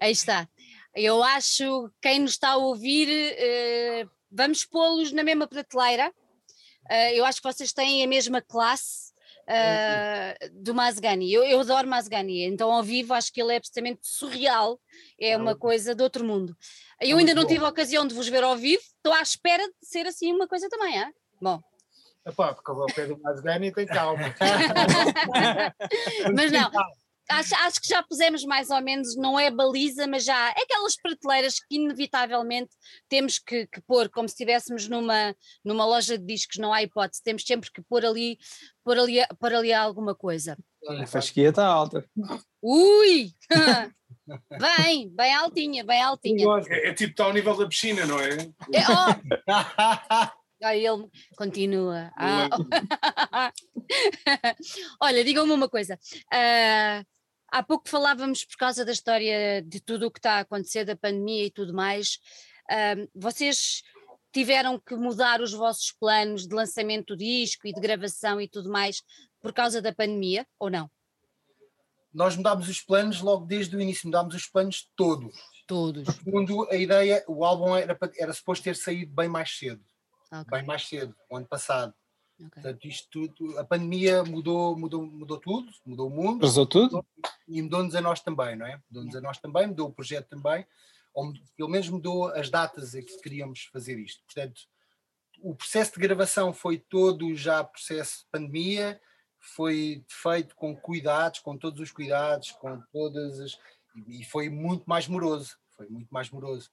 aí 0.00 0.12
está. 0.12 0.48
Eu 0.98 1.22
acho, 1.22 1.88
quem 2.02 2.18
nos 2.18 2.32
está 2.32 2.50
a 2.50 2.56
ouvir, 2.56 3.08
uh, 3.08 4.10
vamos 4.28 4.64
pô-los 4.64 5.12
na 5.12 5.22
mesma 5.22 5.46
prateleira. 5.46 6.12
Uh, 6.90 7.14
eu 7.14 7.24
acho 7.24 7.40
que 7.40 7.46
vocês 7.46 7.72
têm 7.72 8.02
a 8.02 8.08
mesma 8.08 8.42
classe 8.42 9.12
uh, 9.48 10.60
do 10.60 10.74
Mazgani. 10.74 11.32
Eu, 11.32 11.44
eu 11.44 11.60
adoro 11.60 11.86
Mazgani, 11.86 12.42
então 12.42 12.72
ao 12.72 12.82
vivo 12.82 13.14
acho 13.14 13.32
que 13.32 13.40
ele 13.40 13.52
é 13.52 13.58
absolutamente 13.58 14.00
surreal, 14.02 14.80
é 15.20 15.36
uma 15.36 15.54
coisa 15.54 15.94
de 15.94 16.02
outro 16.02 16.24
mundo. 16.24 16.56
Eu 17.00 17.18
ainda 17.18 17.32
não 17.32 17.46
tive 17.46 17.64
a 17.64 17.68
ocasião 17.68 18.04
de 18.04 18.12
vos 18.12 18.26
ver 18.26 18.42
ao 18.42 18.56
vivo, 18.56 18.82
estou 18.82 19.12
à 19.12 19.22
espera 19.22 19.64
de 19.64 19.88
ser 19.88 20.04
assim 20.04 20.32
uma 20.32 20.48
coisa 20.48 20.68
também, 20.68 21.00
é? 21.00 21.08
Bom. 21.40 21.62
Epá, 22.26 22.54
porque 22.54 22.72
o 22.72 22.86
pé 22.86 23.06
do 23.06 23.16
Mazgani 23.22 23.72
tem 23.72 23.86
calma. 23.86 24.34
Mas 26.34 26.50
não, 26.50 26.72
acho, 27.30 27.54
acho 27.54 27.80
que 27.80 27.88
já 27.88 28.02
pusemos 28.02 28.44
mais 28.44 28.70
ou 28.70 28.80
menos, 28.80 29.16
não 29.16 29.38
é 29.38 29.50
baliza, 29.50 30.06
mas 30.06 30.24
já 30.24 30.50
é 30.50 30.62
aquelas 30.62 30.96
prateleiras 30.96 31.58
que 31.58 31.76
inevitavelmente 31.76 32.70
temos 33.08 33.38
que, 33.38 33.66
que 33.66 33.80
pôr, 33.82 34.08
como 34.08 34.28
se 34.28 34.34
estivéssemos 34.34 34.88
numa, 34.88 35.34
numa 35.64 35.84
loja 35.84 36.18
de 36.18 36.24
discos, 36.24 36.58
não 36.58 36.72
há 36.72 36.82
hipótese, 36.82 37.22
temos 37.22 37.42
sempre 37.44 37.70
que 37.70 37.82
pôr 37.82 38.04
ali, 38.04 38.38
pôr 38.84 38.98
ali, 38.98 39.18
pôr 39.38 39.54
ali 39.54 39.72
alguma 39.72 40.14
coisa. 40.14 40.56
A 40.88 41.06
fasquia 41.06 41.50
está 41.50 41.66
alta. 41.66 42.04
Ui! 42.62 43.32
bem, 44.86 45.08
bem 45.10 45.34
altinha, 45.34 45.84
bem 45.84 46.02
altinha. 46.02 46.44
É, 46.68 46.88
é 46.88 46.94
tipo, 46.94 47.10
está 47.10 47.24
ao 47.24 47.32
nível 47.32 47.56
da 47.56 47.66
piscina, 47.66 48.06
não 48.06 48.18
é? 48.20 48.30
é 48.72 48.84
oh. 48.88 50.38
Aí 50.62 50.84
ele 50.84 51.08
continua. 51.36 52.10
Ah. 52.16 52.48
Olha, 55.00 55.24
digam-me 55.24 55.52
uma 55.52 55.68
coisa. 55.68 55.98
Uh, 56.26 57.06
Há 57.50 57.62
pouco 57.62 57.88
falávamos 57.88 58.44
por 58.44 58.56
causa 58.56 58.84
da 58.84 58.92
história 58.92 59.62
de 59.62 59.80
tudo 59.80 60.06
o 60.06 60.10
que 60.10 60.18
está 60.18 60.34
a 60.34 60.40
acontecer, 60.40 60.84
da 60.84 60.96
pandemia 60.96 61.46
e 61.46 61.50
tudo 61.50 61.72
mais. 61.72 62.18
Vocês 63.14 63.82
tiveram 64.32 64.78
que 64.78 64.94
mudar 64.94 65.40
os 65.40 65.52
vossos 65.52 65.92
planos 65.92 66.46
de 66.46 66.54
lançamento 66.54 67.16
do 67.16 67.16
disco 67.16 67.66
e 67.66 67.72
de 67.72 67.80
gravação 67.80 68.40
e 68.40 68.48
tudo 68.48 68.70
mais 68.70 69.02
por 69.40 69.52
causa 69.52 69.80
da 69.80 69.94
pandemia, 69.94 70.46
ou 70.58 70.68
não? 70.68 70.90
Nós 72.12 72.36
mudámos 72.36 72.68
os 72.68 72.80
planos 72.80 73.20
logo 73.20 73.46
desde 73.46 73.76
o 73.76 73.80
início, 73.80 74.06
mudámos 74.06 74.34
os 74.34 74.46
planos 74.46 74.90
todos. 74.94 75.34
Todos. 75.66 76.06
No 76.06 76.32
fundo, 76.32 76.68
a 76.70 76.76
ideia, 76.76 77.24
o 77.28 77.44
álbum 77.44 77.76
era, 77.76 77.96
era 78.18 78.32
suposto 78.32 78.64
ter 78.64 78.76
saído 78.76 79.14
bem 79.14 79.28
mais 79.28 79.56
cedo. 79.56 79.82
Okay. 80.26 80.44
Bem 80.50 80.66
mais 80.66 80.86
cedo, 80.86 81.14
o 81.30 81.36
ano 81.36 81.46
passado. 81.46 81.94
Okay. 82.38 82.62
Portanto, 82.62 82.84
isto 82.86 83.28
tudo, 83.28 83.58
a 83.58 83.64
pandemia 83.64 84.22
mudou, 84.22 84.78
mudou, 84.78 85.04
mudou 85.04 85.38
tudo, 85.38 85.72
mudou 85.84 86.06
o 86.06 86.10
mundo. 86.10 86.46
Mudou 86.46 86.66
tudo? 86.66 87.04
E 87.48 87.60
mudou-nos 87.60 87.94
a 87.94 88.00
nós 88.00 88.20
também, 88.20 88.54
não 88.54 88.64
é? 88.64 88.80
Mudou-nos 88.88 89.14
yeah. 89.14 89.18
a 89.18 89.28
nós 89.28 89.38
também, 89.38 89.66
mudou 89.66 89.88
o 89.88 89.92
projeto 89.92 90.28
também, 90.28 90.64
ou 91.12 91.32
pelo 91.56 91.68
menos 91.68 91.88
mudou 91.88 92.28
as 92.28 92.48
datas 92.48 92.94
a 92.94 93.02
que 93.02 93.20
queríamos 93.20 93.64
fazer 93.72 93.98
isto. 93.98 94.22
Portanto, 94.24 94.60
o 95.40 95.54
processo 95.54 95.94
de 95.94 96.00
gravação 96.00 96.52
foi 96.52 96.78
todo 96.78 97.34
já 97.34 97.64
processo 97.64 98.20
de 98.20 98.26
pandemia, 98.30 99.00
foi 99.40 100.04
feito 100.08 100.54
com 100.54 100.76
cuidados, 100.76 101.40
com 101.40 101.56
todos 101.56 101.80
os 101.80 101.90
cuidados, 101.90 102.52
com 102.52 102.80
todas 102.92 103.40
as. 103.40 103.58
e 104.06 104.24
foi 104.24 104.48
muito 104.48 104.84
mais 104.86 105.08
moroso. 105.08 105.56
Foi 105.76 105.88
muito 105.88 106.08
mais 106.10 106.30
moroso. 106.30 106.70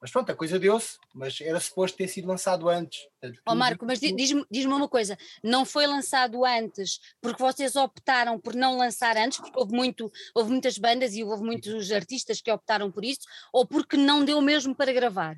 Mas 0.00 0.12
pronto, 0.12 0.30
a 0.30 0.36
coisa 0.36 0.58
deu-se, 0.58 0.96
mas 1.12 1.40
era 1.40 1.58
suposto 1.58 1.96
ter 1.96 2.06
sido 2.06 2.28
lançado 2.28 2.68
antes. 2.68 3.00
Ó 3.44 3.52
oh, 3.52 3.54
Marco, 3.54 3.84
mas 3.84 3.98
diz-me 3.98 4.44
diz 4.48 4.64
uma 4.64 4.88
coisa, 4.88 5.18
não 5.42 5.64
foi 5.64 5.86
lançado 5.88 6.44
antes 6.44 7.00
porque 7.20 7.42
vocês 7.42 7.74
optaram 7.74 8.38
por 8.38 8.54
não 8.54 8.78
lançar 8.78 9.16
antes, 9.16 9.38
porque 9.38 9.58
houve, 9.58 9.74
muito, 9.74 10.12
houve 10.34 10.52
muitas 10.52 10.78
bandas 10.78 11.14
e 11.14 11.24
houve 11.24 11.42
muitos 11.42 11.90
artistas 11.90 12.40
que 12.40 12.50
optaram 12.50 12.92
por 12.92 13.04
isso, 13.04 13.22
ou 13.52 13.66
porque 13.66 13.96
não 13.96 14.24
deu 14.24 14.40
mesmo 14.40 14.74
para 14.74 14.92
gravar? 14.92 15.36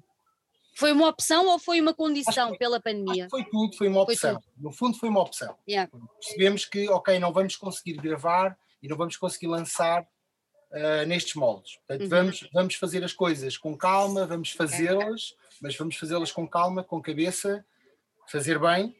Foi 0.74 0.92
uma 0.92 1.08
opção 1.08 1.46
ou 1.46 1.58
foi 1.58 1.80
uma 1.80 1.94
condição 1.94 2.48
foi, 2.48 2.58
pela 2.58 2.80
pandemia? 2.80 3.28
foi 3.30 3.44
tudo, 3.44 3.76
foi 3.76 3.88
uma 3.88 4.02
opção. 4.02 4.40
Foi 4.40 4.52
no 4.58 4.72
fundo 4.72 4.96
foi 4.98 5.08
uma 5.08 5.20
opção. 5.20 5.56
Yeah. 5.68 5.90
Percebemos 6.20 6.64
que, 6.66 6.88
ok, 6.88 7.18
não 7.18 7.32
vamos 7.32 7.56
conseguir 7.56 7.94
gravar 7.94 8.56
e 8.82 8.88
não 8.88 8.96
vamos 8.96 9.16
conseguir 9.16 9.46
lançar 9.46 10.06
uh, 10.72 11.06
nestes 11.06 11.34
moldes. 11.34 11.76
Portanto, 11.76 12.02
uhum. 12.02 12.08
vamos, 12.08 12.48
vamos 12.52 12.74
fazer 12.74 13.04
as 13.04 13.12
coisas 13.12 13.56
com 13.56 13.76
calma, 13.76 14.26
vamos 14.26 14.50
fazê-las, 14.52 15.34
mas 15.60 15.76
vamos 15.76 15.96
fazê-las 15.96 16.32
com 16.32 16.46
calma, 16.48 16.82
com 16.82 17.00
cabeça, 17.00 17.64
fazer 18.26 18.58
bem 18.58 18.94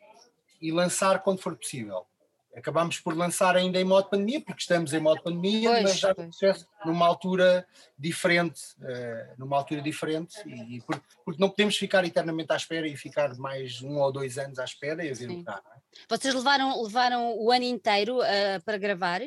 e 0.61 0.71
lançar 0.71 1.23
quando 1.23 1.41
for 1.41 1.57
possível. 1.57 2.07
Acabámos 2.55 2.99
por 2.99 3.17
lançar 3.17 3.57
ainda 3.57 3.81
em 3.81 3.85
modo 3.85 4.09
pandemia, 4.09 4.41
porque 4.41 4.61
estamos 4.61 4.93
em 4.93 4.99
modo 4.99 5.23
pandemia, 5.23 5.71
pois, 5.71 5.83
mas 5.85 5.99
já 6.01 6.15
pois. 6.15 6.67
numa 6.85 7.07
altura 7.07 7.65
diferente, 7.97 8.61
uh, 8.81 9.35
numa 9.39 9.57
altura 9.57 9.81
diferente, 9.81 10.37
e, 10.45 10.77
e 10.77 10.81
porque, 10.81 11.03
porque, 11.25 11.41
não 11.41 11.49
podemos 11.49 11.77
ficar 11.77 12.05
eternamente 12.05 12.53
à 12.53 12.57
espera 12.57 12.89
e 12.89 12.97
ficar 12.97 13.33
mais 13.37 13.81
um 13.83 13.99
ou 13.99 14.11
dois 14.11 14.37
anos 14.37 14.59
à 14.59 14.65
espera 14.65 15.05
e 15.05 15.11
a 15.13 15.15
ver 15.15 15.31
o 15.31 15.37
que 15.37 15.45
dá. 15.45 15.63
É? 15.77 15.81
Vocês 16.09 16.35
levaram, 16.35 16.83
levaram 16.83 17.39
o 17.39 17.53
ano 17.53 17.65
inteiro 17.65 18.19
uh, 18.19 18.61
para 18.65 18.77
gravar? 18.79 19.23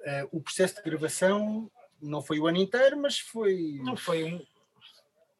Uh, 0.00 0.38
o 0.38 0.40
processo 0.40 0.76
de 0.76 0.82
gravação 0.82 1.70
não 2.00 2.22
foi 2.22 2.38
o 2.38 2.46
ano 2.46 2.58
inteiro, 2.58 3.00
mas 3.00 3.18
foi. 3.18 3.78
Não 3.82 3.96
foi 3.96 4.24
um. 4.24 4.44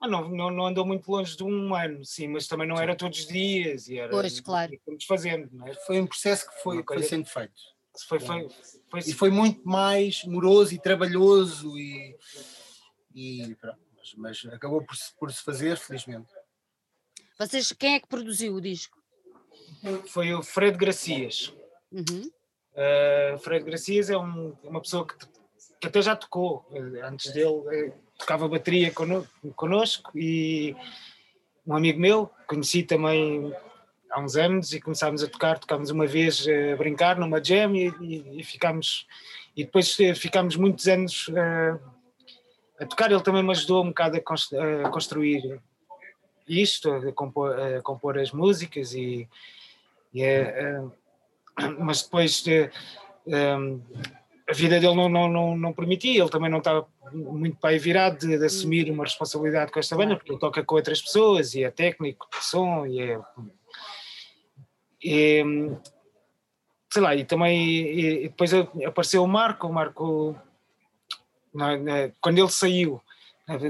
Ah, 0.01 0.09
não, 0.09 0.29
não, 0.29 0.51
não 0.51 0.67
andou 0.67 0.87
muito 0.87 1.11
longe 1.11 1.37
de 1.37 1.45
um 1.45 1.75
ano, 1.75 2.05
sim, 2.05 2.29
mas 2.29 2.47
também 2.47 2.67
não 2.67 2.79
era 2.79 2.97
todos 2.97 3.21
os 3.21 3.27
dias. 3.27 3.89
E 3.89 3.99
era, 3.99 4.11
pois, 4.11 4.41
claro. 4.41 4.73
Estamos 4.73 5.05
fazendo, 5.05 5.49
não 5.53 5.67
é? 5.67 5.75
Foi 5.75 6.01
um 6.01 6.07
processo 6.07 6.49
que 6.49 6.63
foi, 6.63 6.83
foi 6.83 7.03
sendo 7.03 7.27
feito. 7.27 7.53
Foi, 8.09 8.19
foi, 8.19 8.49
foi, 8.89 9.01
e 9.01 9.13
foi 9.13 9.31
muito 9.31 9.67
mais 9.69 10.25
moroso 10.25 10.73
e 10.75 10.79
trabalhoso 10.79 11.77
e, 11.77 12.17
e 13.15 13.57
mas, 14.17 14.43
mas 14.43 14.55
acabou 14.55 14.83
por, 14.85 14.97
por 15.19 15.33
se 15.33 15.43
fazer, 15.43 15.77
felizmente. 15.77 16.33
Vocês, 17.39 17.73
quem 17.73 17.95
é 17.95 18.01
que 18.01 18.09
produziu 18.09 18.55
o 18.55 18.61
disco? 18.61 18.99
Foi 20.09 20.33
o 20.33 20.43
Fred 20.43 20.77
Gracias. 20.77 21.53
Uhum. 21.91 22.31
Uh, 22.73 23.39
Fred 23.39 23.65
Gracias 23.65 24.11
é 24.11 24.17
um, 24.17 24.55
uma 24.63 24.81
pessoa 24.81 25.07
que, 25.07 25.15
que, 25.81 25.87
até 25.87 26.01
já 26.01 26.15
tocou. 26.15 26.67
Antes 27.05 27.33
dele, 27.33 27.63
eh, 27.73 27.93
tocava 28.19 28.49
bateria 28.49 28.93
connosco 29.57 30.11
e 30.17 30.77
um 31.67 31.75
amigo 31.75 32.01
meu, 32.01 32.31
conheci 32.47 32.83
também 32.83 33.55
há 34.11 34.21
uns 34.21 34.37
anos 34.37 34.73
e 34.73 34.81
começámos 34.81 35.23
a 35.23 35.29
tocar, 35.29 35.59
tocámos 35.59 35.91
uma 35.91 36.07
vez 36.07 36.47
a 36.49 36.77
brincar 36.77 37.19
numa 37.19 37.43
jam 37.43 37.75
e, 37.75 37.89
e, 38.01 38.41
e 38.41 38.45
ficámos 38.45 39.07
e 39.57 39.65
depois 39.65 39.95
ficámos 40.17 40.57
muitos 40.57 40.87
anos 40.89 41.29
uh, 41.29 41.81
a 42.79 42.87
tocar, 42.87 43.11
ele 43.11 43.23
também 43.23 43.43
me 43.43 43.51
ajudou 43.51 43.85
um 43.85 43.89
bocado 43.89 44.17
a, 44.17 44.87
a 44.87 44.91
construir 44.91 45.61
isto, 46.49 46.91
a 46.91 47.13
compor, 47.13 47.59
a 47.61 47.83
compor, 47.83 48.19
as 48.19 48.33
músicas 48.33 48.95
e, 48.95 49.29
e 50.15 50.25
uh, 50.25 50.93
mas 51.79 52.03
depois 52.03 52.45
uh, 52.47 53.83
a 54.49 54.53
vida 54.53 54.81
dele 54.81 54.95
não, 54.95 55.09
não, 55.09 55.29
não, 55.29 55.57
não, 55.57 55.73
permitia, 55.73 56.21
ele 56.21 56.31
também 56.31 56.51
não 56.51 56.59
estava 56.59 56.87
muito 57.13 57.65
aí 57.65 57.79
virado 57.79 58.19
de, 58.19 58.39
de, 58.39 58.45
assumir 58.45 58.91
uma 58.91 59.05
responsabilidade 59.05 59.71
com 59.71 59.79
esta 59.79 59.97
banda, 59.97 60.17
porque 60.17 60.33
ele 60.33 60.41
toca 60.41 60.65
com 60.65 60.75
outras 60.75 61.01
pessoas 61.01 61.55
e 61.55 61.63
é 61.63 61.71
técnico 61.71 62.29
de 62.31 62.45
som 62.45 62.87
e 62.87 63.01
é. 63.01 63.21
E, 65.03 65.43
sei 66.93 67.03
lá, 67.03 67.15
e 67.15 67.25
também 67.25 67.99
e 67.99 68.29
depois 68.29 68.53
apareceu 68.53 69.23
o 69.23 69.29
Marco, 69.29 69.67
o 69.67 69.73
Marco, 69.73 70.37
quando 72.21 72.39
ele 72.39 72.51
saiu, 72.51 73.01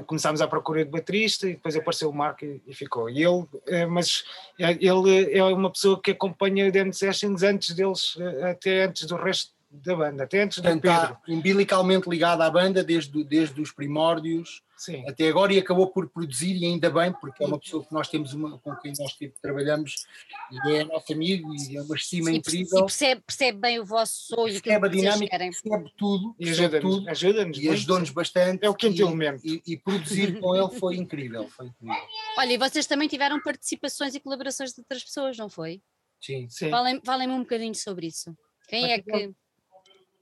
começámos 0.06 0.40
à 0.40 0.48
procura 0.48 0.84
de 0.84 0.90
baterista 0.90 1.48
e 1.48 1.54
depois 1.54 1.76
apareceu 1.76 2.10
o 2.10 2.14
Marco 2.14 2.44
e, 2.44 2.60
e, 2.66 2.74
ficou. 2.74 3.08
E 3.08 3.22
ele, 3.22 3.46
eh, 3.66 3.86
mas 3.86 4.24
eh, 4.58 4.78
ele 4.80 5.36
é 5.36 5.42
uma 5.44 5.70
pessoa 5.70 6.00
que 6.00 6.10
acompanha 6.10 6.68
o 6.68 6.72
Dance 6.72 6.98
Sessions 6.98 7.42
antes 7.42 7.74
deles, 7.74 8.16
eh, 8.18 8.50
até 8.50 8.84
antes 8.84 9.06
do 9.06 9.16
resto 9.16 9.52
da 9.70 9.94
banda, 9.94 10.24
até 10.24 10.42
antes 10.42 10.58
do 10.58 10.64
Pedro. 10.64 10.78
Está 10.78 11.20
umbilicalmente 11.28 12.10
ligado 12.10 12.42
à 12.42 12.50
banda 12.50 12.82
desde, 12.82 13.22
desde 13.22 13.60
os 13.60 13.70
primórdios 13.70 14.62
Sim. 14.76 15.04
até 15.08 15.28
agora 15.28 15.52
e 15.52 15.58
acabou 15.58 15.86
por 15.86 16.08
produzir 16.08 16.56
e 16.56 16.64
ainda 16.64 16.90
bem, 16.90 17.12
porque 17.12 17.44
é 17.44 17.46
uma 17.46 17.58
pessoa 17.58 17.84
que 17.84 17.92
nós 17.92 18.08
temos 18.08 18.32
uma, 18.34 18.58
com 18.58 18.74
quem 18.76 18.92
nós 18.98 19.16
trabalhamos 19.40 20.06
e 20.50 20.72
é 20.72 20.84
nosso 20.84 21.12
amigo 21.12 21.54
e 21.54 21.76
é 21.76 21.82
uma 21.82 21.94
estima 21.94 22.30
Sim, 22.30 22.36
incrível. 22.36 22.78
E 22.78 22.82
percebe, 22.82 23.20
percebe 23.20 23.58
bem 23.58 23.78
o 23.78 23.84
vosso 23.84 24.26
sonho. 24.26 24.60
Percebe 24.60 24.86
a 24.86 24.90
dinâmica, 24.90 25.38
percebe 25.38 25.92
tudo. 25.96 26.34
E 26.38 26.50
ajuda-nos 26.50 27.08
ajuda 27.08 27.50
e 27.54 27.68
ajudou-nos 27.68 28.10
bastante. 28.10 28.64
É 28.64 28.68
o 28.68 28.74
quinto 28.74 29.00
e, 29.00 29.02
elemento. 29.02 29.46
E, 29.46 29.62
e, 29.66 29.76
produzir 29.76 30.40
com 30.40 30.56
ele 30.56 30.70
foi 30.80 30.96
incrível, 30.96 31.48
foi 31.48 31.66
incrível. 31.66 31.96
Olha, 32.36 32.52
e 32.52 32.58
vocês 32.58 32.86
também 32.86 33.06
tiveram 33.06 33.40
participações 33.40 34.16
e 34.16 34.20
colaborações 34.20 34.72
de 34.72 34.80
outras 34.80 35.04
pessoas, 35.04 35.36
não 35.36 35.48
foi? 35.48 35.80
Sim. 36.20 36.48
Sim. 36.48 36.70
Falem-me 36.70 37.00
falem 37.04 37.30
um 37.30 37.40
bocadinho 37.40 37.74
sobre 37.74 38.08
isso. 38.08 38.36
Quem 38.68 38.82
Mas, 38.82 38.90
é 38.92 38.98
que 38.98 39.34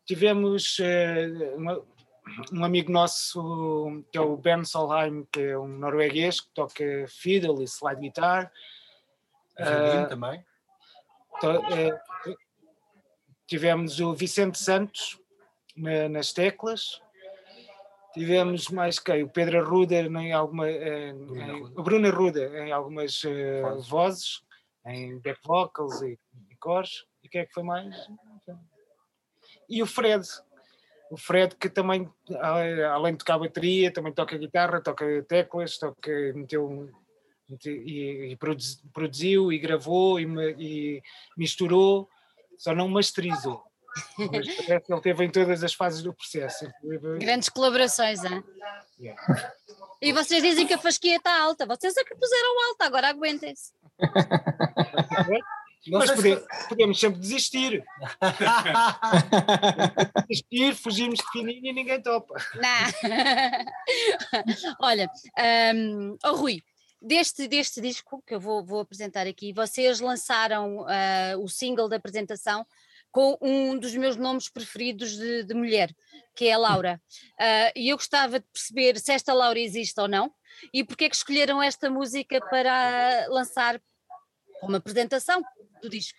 tivemos 0.09 0.79
uh, 0.79 1.57
uma, 1.57 1.85
um 2.51 2.65
amigo 2.65 2.91
nosso 2.91 4.03
que 4.11 4.17
é 4.17 4.21
o 4.21 4.37
Ben 4.39 4.65
Solheim, 4.65 5.27
que 5.31 5.41
é 5.41 5.59
um 5.59 5.69
norueguês 5.69 6.41
que 6.41 6.49
toca 6.55 6.85
fiddle 7.09 7.63
e 7.63 7.69
slide 7.69 8.01
guitar. 8.01 8.51
Uh, 9.53 10.09
também. 10.09 10.43
To, 11.41 11.59
uh, 11.59 12.37
tivemos 13.47 14.01
o 14.01 14.15
Vicente 14.15 14.59
Santos 14.59 15.21
na, 15.77 16.09
nas 16.09 16.33
teclas. 16.33 17.03
Tivemos 18.15 18.69
mais 18.69 18.99
quem? 18.99 19.23
O 19.23 19.29
Pedro 19.29 19.61
Arruda 19.61 19.97
em 19.97 20.33
alguma. 20.33 20.71
Em, 20.71 21.13
o 21.77 21.83
Bruno 21.83 22.09
Arruda 22.09 22.47
em 22.65 22.73
algumas 22.73 23.23
uh, 23.25 23.79
vozes, 23.83 24.43
em 24.87 25.19
back 25.19 25.39
vocals 25.45 26.01
e, 26.01 26.19
e 26.51 26.57
cores. 26.57 27.05
E 27.23 27.27
o 27.27 27.31
que 27.31 27.39
é 27.39 27.45
que 27.45 27.53
foi 27.53 27.63
mais? 27.63 27.95
E 29.69 29.83
o 29.83 29.87
Fred. 29.87 30.27
O 31.11 31.16
Fred 31.16 31.55
que 31.57 31.69
também, 31.69 32.09
além 32.93 33.12
de 33.12 33.19
tocar 33.19 33.39
bateria, 33.39 33.93
também 33.93 34.12
toca 34.12 34.37
guitarra, 34.37 34.81
toca 34.81 35.05
teclas, 35.23 35.79
toca, 35.79 36.11
meteu, 36.35 36.91
meteu 37.49 37.73
e, 37.73 38.33
e, 38.33 38.39
produziu 38.93 39.53
e 39.53 39.59
gravou 39.59 40.21
e, 40.21 40.27
e 40.59 41.03
misturou, 41.37 42.09
só 42.59 42.75
não 42.75 42.89
masterizou. 42.89 43.62
Mas 44.19 44.55
parece 44.55 44.87
que 44.87 44.93
ele 44.93 45.01
teve 45.01 45.25
em 45.25 45.31
todas 45.31 45.64
as 45.64 45.73
fases 45.73 46.03
do 46.03 46.12
processo. 46.12 46.71
Grandes 47.19 47.49
colaborações, 47.49 48.23
hein? 48.25 48.45
Yeah. 49.01 49.55
E 50.01 50.12
vocês 50.12 50.43
dizem 50.43 50.66
que 50.66 50.75
a 50.75 50.79
fasquia 50.79 51.16
está 51.16 51.41
alta. 51.41 51.66
Vocês 51.66 51.97
é 51.97 52.05
que 52.05 52.14
puseram 52.14 52.69
alta, 52.69 52.85
agora 52.85 53.09
aguentem-se. 53.09 53.73
Mas 55.91 56.11
podemos, 56.11 56.45
podemos, 56.68 57.01
sempre 57.01 57.20
desistir. 57.20 57.84
desistir, 60.28 60.74
fugirmos 60.74 61.18
de 61.18 61.30
fininho 61.30 61.66
e 61.66 61.72
ninguém 61.72 62.03
topa. 62.03 62.34
Não. 62.55 62.62
Olha, 64.80 65.11
um, 65.74 66.16
oh 66.24 66.36
Rui, 66.36 66.62
deste, 67.01 67.49
deste 67.49 67.80
disco 67.80 68.22
que 68.26 68.34
eu 68.34 68.41
vou, 68.41 68.64
vou 68.64 68.80
apresentar 68.80 69.26
aqui, 69.26 69.53
vocês 69.53 70.01
lançaram 70.01 70.80
uh, 70.80 71.43
o 71.43 71.49
single 71.49 71.89
da 71.89 71.97
apresentação 71.97 72.66
com 73.11 73.39
um 73.41 73.78
dos 73.78 73.95
meus 73.95 74.16
nomes 74.16 74.49
preferidos 74.49 75.16
de, 75.16 75.45
de 75.45 75.55
mulher, 75.55 75.95
que 76.34 76.47
é 76.47 76.53
a 76.53 76.59
Laura. 76.59 77.01
Uh, 77.41 77.72
e 77.74 77.89
eu 77.89 77.97
gostava 77.97 78.39
de 78.39 78.47
perceber 78.53 78.99
se 78.99 79.12
esta 79.12 79.32
Laura 79.32 79.59
existe 79.59 79.99
ou 80.01 80.09
não 80.09 80.32
e 80.72 80.84
porque 80.84 81.05
é 81.05 81.09
que 81.09 81.16
escolheram 81.16 81.62
esta 81.62 81.91
música 81.91 82.41
para 82.41 83.26
lançar 83.28 83.80
uma 84.63 84.79
apresentação 84.79 85.43
do 85.83 85.89
disco? 85.89 86.19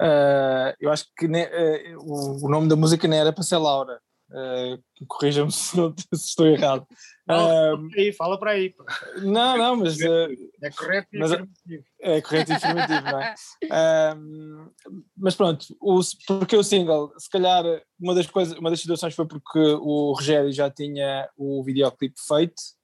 Uh, 0.00 0.70
eu 0.78 0.92
acho 0.92 1.06
que 1.16 1.26
ne, 1.26 1.44
uh, 1.44 1.98
o, 1.98 2.46
o, 2.46 2.48
nome 2.48 2.68
da 2.68 2.76
música 2.76 3.08
nem 3.08 3.18
era 3.18 3.32
para 3.32 3.42
ser 3.42 3.56
Laura. 3.56 4.00
Uh, 4.30 5.06
Corrija-me 5.08 5.50
se, 5.52 5.74
se, 5.74 5.94
estou 6.12 6.46
errado. 6.46 6.86
Uh, 7.28 7.88
aí, 7.96 8.12
fala 8.12 8.38
para 8.38 8.52
aí. 8.52 8.72
Não, 9.22 9.58
não, 9.58 9.76
mas. 9.76 9.98
é 10.00 10.70
correto 10.76 11.08
e 11.12 11.18
mas, 11.18 11.32
afirmativo. 11.32 11.84
É 12.00 12.20
correto 12.20 12.52
e 12.52 12.54
afirmativo, 12.54 13.00
não 13.00 13.20
é? 13.20 13.34
mas 15.16 15.34
pronto, 15.34 15.66
o, 15.80 16.00
porque 16.26 16.56
o 16.56 16.62
single, 16.62 17.12
se 17.18 17.28
calhar 17.28 17.64
uma 17.98 18.14
das 18.14 18.26
coisas, 18.26 18.56
uma 18.56 18.70
das 18.70 18.80
situações 18.80 19.14
foi 19.14 19.26
porque 19.26 19.58
o 19.58 20.12
Rogério 20.12 20.52
já 20.52 20.70
tinha 20.70 21.28
o 21.36 21.62
videoclipe 21.64 22.20
feito 22.26 22.77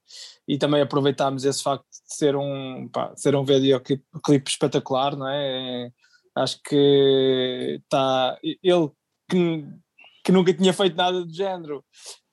e 0.46 0.58
também 0.58 0.80
aproveitámos 0.80 1.44
esse 1.44 1.62
facto 1.62 1.84
de 1.84 2.14
ser 2.14 2.36
um, 2.36 2.88
pá, 2.88 3.12
ser 3.16 3.34
um 3.34 3.44
videoclipe 3.44 4.50
espetacular, 4.50 5.16
não 5.16 5.28
é? 5.28 5.86
é 5.86 5.90
acho 6.36 6.60
que 6.62 7.80
está. 7.82 8.38
Ele 8.42 8.90
que, 9.30 9.64
que 10.24 10.32
nunca 10.32 10.52
tinha 10.52 10.72
feito 10.72 10.96
nada 10.96 11.24
do 11.24 11.32
género 11.34 11.84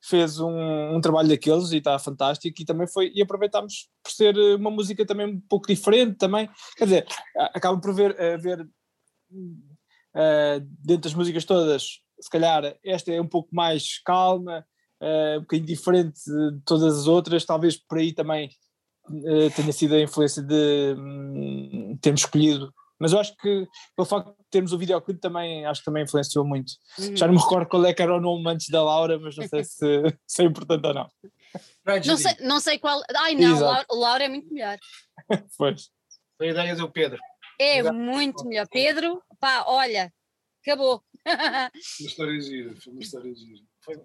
fez 0.03 0.39
um, 0.39 0.95
um 0.95 0.99
trabalho 0.99 1.29
daqueles 1.29 1.71
e 1.71 1.77
está 1.77 1.97
fantástico 1.99 2.59
e 2.59 2.65
também 2.65 2.87
foi 2.87 3.11
e 3.13 3.21
aproveitámos 3.21 3.87
por 4.03 4.11
ser 4.11 4.35
uma 4.55 4.71
música 4.71 5.05
também 5.05 5.27
um 5.27 5.39
pouco 5.41 5.67
diferente 5.67 6.17
também 6.17 6.49
quer 6.75 6.85
dizer 6.85 7.07
acaba 7.35 7.79
por 7.79 7.93
ver, 7.93 8.11
uh, 8.11 8.41
ver 8.41 8.61
uh, 8.61 10.59
dentro 10.79 11.03
das 11.03 11.13
músicas 11.13 11.45
todas 11.45 11.99
se 12.19 12.29
calhar 12.31 12.75
esta 12.83 13.11
é 13.11 13.21
um 13.21 13.27
pouco 13.27 13.53
mais 13.53 13.99
calma 14.03 14.65
uh, 15.01 15.37
um 15.37 15.41
bocadinho 15.41 15.67
diferente 15.67 16.19
de 16.25 16.61
todas 16.65 16.99
as 16.99 17.07
outras, 17.07 17.45
talvez 17.45 17.75
por 17.77 17.97
aí 17.97 18.13
também 18.13 18.49
uh, 19.09 19.49
tenha 19.55 19.73
sido 19.73 19.95
a 19.95 20.01
influência 20.01 20.41
de 20.41 20.95
um, 20.97 21.97
termos 22.01 22.21
escolhido. 22.21 22.73
Mas 22.99 23.13
eu 23.13 23.19
acho 23.19 23.35
que 23.37 23.67
pelo 23.95 24.05
facto 24.05 24.29
de 24.29 24.45
termos 24.51 24.71
o 24.73 24.77
videoclipe 24.77 25.19
também 25.19 25.65
acho 25.65 25.81
que 25.81 25.85
também 25.85 26.03
influenciou 26.03 26.45
muito. 26.45 26.73
Uhum. 26.99 27.17
Já 27.17 27.25
não 27.25 27.33
me 27.33 27.39
recordo 27.39 27.67
qual 27.67 27.83
é 27.85 27.93
que 27.93 28.01
era 28.01 28.15
o 28.15 28.21
nome 28.21 28.47
antes 28.47 28.69
da 28.69 28.83
Laura, 28.83 29.17
mas 29.17 29.35
não 29.35 29.47
sei 29.47 29.63
se, 29.65 30.17
se 30.27 30.43
é 30.43 30.45
importante 30.45 30.85
ou 30.85 30.93
não. 30.93 31.09
Não 32.05 32.17
sei, 32.17 32.35
não 32.41 32.59
sei 32.59 32.77
qual. 32.77 33.01
Ai 33.17 33.33
não, 33.33 33.59
Laura, 33.59 33.85
Laura, 33.89 34.23
é 34.23 34.29
muito 34.29 34.53
melhor. 34.53 34.77
pois. 35.57 35.89
Foi 36.37 36.49
a 36.49 36.51
ideia 36.51 36.75
do 36.75 36.91
Pedro. 36.91 37.19
É 37.59 37.79
Exato. 37.79 37.95
muito 37.97 38.47
melhor. 38.47 38.67
Pedro, 38.67 39.21
pá, 39.39 39.63
olha, 39.67 40.11
acabou. 40.61 41.03
Uma 41.25 41.71
história 42.07 42.39
gira, 42.39 42.75
foi 42.81 42.93
uma 42.93 43.01
história 43.01 43.35
gira. 43.35 43.63
Foi, 43.83 43.95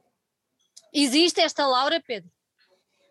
Existe 0.99 1.43
esta 1.43 1.67
Laura, 1.67 2.01
Pedro? 2.01 2.31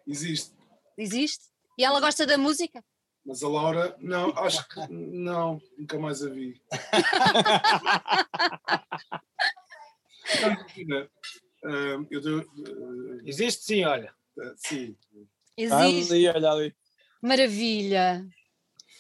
Existe. 0.07 0.55
Existe? 0.97 1.45
E 1.77 1.86
ela 1.86 1.99
gosta 1.99 2.25
da 2.25 2.36
música? 2.36 2.83
Mas 3.23 3.43
a 3.43 3.47
Laura, 3.47 3.95
não, 3.99 4.31
acho 4.39 4.67
que 4.69 4.88
não, 4.89 5.61
nunca 5.77 5.99
mais 5.99 6.23
a 6.23 6.29
vi. 6.29 6.59
uh, 11.63 12.07
eu 12.09 12.21
dou, 12.21 12.39
uh, 12.39 13.21
Existe 13.23 13.63
sim, 13.65 13.86
olha. 13.86 14.11
Uh, 14.36 14.53
sim. 14.55 14.97
Existe. 15.55 16.11
Ali, 16.11 16.27
olha 16.27 16.51
ali. 16.51 16.75
Maravilha. 17.21 18.27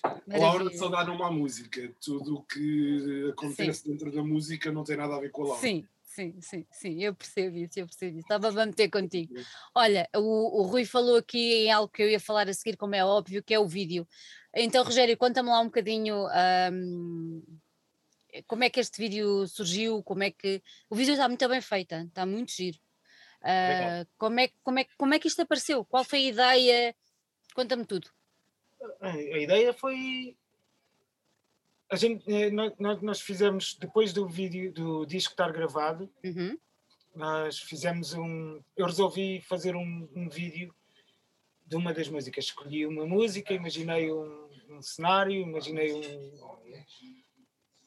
A 0.03 0.37
Laura 0.37 0.69
só 0.77 0.89
dá 0.89 1.03
numa 1.03 1.31
música. 1.31 1.91
Tudo 1.99 2.35
o 2.35 2.43
que 2.43 3.29
acontece 3.31 3.81
sim. 3.81 3.89
dentro 3.89 4.11
da 4.11 4.23
música 4.23 4.71
não 4.71 4.83
tem 4.83 4.95
nada 4.95 5.15
a 5.15 5.19
ver 5.19 5.31
com 5.31 5.41
a 5.41 5.47
Laura. 5.47 5.61
Sim, 5.61 5.87
sim, 6.15 6.41
sim, 6.41 6.65
sim, 6.71 7.03
eu 7.03 7.13
percebo 7.13 7.57
isso, 7.57 7.79
eu 7.79 7.85
percebo 7.85 8.17
isso. 8.17 8.25
Estava 8.25 8.47
a 8.47 8.65
meter 8.65 8.89
contigo. 8.89 9.33
Olha, 9.73 10.07
o, 10.15 10.61
o 10.61 10.63
Rui 10.63 10.85
falou 10.85 11.17
aqui 11.17 11.65
em 11.65 11.71
algo 11.71 11.91
que 11.91 12.01
eu 12.01 12.09
ia 12.09 12.19
falar 12.19 12.47
a 12.47 12.53
seguir, 12.53 12.77
como 12.77 12.95
é 12.95 13.03
óbvio, 13.03 13.43
que 13.43 13.53
é 13.53 13.59
o 13.59 13.67
vídeo. 13.67 14.07
Então, 14.53 14.83
Rogério, 14.83 15.17
conta-me 15.17 15.49
lá 15.49 15.59
um 15.59 15.65
bocadinho 15.65 16.27
um, 16.71 17.43
como 18.47 18.63
é 18.63 18.69
que 18.69 18.79
este 18.79 18.97
vídeo 18.97 19.45
surgiu, 19.47 20.01
como 20.03 20.23
é 20.23 20.31
que. 20.31 20.61
O 20.89 20.95
vídeo 20.95 21.13
está 21.13 21.27
muito 21.27 21.49
bem 21.49 21.61
feito, 21.61 21.93
está 21.95 22.25
muito 22.25 22.51
giro. 22.53 22.77
Uh, 23.41 24.07
como, 24.17 24.39
é, 24.39 24.49
como, 24.63 24.79
é, 24.79 24.85
como 24.97 25.13
é 25.13 25.19
que 25.19 25.27
isto 25.27 25.41
apareceu? 25.41 25.83
Qual 25.83 26.03
foi 26.03 26.19
a 26.19 26.29
ideia? 26.29 26.95
Conta-me 27.53 27.85
tudo. 27.85 28.09
A 29.01 29.17
ideia 29.19 29.73
foi 29.73 30.37
a 31.89 31.95
gente, 31.95 32.31
eh, 32.31 32.49
nós, 32.51 33.01
nós 33.01 33.21
fizemos, 33.21 33.75
depois 33.79 34.11
do 34.11 34.27
vídeo, 34.27 34.71
do 34.71 35.05
disco 35.05 35.33
estar 35.33 35.51
gravado, 35.51 36.11
uhum. 36.23 36.57
nós 37.13 37.59
fizemos 37.59 38.13
um. 38.13 38.61
Eu 38.75 38.85
resolvi 38.85 39.41
fazer 39.41 39.75
um, 39.75 40.09
um, 40.15 40.29
vídeo 40.29 40.73
de 41.65 41.75
uma 41.75 41.93
das 41.93 42.09
músicas. 42.09 42.45
Escolhi 42.45 42.85
uma 42.85 43.05
música, 43.05 43.53
imaginei 43.53 44.11
um, 44.11 44.49
um 44.69 44.81
cenário, 44.81 45.41
imaginei 45.41 45.93
um. 45.93 46.83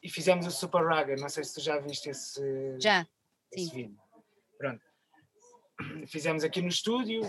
E 0.01 0.09
fizemos 0.09 0.47
o 0.47 0.51
Super 0.51 0.85
Raga. 0.85 1.17
Não 1.17 1.29
sei 1.29 1.43
se 1.43 1.55
tu 1.55 1.61
já 1.61 1.79
viste 1.81 2.09
esse, 2.09 2.79
já. 2.79 3.07
esse 3.53 3.67
Sim. 3.67 3.75
vídeo. 3.75 3.99
Pronto. 4.57 4.83
Fizemos 6.07 6.45
aqui 6.45 6.63
no 6.63 6.69
estúdio. 6.69 7.23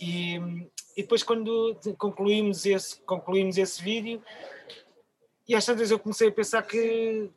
E, 0.00 0.36
e 0.96 1.02
depois 1.02 1.22
quando 1.22 1.76
concluímos 1.96 2.64
esse, 2.66 3.00
concluímos 3.02 3.58
esse 3.58 3.82
vídeo, 3.82 4.22
e 5.48 5.54
às 5.54 5.64
tantas 5.64 5.90
eu 5.90 5.98
comecei 5.98 6.28
a 6.28 6.32
pensar 6.32 6.62
que 6.62 7.30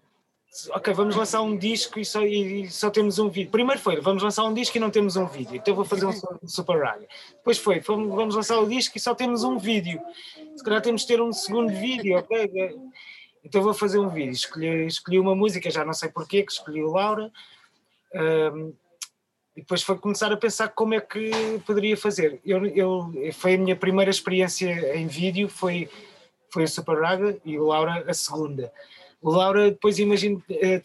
ok, 0.71 0.93
vamos 0.93 1.15
lançar 1.15 1.41
um 1.41 1.57
disco 1.57 1.99
e 1.99 2.05
só, 2.05 2.23
e 2.23 2.69
só, 2.69 2.89
temos 2.89 3.19
um 3.19 3.29
vídeo. 3.29 3.51
Primeiro 3.51 3.79
foi, 3.79 3.99
vamos 4.01 4.21
lançar 4.21 4.43
um 4.43 4.53
disco 4.53 4.75
e 4.75 4.79
não 4.79 4.89
temos 4.89 5.15
um 5.15 5.25
vídeo, 5.25 5.55
então 5.55 5.73
vou 5.73 5.85
fazer 5.85 6.05
um 6.05 6.13
Super 6.45 6.81
Raga. 6.83 7.07
Depois 7.37 7.57
foi, 7.57 7.79
vamos 7.79 8.35
lançar 8.35 8.59
o 8.59 8.67
disco 8.67 8.97
e 8.97 8.99
só 8.99 9.15
temos 9.15 9.43
um 9.43 9.57
vídeo. 9.57 10.01
Se 10.55 10.63
calhar 10.63 10.81
temos 10.81 11.01
de 11.01 11.07
ter 11.07 11.21
um 11.21 11.31
segundo 11.31 11.69
vídeo, 11.73 12.17
ok? 12.17 12.51
Então 13.43 13.63
vou 13.63 13.73
fazer 13.73 13.97
um 13.97 14.07
vídeo. 14.07 14.33
Escolhi, 14.33 14.85
escolhi 14.85 15.17
uma 15.17 15.33
música, 15.33 15.71
já 15.71 15.83
não 15.83 15.93
sei 15.93 16.09
porquê, 16.09 16.43
que 16.43 16.51
escolhi 16.51 16.83
o 16.83 16.91
Laura. 16.91 17.31
Um, 18.13 18.71
e 19.55 19.61
depois 19.61 19.83
foi 19.83 19.97
começar 19.97 20.31
a 20.31 20.37
pensar 20.37 20.69
como 20.69 20.93
é 20.93 21.01
que 21.01 21.31
poderia 21.65 21.97
fazer. 21.97 22.39
Eu, 22.45 22.65
eu, 22.67 23.11
foi 23.33 23.55
a 23.55 23.57
minha 23.57 23.75
primeira 23.75 24.09
experiência 24.09 24.95
em 24.95 25.07
vídeo, 25.07 25.49
foi, 25.49 25.89
foi 26.49 26.63
a 26.63 26.67
Super 26.67 26.99
Raga 26.99 27.37
e 27.43 27.59
o 27.59 27.65
Laura 27.65 28.05
a 28.07 28.13
segunda. 28.13 28.71
O 29.21 29.29
Laura 29.29 29.69
depois 29.71 29.99
imagino, 29.99 30.41
eh, 30.49 30.81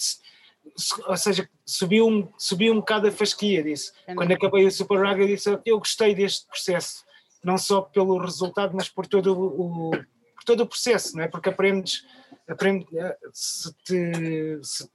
ou 1.06 1.16
seja, 1.16 1.48
subiu 1.64 2.08
um, 2.08 2.28
subiu 2.36 2.72
um 2.72 2.76
bocado 2.76 3.06
a 3.06 3.12
fasquia 3.12 3.62
disso. 3.62 3.92
Quando 4.14 4.32
acabei 4.32 4.66
a 4.66 4.70
Super 4.70 5.00
Raga 5.00 5.26
disse, 5.26 5.58
eu 5.64 5.78
gostei 5.78 6.14
deste 6.14 6.46
processo, 6.46 7.04
não 7.44 7.56
só 7.56 7.80
pelo 7.80 8.18
resultado, 8.18 8.74
mas 8.74 8.88
por 8.88 9.06
todo 9.06 9.32
o, 9.32 9.90
por 9.90 10.44
todo 10.44 10.64
o 10.64 10.66
processo, 10.66 11.16
não 11.16 11.22
é? 11.22 11.28
Porque 11.28 11.50
aprendes, 11.50 12.04
aprendes 12.48 12.92
eh, 12.92 13.16
se 13.32 13.72
te, 13.84 14.58
se 14.62 14.90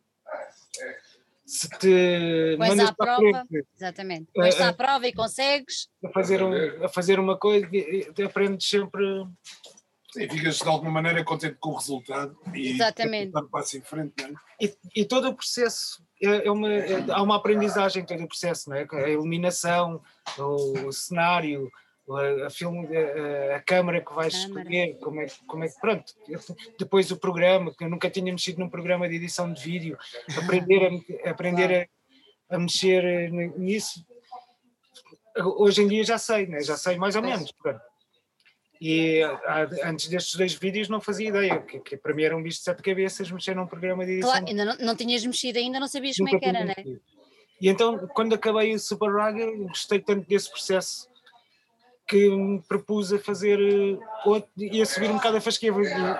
se 1.51 1.67
te 1.67 2.55
Pões 2.57 2.79
à 2.79 2.93
prova, 2.93 3.17
frente, 3.19 3.67
exatamente, 3.75 4.29
eh, 4.29 4.41
pões 4.41 4.61
à 4.61 4.71
uh, 4.71 4.73
prova 4.73 5.05
e 5.05 5.11
consegues 5.11 5.89
a 6.01 6.09
fazer, 6.09 6.41
um, 6.41 6.85
a 6.85 6.87
fazer 6.87 7.19
uma 7.19 7.37
coisa, 7.37 7.67
aprendes 8.25 8.69
sempre. 8.69 9.03
Sim, 10.13 10.29
ficas 10.29 10.57
de 10.57 10.67
alguma 10.67 10.91
maneira 10.91 11.23
contente 11.23 11.57
com 11.59 11.69
o 11.69 11.75
resultado 11.75 12.37
e 12.53 12.71
Exatamente. 12.71 13.31
dar 13.31 13.43
passo 13.43 13.77
em 13.77 13.81
frente. 13.81 14.13
Não 14.21 14.29
é? 14.29 14.33
e, 14.61 14.77
e 14.95 15.05
todo 15.05 15.29
o 15.29 15.33
processo 15.33 16.03
é, 16.21 16.47
é 16.47 16.51
uma, 16.51 16.71
é, 16.71 17.05
há 17.09 17.21
uma 17.21 17.35
aprendizagem 17.35 18.05
todo 18.05 18.23
o 18.23 18.27
processo, 18.27 18.69
não 18.69 18.77
é? 18.77 18.87
A 18.89 19.09
iluminação, 19.09 20.01
o 20.37 20.91
cenário, 20.91 21.69
a, 22.15 22.49
filme, 22.49 22.87
a, 22.95 23.55
a 23.57 23.61
câmara 23.61 24.01
que 24.01 24.13
vais 24.13 24.33
escolher, 24.33 24.97
como 24.99 25.21
é, 25.21 25.27
como 25.47 25.63
é 25.63 25.67
que, 25.67 25.79
pronto, 25.79 26.13
depois 26.79 27.11
o 27.11 27.17
programa, 27.17 27.73
que 27.73 27.83
eu 27.83 27.89
nunca 27.89 28.09
tinha 28.09 28.31
mexido 28.31 28.59
num 28.59 28.69
programa 28.69 29.07
de 29.07 29.15
edição 29.15 29.51
de 29.51 29.61
vídeo, 29.61 29.97
aprender 30.37 31.01
a, 31.25 31.29
aprender 31.29 31.89
a, 32.49 32.55
a 32.55 32.59
mexer 32.59 33.31
nisso, 33.57 34.05
hoje 35.57 35.81
em 35.81 35.87
dia 35.87 36.03
já 36.03 36.17
sei, 36.17 36.47
né? 36.47 36.61
já 36.61 36.77
sei 36.77 36.97
mais 36.97 37.15
ou 37.15 37.21
menos, 37.21 37.51
pronto. 37.51 37.81
E 38.83 39.21
antes 39.83 40.07
destes 40.07 40.35
dois 40.35 40.55
vídeos 40.55 40.89
não 40.89 40.99
fazia 40.99 41.29
ideia, 41.29 41.61
que, 41.61 41.79
que 41.79 41.95
para 41.95 42.15
mim 42.15 42.23
era 42.23 42.35
um 42.35 42.41
bicho 42.41 42.57
de 42.57 42.63
sete 42.63 42.81
cabeças 42.81 43.29
mexer 43.29 43.55
num 43.55 43.67
programa 43.67 44.03
de 44.03 44.13
edição. 44.13 44.31
Claro, 44.31 44.47
ainda 44.47 44.65
não, 44.65 44.75
não 44.77 44.95
tinhas 44.95 45.23
mexido 45.23 45.59
ainda, 45.59 45.79
não 45.79 45.87
sabias 45.87 46.17
Nunca 46.17 46.31
como 46.31 46.37
é 46.37 46.39
que 46.39 46.57
era, 46.57 46.65
né? 46.65 46.99
E 47.61 47.69
então, 47.69 48.07
quando 48.15 48.33
acabei 48.33 48.73
o 48.73 48.79
Super 48.79 49.13
Raga, 49.13 49.45
gostei 49.67 49.99
tanto 49.99 50.27
desse 50.27 50.49
processo 50.49 51.10
que 52.11 52.29
me 52.29 52.61
propus 52.63 53.13
a 53.13 53.19
fazer 53.19 53.57
eh, 53.57 53.97
outro, 54.25 54.51
e 54.57 54.81
a 54.81 54.85
subir 54.85 55.09
um 55.09 55.15
bocado 55.15 55.37
a 55.37 55.41
fasquia. 55.41 55.71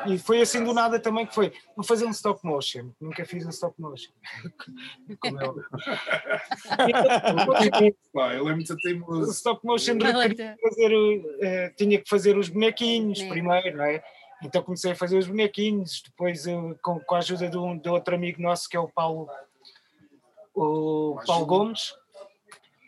E, 0.08 0.14
e, 0.14 0.18
foi 0.18 0.39
assim 0.39 0.64
do 0.64 0.74
nada 0.74 0.98
também 1.02 1.26
que 1.26 1.36
foi. 1.36 1.52
Vou 1.76 1.84
fazer 1.84 2.06
um 2.06 2.12
stop 2.12 2.39
motion. 2.46 2.92
Nunca 3.02 3.26
fiz 3.26 3.46
um 3.46 3.50
stop 3.50 3.76
motion. 3.78 4.14
Como 5.20 5.38
é 5.38 5.48
ele 8.38 8.50
é 8.50 8.56
muito 8.56 8.74
teimoso 8.78 9.32
stop 9.32 9.66
motion 9.66 9.98
fazer, 10.00 10.96
uh, 10.96 11.76
tinha 11.76 12.02
que 12.02 12.10
fazer 12.10 12.38
os 12.38 12.48
bonequinhos 12.48 13.20
é. 13.20 13.28
primeiro 13.28 13.76
não 13.78 13.84
é? 13.84 14.02
Então 14.42 14.64
comecei 14.64 14.94
a 14.94 14.96
fazer 14.96 15.18
os 15.18 15.28
bonequinhos 15.28 16.04
depois 16.06 16.46
uh, 16.46 16.74
com, 16.82 17.02
com 17.02 17.16
a 17.16 17.18
ajuda 17.18 17.50
de, 17.50 17.58
um, 17.58 17.78
de 17.78 17.89
outro 17.89 18.16
amigo 18.16 18.42
nosso 18.42 18.70
que 18.70 18.78
é 18.78 18.80
o 18.80 18.88
Paulo 18.88 19.28
o 20.56 21.20
Paulo 21.28 21.46
Gomes. 21.46 21.94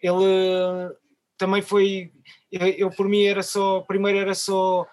Ele 0.01 0.95
também 1.37 1.61
foi 1.61 2.13
eu, 2.53 2.67
eu, 2.67 2.91
por 2.91 3.09
mim 3.09 3.23
era 3.23 3.41
só, 3.41 3.81
primeiro 3.81 4.19
era 4.19 4.35
só 4.35 4.87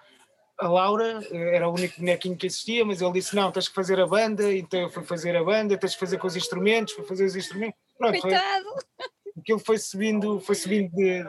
a 0.57 0.67
Laura, 0.67 1.21
era 1.31 1.69
o 1.69 1.73
único 1.73 1.99
bonequinho 1.99 2.35
que 2.35 2.47
existia, 2.47 2.83
mas 2.83 3.01
ele 3.01 3.13
disse: 3.13 3.35
Não, 3.35 3.51
tens 3.51 3.67
que 3.67 3.75
fazer 3.75 3.99
a 3.99 4.07
banda, 4.07 4.51
então 4.51 4.79
eu 4.79 4.89
fui 4.89 5.03
fazer 5.03 5.35
a 5.35 5.43
banda, 5.43 5.77
tens 5.77 5.93
que 5.93 5.99
fazer 5.99 6.17
com 6.17 6.25
os 6.25 6.35
instrumentos, 6.35 6.93
fui 6.93 7.05
fazer 7.05 7.25
os 7.25 7.35
instrumentos. 7.35 7.79
Pronto, 7.97 8.19
Coitado! 8.19 8.65
Foi, 8.65 9.33
aquilo 9.37 9.59
foi 9.59 9.77
subindo, 9.77 10.39
foi 10.39 10.55
subindo, 10.55 10.91
de, 10.91 11.23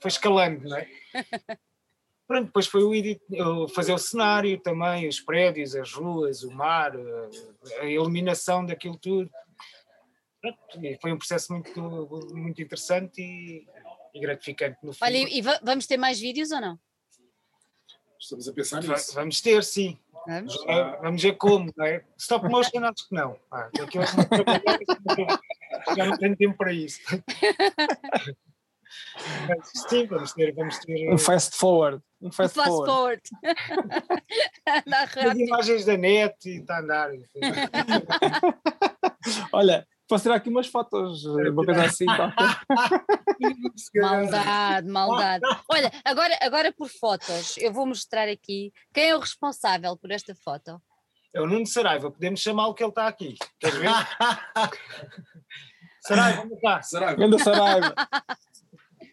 foi 0.00 0.08
escalando, 0.08 0.66
não 0.66 0.76
é? 0.76 0.88
Pronto, 2.26 2.46
depois 2.46 2.66
foi 2.66 2.82
o 2.82 2.94
edit, 2.94 3.20
fazer 3.74 3.92
o 3.92 3.98
cenário 3.98 4.58
também, 4.58 5.06
os 5.06 5.20
prédios, 5.20 5.76
as 5.76 5.92
ruas, 5.92 6.42
o 6.42 6.50
mar, 6.50 6.92
a 7.80 7.84
iluminação 7.84 8.64
daquilo 8.64 8.96
tudo. 8.96 9.30
Pronto, 10.40 10.58
foi 11.02 11.12
um 11.12 11.18
processo 11.18 11.52
muito, 11.52 12.30
muito 12.32 12.62
interessante 12.62 13.20
e 13.20 13.66
e 14.14 14.20
gratificante 14.20 14.76
no 14.82 14.92
fim. 14.92 14.98
Olha, 15.02 15.16
e 15.16 15.40
vamos 15.62 15.86
ter 15.86 15.96
mais 15.96 16.20
vídeos 16.20 16.50
ou 16.50 16.60
não? 16.60 16.78
Estamos 18.18 18.46
a 18.48 18.52
pensar 18.52 18.82
nisso. 18.82 19.14
Vamos 19.14 19.40
ter, 19.40 19.64
sim. 19.64 19.98
Vamos, 20.26 20.54
uh, 20.54 21.02
vamos 21.02 21.22
ver 21.22 21.36
como, 21.36 21.72
não 21.76 21.84
é? 21.84 22.04
Stop 22.16 22.48
motion 22.48 22.84
acho 22.84 23.08
que 23.08 23.14
não. 23.14 23.36
Ah, 23.50 23.68
já 25.96 26.06
não 26.06 26.16
tenho 26.16 26.36
tempo 26.36 26.56
para 26.56 26.72
isso. 26.72 27.00
Mas, 29.48 29.72
sim, 29.88 30.06
vamos 30.06 30.32
ter, 30.32 30.54
vamos 30.54 30.78
ter. 30.78 31.12
Um 31.12 31.18
fast 31.18 31.56
forward. 31.56 32.00
Um 32.20 32.30
fast, 32.30 32.54
fast 32.54 32.68
forward. 32.68 32.86
forward. 32.86 33.20
As 35.28 35.36
imagens 35.38 35.84
da 35.84 35.96
net 35.96 36.48
e 36.48 36.60
está 36.60 36.76
a 36.76 36.80
andar. 36.80 37.10
Olha, 39.52 39.84
Posso 40.12 40.24
tirar 40.24 40.34
aqui 40.34 40.50
umas 40.50 40.66
fotos, 40.66 41.24
uma 41.24 41.64
coisa 41.64 41.86
assim. 41.86 42.04
Tá? 42.04 42.34
maldade, 43.96 44.86
maldade. 44.86 45.42
Olha, 45.72 45.90
agora, 46.04 46.38
agora 46.42 46.70
por 46.70 46.90
fotos, 46.90 47.56
eu 47.56 47.72
vou 47.72 47.86
mostrar 47.86 48.28
aqui 48.28 48.74
quem 48.92 49.08
é 49.08 49.16
o 49.16 49.20
responsável 49.20 49.96
por 49.96 50.10
esta 50.10 50.34
foto. 50.34 50.78
É 51.32 51.40
o 51.40 51.46
Nuno 51.46 51.66
Saraiva, 51.66 52.10
podemos 52.10 52.40
chamá-lo 52.40 52.74
que 52.74 52.82
ele 52.82 52.90
está 52.90 53.06
aqui. 53.06 53.36
Queres 53.58 53.78
ver? 53.78 53.88
Saraiva, 56.06 56.42
vamos 56.42 56.60
cá. 56.60 56.82
Saraiva. 56.82 57.24
Anda 57.24 57.38
Saraiva. 57.38 57.94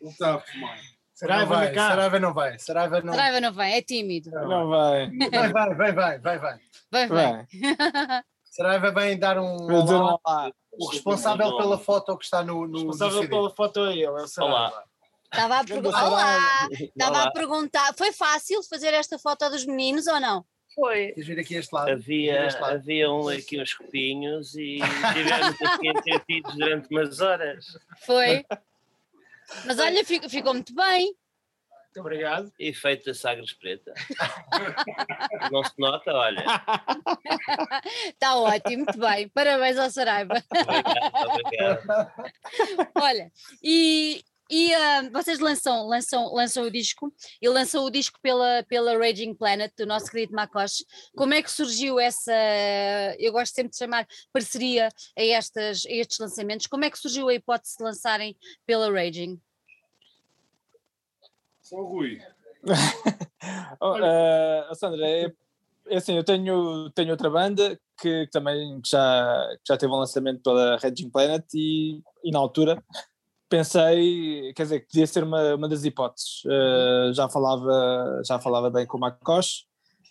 Ele 0.02 0.10
está 0.10 0.36
a 0.36 0.40
fumar. 0.42 0.80
Saraiva, 1.14 1.46
não 1.46 1.56
vai, 1.56 1.74
Saraiva 1.74 2.20
não 2.20 2.34
vai. 2.34 2.60
Saraiva 2.60 3.02
não... 3.02 3.14
Saraiva 3.14 3.40
não 3.40 3.54
vai, 3.54 3.78
é 3.78 3.82
tímido. 3.82 4.32
Não, 4.32 4.50
não 4.50 4.68
vai. 4.68 5.10
Vai, 5.32 5.54
vai, 5.54 5.76
vai, 5.94 6.20
vai, 6.20 6.22
vai. 6.40 6.60
Vai, 6.92 7.08
vai. 7.08 7.08
vai. 7.08 7.48
Saraiva 8.50 8.92
vem 8.92 9.18
dar 9.18 9.38
um 9.38 9.68
olá. 9.72 10.52
O 10.72 10.88
responsável 10.88 11.58
pela 11.58 11.78
foto 11.78 12.18
que 12.18 12.24
está 12.24 12.44
no. 12.44 12.68
no 12.68 12.78
o 12.78 12.88
responsável 12.88 13.30
pela 13.30 13.50
foto 13.50 13.86
é 13.86 13.94
ele, 13.94 14.06
é 14.06 14.12
o 14.12 14.28
Saraiva. 14.28 14.84
Estava 15.32 15.60
a, 15.60 15.64
pergu 15.64 15.90
Olá. 15.90 16.70
Estava 16.72 17.24
a 17.24 17.32
perguntar, 17.32 17.94
foi 17.96 18.12
fácil 18.12 18.64
fazer 18.64 18.94
esta 18.96 19.20
foto 19.20 19.48
dos 19.50 19.64
meninos 19.64 20.08
ou 20.08 20.20
não? 20.20 20.44
Foi. 20.74 21.10
Queres 21.10 21.28
vir 21.28 21.40
aqui 21.40 21.56
este 21.56 21.74
lado? 21.74 21.92
Havia, 21.92 22.48
este 22.48 22.60
lado. 22.60 22.74
havia 22.74 23.12
um 23.12 23.28
aqui 23.28 23.62
uns 23.62 23.74
copinhos 23.74 24.56
e 24.56 24.80
tivemos 25.14 25.62
aqui 25.62 25.88
entretidos 25.88 26.56
durante 26.56 26.88
umas 26.90 27.20
horas. 27.20 27.66
Foi. 28.06 28.44
Mas 29.66 29.80
olha, 29.80 30.04
ficou, 30.04 30.30
ficou 30.30 30.54
muito 30.54 30.74
bem. 30.74 31.16
Muito 31.90 32.02
obrigado. 32.02 32.54
Efeito 32.60 33.06
da 33.06 33.14
Sagres 33.16 33.52
Preta. 33.54 33.92
Não 35.52 35.64
se 35.64 35.74
nota, 35.80 36.14
olha. 36.14 36.46
Está 38.06 38.36
ótimo, 38.38 38.86
muito 38.86 39.00
bem. 39.00 39.28
Parabéns 39.30 39.78
ao 39.78 39.90
Saraiva. 39.90 40.36
Obrigado, 40.52 41.80
obrigado. 41.82 42.94
Olha, 42.94 43.32
e, 43.64 44.24
e 44.52 44.72
ah, 44.72 45.10
vocês 45.12 45.40
lançam, 45.40 45.88
lançam, 45.88 46.32
lançam 46.32 46.64
o 46.64 46.70
disco 46.70 47.12
e 47.42 47.50
lançam 47.50 47.84
o 47.84 47.90
disco 47.90 48.20
pela, 48.22 48.64
pela 48.70 48.96
Raging 48.96 49.34
Planet, 49.34 49.74
do 49.76 49.88
nosso 49.88 50.12
querido 50.12 50.34
Makosh. 50.34 50.86
Como 51.16 51.34
é 51.34 51.42
que 51.42 51.52
surgiu 51.52 52.00
essa, 52.00 52.32
eu 53.18 53.32
gosto 53.32 53.56
sempre 53.56 53.72
de 53.72 53.78
chamar 53.78 54.08
parceria 54.32 54.90
a, 55.18 55.24
estas, 55.24 55.88
a 55.88 55.92
estes 55.92 56.20
lançamentos, 56.20 56.68
como 56.68 56.86
é 56.86 56.92
que 56.92 57.00
surgiu 57.00 57.30
a 57.30 57.34
hipótese 57.34 57.78
de 57.78 57.84
lançarem 57.84 58.38
pela 58.68 58.92
Raging? 58.92 59.42
Só 61.70 61.78
o 61.78 61.86
Rui. 61.86 62.20
Eh, 63.82 64.70
Sandra, 64.74 65.08
é, 65.08 65.32
é 65.88 65.98
assim, 65.98 66.14
eu 66.18 66.24
tenho, 66.24 66.90
tenho 66.90 67.12
outra 67.12 67.30
banda 67.30 67.80
que, 67.98 68.26
que 68.26 68.32
também 68.32 68.82
já, 68.86 69.48
já 69.66 69.78
teve 69.78 69.94
um 69.94 69.96
lançamento 69.96 70.42
pela 70.44 70.78
Raging 70.78 71.10
Planet 71.10 71.46
e, 71.54 72.02
e 72.22 72.32
na 72.32 72.40
altura 72.40 72.84
pensei, 73.48 74.52
quer 74.54 74.64
dizer, 74.64 74.80
que 74.82 74.88
podia 74.88 75.08
ser 75.08 75.24
uma, 75.24 75.56
uma 75.56 75.70
das 75.70 75.86
hipóteses. 75.86 76.42
Eh, 76.46 77.12
já, 77.14 77.30
falava, 77.30 78.22
já 78.26 78.40
falava 78.40 78.70
bem 78.70 78.86
com 78.86 78.98
o 78.98 79.00
Macoche. 79.00 79.64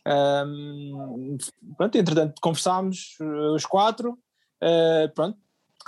Um, 0.07 1.37
pronto, 1.77 1.99
entretanto 1.99 2.41
conversámos 2.41 3.17
eh, 3.21 3.51
os 3.51 3.67
quatro, 3.67 4.19
eh, 4.63 5.09
pronto, 5.15 5.39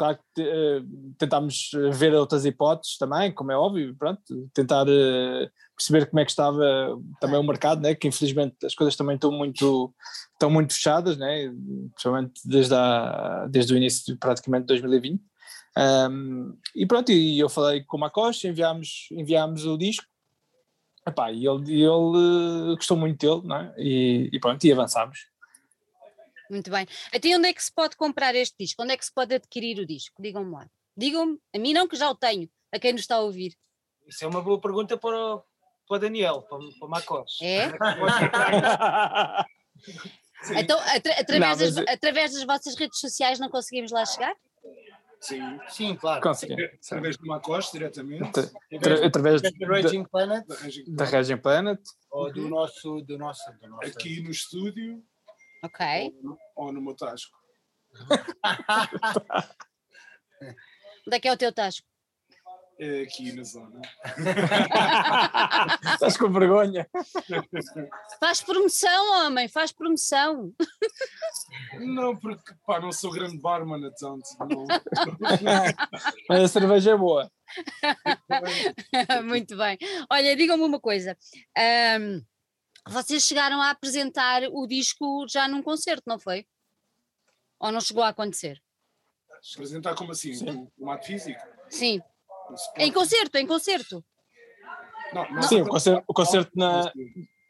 claro 0.01 0.19
que 0.35 0.41
eh, 0.41 0.83
tentámos 1.19 1.73
ver 1.93 2.15
outras 2.15 2.47
hipóteses 2.47 2.97
também, 2.97 3.31
como 3.31 3.53
é 3.53 3.57
óbvio, 3.57 3.95
pronto, 3.95 4.49
tentar 4.55 4.87
eh, 4.89 5.51
perceber 5.77 6.07
como 6.07 6.21
é 6.21 6.25
que 6.25 6.31
estava 6.31 6.99
também 7.21 7.39
o 7.39 7.43
mercado, 7.43 7.83
né, 7.83 7.95
que 7.95 8.09
infelizmente 8.09 8.65
as 8.65 8.75
coisas 8.75 8.97
também 8.97 9.17
estão 9.17 9.31
muito, 9.31 9.95
estão 10.33 10.49
muito 10.49 10.73
fechadas, 10.73 11.19
né, 11.19 11.53
principalmente 11.93 12.41
desde, 12.47 12.75
a, 12.75 13.47
desde 13.51 13.75
o 13.75 13.77
início 13.77 14.17
praticamente 14.17 14.63
de 14.63 14.69
2020. 14.69 15.23
Um, 15.77 16.57
e 16.75 16.87
pronto, 16.87 17.13
e 17.13 17.39
eu 17.39 17.51
falei 17.51 17.85
com 17.85 17.99
o 17.99 18.01
Macoche, 18.01 18.49
enviámos, 18.49 19.07
enviámos 19.13 19.67
o 19.67 19.77
disco, 19.77 20.07
Epá, 21.07 21.31
e 21.31 21.47
ele, 21.47 21.73
ele 21.73 22.73
eh, 22.73 22.75
gostou 22.75 22.97
muito 22.97 23.19
dele, 23.19 23.47
não 23.47 23.57
é? 23.57 23.75
e, 23.77 24.31
e 24.33 24.41
pronto, 24.41 24.65
e 24.65 24.73
avançámos. 24.73 25.30
Muito 26.51 26.71
bem. 26.71 26.87
Até 27.15 27.37
onde 27.37 27.49
é 27.49 27.53
que 27.55 27.63
se 27.63 27.73
pode 27.73 27.97
comprar 27.97 28.35
este 28.35 28.57
disco? 28.59 28.83
Onde 28.83 28.93
é 28.93 28.97
que 28.97 29.05
se 29.05 29.13
pode 29.15 29.35
adquirir 29.35 29.79
o 29.79 29.87
disco? 29.87 30.21
Digam-me 30.21 30.51
lá. 30.53 30.67
Digam-me, 30.97 31.39
a 31.55 31.59
mim 31.59 31.73
não, 31.73 31.87
que 31.89 31.97
já 31.97 32.11
o 32.11 32.15
tenho, 32.15 32.49
a 32.73 32.79
quem 32.79 32.93
nos 32.93 33.03
está 33.03 33.17
a 33.17 33.21
ouvir. 33.21 33.55
Isso 34.07 34.25
é 34.25 34.27
uma 34.29 34.43
boa 34.43 34.61
pergunta 34.61 34.97
para 34.99 35.17
o, 35.17 35.43
para 35.87 35.97
o 35.97 35.99
Daniel, 35.99 36.43
para, 36.43 36.59
o- 36.59 36.79
para 36.79 36.87
o 36.87 36.91
Macos. 36.91 37.39
É? 37.41 37.71
Então, 40.57 40.79
atra- 40.81 41.21
através, 41.21 41.59
Não, 41.59 41.67
mas- 41.67 41.75
das, 41.75 41.87
através 41.95 42.33
das 42.33 42.45
vossas 42.45 42.75
redes 42.75 42.99
sociais 42.99 43.39
não 43.39 43.49
conseguimos 43.51 43.91
lá 43.93 44.05
chegar? 44.07 44.35
Sim. 45.21 45.61
Sim, 45.69 45.95
claro. 45.97 46.23
Consegui. 46.23 46.55
Através 46.87 47.17
do 47.19 47.27
Macoste, 47.27 47.73
diretamente. 47.73 48.25
Atra- 48.41 48.51
atra- 48.75 49.07
Através 49.07 49.43
Da 49.43 49.51
Raging 49.67 50.05
Planet 50.05 50.47
Da 50.47 50.55
Raging 50.55 50.85
da 50.95 51.05
Raging 51.05 51.37
Planet. 51.37 51.81
ou 52.11 52.33
do 52.33 52.49
nosso, 52.49 53.03
do 53.03 53.19
nosso, 53.19 53.53
do 53.61 53.69
nosso 53.69 53.87
Aqui 53.87 54.23
no 54.23 54.31
estúdio 54.31 55.05
Ok. 55.63 55.87
ou 55.87 56.23
no, 56.23 56.39
ou 56.57 56.73
no 56.73 56.81
meu 56.81 56.97
tasco. 56.97 57.37
Onde 61.07 61.17
é 61.17 61.21
que 61.21 61.29
é 61.29 61.33
o 61.33 61.37
teu 61.37 61.53
tasco? 61.53 61.87
É 62.83 63.03
aqui 63.03 63.31
na 63.33 63.45
zona. 63.45 63.79
Estás 65.93 66.17
com 66.17 66.33
vergonha. 66.33 66.89
Faz 68.19 68.41
promoção, 68.41 69.27
homem, 69.27 69.49
faz 69.49 69.71
promoção. 69.71 70.55
Não, 71.79 72.17
porque 72.17 72.55
pá, 72.67 72.81
não 72.81 72.91
sou 72.91 73.13
grande 73.13 73.39
barman, 73.39 73.85
então. 73.87 74.19
Não. 74.49 74.65
Mas 76.27 76.43
a 76.45 76.49
cerveja 76.49 76.93
é 76.93 76.97
boa. 76.97 77.31
Muito 79.25 79.59
bem. 79.59 79.77
Olha, 80.11 80.35
digam-me 80.35 80.63
uma 80.65 80.81
coisa. 80.81 81.15
ahm, 81.59 82.23
vocês 82.89 83.23
chegaram 83.25 83.61
a 83.61 83.71
apresentar 83.71 84.43
o 84.51 84.67
disco 84.67 85.27
já 85.29 85.47
num 85.49 85.63
concerto, 85.63 86.03
não 86.07 86.19
foi? 86.19 86.47
Ou 87.59 87.71
não 87.73 87.81
chegou 87.81 88.03
a 88.03 88.09
acontecer? 88.09 88.61
Apresentar 89.55 89.95
como 89.95 90.13
assim? 90.13 90.35
Sim. 90.35 90.69
O 90.79 90.87
mato 90.87 91.07
físico? 91.07 91.41
Sim. 91.69 92.01
Em 92.77 92.93
concerto, 92.93 93.37
em 93.39 93.47
concerto. 93.47 94.05
Não, 95.13 95.31
não. 95.31 95.43
Sim, 95.43 95.63
o 95.63 95.69
concerto, 95.69 96.05
o 96.07 96.15
concerto 96.15 96.51
na, 96.55 96.93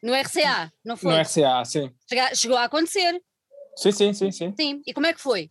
No 0.03 0.15
RCA, 0.15 0.73
não 0.85 0.97
foi? 0.97 1.13
no 1.13 1.21
RCA, 1.21 1.65
sim. 1.65 1.95
Chega- 2.09 2.35
Chegou 2.35 2.57
a 2.57 2.65
acontecer, 2.65 3.23
Sim, 3.77 3.93
sim, 3.93 4.13
sim, 4.13 4.31
sim. 4.33 4.55
sim. 4.57 4.83
E 4.87 4.93
como 4.93 5.07
é 5.07 5.13
que 5.13 5.21
foi? 5.21 5.51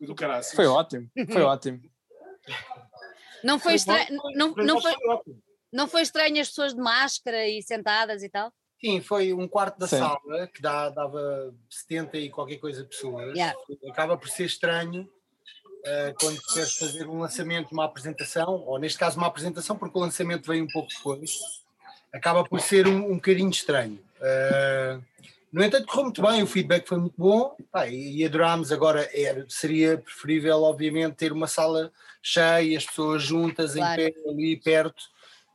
Do 0.00 0.14
caraças. 0.14 0.54
Foi 0.54 0.66
ótimo, 0.66 1.08
foi 1.30 1.42
ótimo. 1.42 1.80
Não 3.44 3.58
foi, 3.58 3.78
Foi 3.78 3.94
estra... 3.94 4.16
bom, 4.16 4.30
não, 4.34 4.54
não, 4.54 4.80
foi, 4.80 4.92
foi 4.94 5.08
ótimo. 5.08 5.42
Não 5.72 5.86
foi 5.88 6.02
estranho 6.02 6.40
as 6.40 6.48
pessoas 6.48 6.74
de 6.74 6.80
máscara 6.80 7.48
e 7.48 7.62
sentadas 7.62 8.22
e 8.22 8.28
tal? 8.28 8.52
Sim, 8.80 9.00
foi 9.00 9.32
um 9.32 9.46
quarto 9.46 9.78
da 9.78 9.86
Sim. 9.86 9.98
sala 9.98 10.46
que 10.46 10.62
dá, 10.62 10.88
dava 10.88 11.54
70 11.68 12.16
e 12.16 12.30
qualquer 12.30 12.56
coisa 12.56 12.82
pessoas. 12.84 13.34
Yeah. 13.34 13.54
Acaba 13.90 14.16
por 14.16 14.28
ser 14.28 14.46
estranho 14.46 15.08
eh, 15.84 16.14
quando 16.18 16.40
queres 16.54 16.74
fazer 16.76 17.06
um 17.06 17.20
lançamento, 17.20 17.72
uma 17.72 17.84
apresentação, 17.84 18.64
ou 18.66 18.78
neste 18.78 18.98
caso 18.98 19.18
uma 19.18 19.26
apresentação, 19.26 19.76
porque 19.76 19.98
o 19.98 20.00
lançamento 20.00 20.46
vem 20.46 20.62
um 20.62 20.66
pouco 20.66 20.88
depois, 20.88 21.38
acaba 22.12 22.44
por 22.44 22.60
ser 22.60 22.86
um, 22.86 23.12
um 23.12 23.14
bocadinho 23.16 23.50
estranho. 23.50 23.98
Eh, 24.20 24.98
no 25.52 25.64
entanto, 25.64 25.86
correu 25.86 26.04
muito 26.04 26.22
bem, 26.22 26.42
o 26.42 26.46
feedback 26.46 26.86
foi 26.86 26.98
muito 26.98 27.14
bom 27.18 27.56
pá, 27.72 27.88
e, 27.88 28.18
e 28.18 28.24
adorámos. 28.24 28.70
Agora 28.70 29.08
era, 29.12 29.44
seria 29.48 29.98
preferível, 29.98 30.62
obviamente, 30.62 31.16
ter 31.16 31.32
uma 31.32 31.46
sala 31.46 31.90
cheia, 32.22 32.78
as 32.78 32.86
pessoas 32.86 33.22
juntas 33.22 33.74
Claro. 33.74 34.00
em 34.00 34.12
pé, 34.12 34.20
ali 34.28 34.56
perto, 34.56 35.02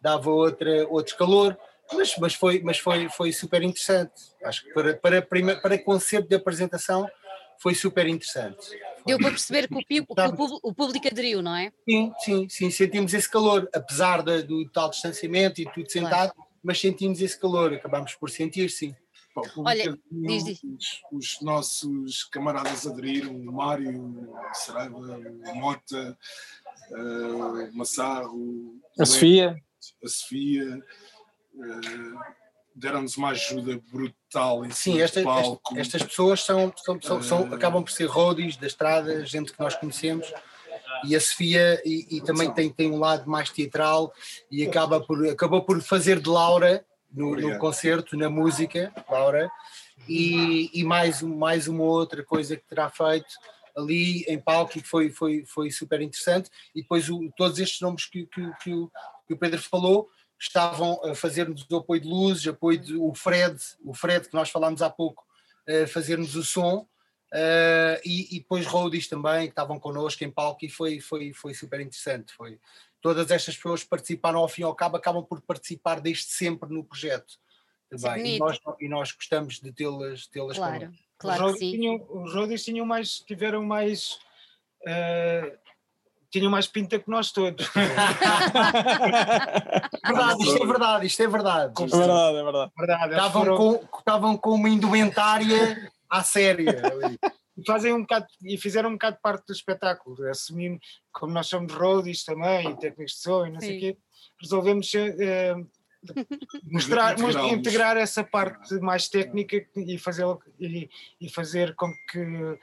dava 0.06 0.30
outra, 0.30 0.88
outro 0.88 1.18
calor. 1.18 1.58
Mas, 1.92 2.16
mas, 2.20 2.34
foi, 2.36 2.62
mas 2.62 2.78
foi, 2.78 3.10
foi 3.10 3.32
super 3.32 3.62
interessante. 3.64 4.14
Acho 4.44 4.64
que 4.64 4.72
para, 4.72 4.96
para, 4.96 5.22
prima, 5.22 5.56
para 5.56 5.78
conceito 5.80 6.28
de 6.28 6.36
apresentação 6.36 7.10
foi 7.58 7.74
super 7.74 8.08
interessante. 8.08 8.70
Deu 9.06 9.18
para 9.20 9.32
perceber 9.32 9.68
que 9.68 9.76
o, 9.76 10.06
que 10.06 10.22
o 10.22 10.60
o 10.64 10.74
público 10.74 11.08
aderiu, 11.08 11.42
não 11.42 11.56
é? 11.56 11.72
Sim, 11.88 12.14
sim, 12.20 12.50
sim, 12.50 12.70
sentimos 12.72 13.14
esse 13.14 13.30
calor, 13.30 13.68
apesar 13.74 14.22
da- 14.22 14.42
do 14.42 14.68
tal 14.70 14.90
distanciamento 14.90 15.62
e 15.62 15.66
tudo 15.72 15.90
sentado, 15.92 16.34
mas 16.64 16.80
sentimos 16.80 17.22
esse 17.22 17.40
calor, 17.40 17.74
acabamos 17.74 18.14
por 18.16 18.30
sentir, 18.30 18.70
sim. 18.70 18.96
Público 19.34 19.62
Olha, 19.68 19.82
aderiu, 19.82 20.00
diz, 20.28 20.44
diz. 20.46 20.60
Os, 21.12 21.36
os 21.36 21.42
nossos 21.42 22.24
camaradas 22.26 22.88
aderiram, 22.88 23.36
o 23.36 23.52
Mário, 23.52 23.92
o 24.02 24.54
Saraiva, 24.54 24.98
o 24.98 25.56
Mota, 25.56 26.18
eh, 26.92 27.70
o 27.72 27.78
Massarro, 27.78 28.38
o 28.38 28.82
A 29.00 29.06
Sofia, 29.06 29.56
a 30.04 30.08
Sofia, 30.08 30.84
eh, 31.56 32.36
deram-nos 32.76 33.16
uma 33.18 33.30
ajuda 33.30 33.80
brutal 33.92 34.66
em 34.66 34.72
Sim, 34.72 35.00
esta- 35.02 35.24
palco. 35.24 35.78
Estas 35.78 36.04
pessoas 36.04 36.42
são, 36.44 36.74
são, 36.76 37.02
são, 37.02 37.22
são- 37.24 37.52
Eh. 37.52 37.56
acabam 37.56 37.84
por 37.84 37.92
ser 37.92 38.06
roadies 38.06 38.58
da 38.58 38.68
estrada, 38.68 39.26
gente 39.26 39.54
que 39.54 39.60
nós 39.60 39.76
conhecemos, 39.76 40.32
e 41.06 41.16
a 41.16 41.22
Sofia 41.22 41.82
e, 41.86 42.18
e 42.18 42.22
também 42.22 42.52
tem, 42.54 42.70
tem 42.70 42.92
um 42.92 43.00
lado 43.00 43.30
mais 43.30 43.50
teatral 43.50 44.14
e 44.52 44.66
acaba 44.66 45.00
por, 45.00 45.26
acabou 45.28 45.62
por 45.64 45.82
fazer 45.82 46.20
de 46.20 46.30
Laura 46.30 46.86
no, 47.12 47.36
no 47.36 47.58
concerto, 47.60 48.18
na 48.18 48.30
música, 48.30 48.94
Laura, 49.10 49.50
e, 50.08 50.70
e 50.78 50.84
mais, 50.84 51.22
mais 51.22 51.68
uma 51.68 51.84
outra 51.84 52.24
coisa 52.24 52.58
que 52.58 52.66
terá 52.68 52.90
feito 52.90 53.28
ali 53.76 54.24
em 54.28 54.40
palco 54.40 54.78
e 54.78 54.82
que 54.82 54.88
foi, 54.88 55.10
foi, 55.10 55.46
foi 55.46 55.70
super 55.72 56.02
interessante. 56.02 56.50
E 56.74 56.82
depois 56.82 57.10
o- 57.10 57.30
todos 57.36 57.60
estes 57.60 57.80
nomes 57.82 58.06
que, 58.06 58.26
que, 58.28 58.50
que 58.62 58.74
o, 58.74 58.90
que 59.28 59.34
o 59.34 59.38
Pedro 59.38 59.62
falou 59.62 60.10
estavam 60.40 61.02
a 61.06 61.16
fazer-nos 61.16 61.66
o 61.70 61.78
apoio 61.78 62.02
de 62.02 62.08
luzes, 62.08 62.48
apoio 62.48 62.78
de, 62.78 62.96
o 62.96 63.14
Fred, 63.16 63.58
o 63.84 63.94
Fred 63.94 64.28
que 64.28 64.34
nós 64.36 64.50
falámos 64.50 64.82
há 64.82 64.90
pouco, 64.90 65.26
a 65.68 65.88
fazer-nos 65.88 66.36
o 66.36 66.44
som. 66.44 66.88
eh, 67.34 68.02
e, 68.06 68.36
e 68.36 68.40
depois 68.40 68.66
roadies 68.66 69.08
também 69.08 69.48
que 69.48 69.52
estavam 69.52 69.80
connosco 69.80 70.24
em 70.24 70.32
palco 70.32 70.64
e 70.66 70.70
foi, 70.70 71.00
foi, 71.00 71.34
foi 71.34 71.54
super 71.54 71.80
interessante. 71.82 72.34
Foi, 72.34 72.60
todas 73.02 73.30
estas 73.32 73.56
pessoas 73.56 73.84
participaram 73.84 74.40
ao 74.40 74.48
fim 74.48 74.62
e 74.62 74.66
ao 74.66 74.76
cabo, 74.76 74.98
acabam 74.98 75.24
por 75.24 75.42
participar 75.42 76.00
desde 76.00 76.26
sempre 76.26 76.70
no 76.70 76.84
projeto. 76.84 77.38
Isso 77.92 78.08
é 78.08 78.10
Também. 78.16 78.36
E, 78.36 78.40
nós, 78.40 78.60
e 78.80 78.90
nós 78.90 79.12
gostamos 79.12 79.60
de 79.60 79.72
tê-las 79.74 80.28
tê-las 80.28 80.58
Claro, 80.58 80.80
connosco. 80.80 81.04
claro 81.18 81.46
os 81.48 81.54
que 81.54 81.60
sim. 81.60 81.72
Tinham, 81.72 82.06
os 82.10 82.34
roadies 82.34 82.64
tinham 82.64 82.86
mais, 82.86 83.20
tiveram 83.20 83.64
mais. 83.64 84.18
eh, 84.86 85.58
tinham 86.40 86.52
mais 86.52 86.68
pinta 86.68 87.00
que 87.00 87.10
nós 87.10 87.32
todos. 87.32 87.66
Verdade, 90.06 90.44
isto 90.44 90.64
é 90.64 90.68
verdade, 90.68 91.06
isto 91.08 91.24
é 91.24 91.28
verdade. 91.28 91.74
é 91.82 91.86
verdade, 91.88 92.38
é 92.38 92.44
verdade. 92.44 92.72
Verdade, 92.78 93.12
Estavam 93.14 93.44
foram- 93.44 93.58
com, 93.58 93.98
estavam 94.00 94.38
com 94.38 94.50
uma 94.52 94.70
indumentária 94.70 95.92
à 96.10 96.24
séria. 96.24 96.82
ali. 96.86 97.18
fazem 97.66 97.94
um 97.94 98.02
bocado 98.02 98.28
e 98.44 98.58
fizeram 98.58 98.90
um 98.90 98.94
bocado 98.94 99.18
parte 99.22 99.48
do 99.48 99.54
espetáculo, 99.54 100.28
assumindo, 100.30 100.78
como 101.12 101.34
nós 101.34 101.48
somos 101.48 101.72
roadies 101.74 102.24
também, 102.26 102.70
e 102.70 102.76
técnicos 102.78 103.14
de 103.14 103.20
som 103.22 103.46
e 103.46 103.52
não 103.52 103.62
sei 103.62 103.70
Sim. 103.72 103.78
o 103.78 103.80
quê, 103.80 103.98
resolvemos 104.42 104.92
eh, 104.94 105.56
mostrar, 106.70 107.18
mostrar 107.18 107.48
integrar 107.48 107.98
essa 107.98 108.24
parte 108.24 108.76
mais 108.82 109.08
técnica 109.08 109.66
e 109.76 109.98
fazer, 109.98 110.26
e, 110.60 110.90
e 111.22 111.30
fazer 111.30 111.74
com 111.76 111.92
que 112.12 112.60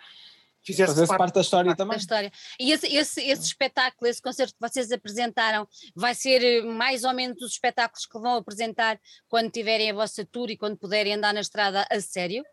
fizesse 0.64 0.94
parte, 0.94 1.18
parte, 1.18 1.34
da 1.34 1.40
história 1.40 1.76
também. 1.76 1.96
Da 1.96 2.00
história. 2.00 2.32
E 2.58 2.72
esse, 2.72 2.86
esse, 2.86 3.20
esse 3.22 3.42
espetáculo, 3.42 4.08
esse 4.08 4.22
concerto 4.22 4.54
que 4.54 4.60
vocês 4.60 4.90
apresentaram, 4.92 5.66
vai 5.94 6.14
ser 6.14 6.42
eh, 6.42 6.62
mais 6.62 7.04
ou 7.04 7.12
menos 7.12 7.40
os 7.42 7.52
espetáculos 7.52 8.06
que 8.06 8.18
vão 8.18 8.36
apresentar 8.36 9.00
quando 9.28 9.50
tiverem 9.50 9.90
a 9.90 9.94
vossa 9.94 10.24
tour 10.24 10.50
e 10.50 10.56
quando 10.56 10.76
puderem 10.76 11.14
andar 11.14 11.34
na 11.34 11.40
estrada 11.40 11.86
a 11.90 12.00
sério? 12.00 12.44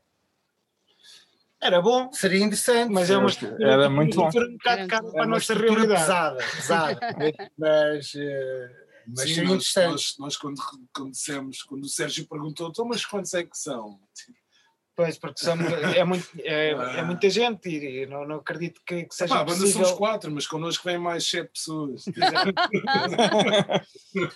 Era 1.62 1.82
bom. 1.82 2.12
Seria 2.14 2.40
interessante. 2.40 2.92
Mas 2.92 3.10
é 3.10 3.18
uma 3.18 3.30
era 3.60 3.90
muito 3.90 4.16
bom. 4.16 4.28
um 4.28 4.54
bocado 4.54 5.12
para 5.12 5.24
a 5.24 5.28
nossa 5.28 5.54
realidade. 5.54 6.02
Pesada, 6.02 6.38
pesada. 6.56 7.00
mas. 7.58 8.14
Uh, 8.14 8.90
mas 9.16 9.30
Sim, 9.30 9.42
nós, 9.42 9.74
nós, 9.76 10.16
nós, 10.20 10.38
quando, 10.38 10.62
quando 10.94 11.12
dissemos, 11.12 11.64
quando 11.64 11.84
o 11.84 11.90
Sérgio 11.90 12.28
perguntou, 12.28 12.70
então, 12.70 12.86
mas 12.86 13.04
quantos 13.06 13.34
é 13.34 13.44
que 13.44 13.58
são? 13.58 14.00
Pois, 15.00 15.18
porque 15.18 15.42
somos, 15.42 15.66
é, 15.96 16.04
muito, 16.04 16.28
é, 16.40 16.72
é, 16.72 17.02
muita 17.04 17.30
gente 17.30 17.70
e 17.70 18.06
não, 18.06 18.28
não 18.28 18.36
acredito 18.36 18.82
que, 18.86 19.06
que 19.06 19.16
seja 19.16 19.34
Epá, 19.34 19.46
possível. 19.46 19.72
Somos 19.72 19.92
quatro, 19.94 20.30
mas 20.30 20.46
connosco 20.46 20.84
vêm 20.84 20.98
mais 20.98 21.26
sete 21.26 21.52
pessoas. 21.54 22.04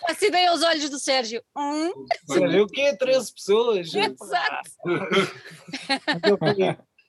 Faço 0.00 0.24
ideia 0.24 0.50
aos 0.50 0.62
olhos 0.62 0.88
do 0.88 0.98
Sérgio. 0.98 1.42
Hum? 1.54 1.92
Sérgio, 2.26 2.62
o 2.62 2.66
quê? 2.66 2.96
13 2.96 3.34
pessoas? 3.34 3.94
Exato. 3.94 4.70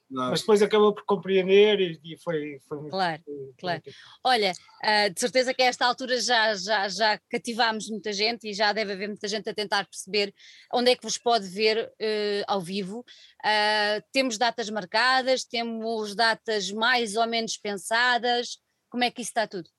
Mas 0.09 0.41
depois 0.41 0.61
acabou 0.61 0.93
por 0.93 1.03
compreender 1.03 1.79
e, 1.79 1.99
e 2.03 2.17
foi, 2.17 2.59
foi 2.67 2.77
muito. 2.77 2.91
Claro, 2.91 3.21
foi, 3.25 3.53
claro. 3.57 3.81
Muito... 3.83 3.97
Olha, 4.23 4.51
uh, 4.51 5.13
de 5.13 5.19
certeza 5.19 5.53
que 5.53 5.63
a 5.63 5.65
esta 5.65 5.85
altura 5.85 6.19
já, 6.21 6.53
já, 6.53 6.87
já 6.87 7.19
cativámos 7.29 7.89
muita 7.89 8.13
gente 8.13 8.47
e 8.47 8.53
já 8.53 8.71
deve 8.71 8.93
haver 8.93 9.07
muita 9.07 9.27
gente 9.27 9.49
a 9.49 9.53
tentar 9.53 9.85
perceber 9.85 10.33
onde 10.71 10.91
é 10.91 10.95
que 10.95 11.03
vos 11.03 11.17
pode 11.17 11.47
ver 11.47 11.87
uh, 11.87 12.43
ao 12.47 12.61
vivo. 12.61 12.99
Uh, 12.99 14.03
temos 14.11 14.37
datas 14.37 14.69
marcadas, 14.69 15.43
temos 15.43 16.13
datas 16.15 16.71
mais 16.71 17.15
ou 17.15 17.25
menos 17.25 17.57
pensadas. 17.57 18.59
Como 18.89 19.03
é 19.03 19.09
que 19.09 19.21
isso 19.21 19.31
está 19.31 19.47
tudo? 19.47 19.69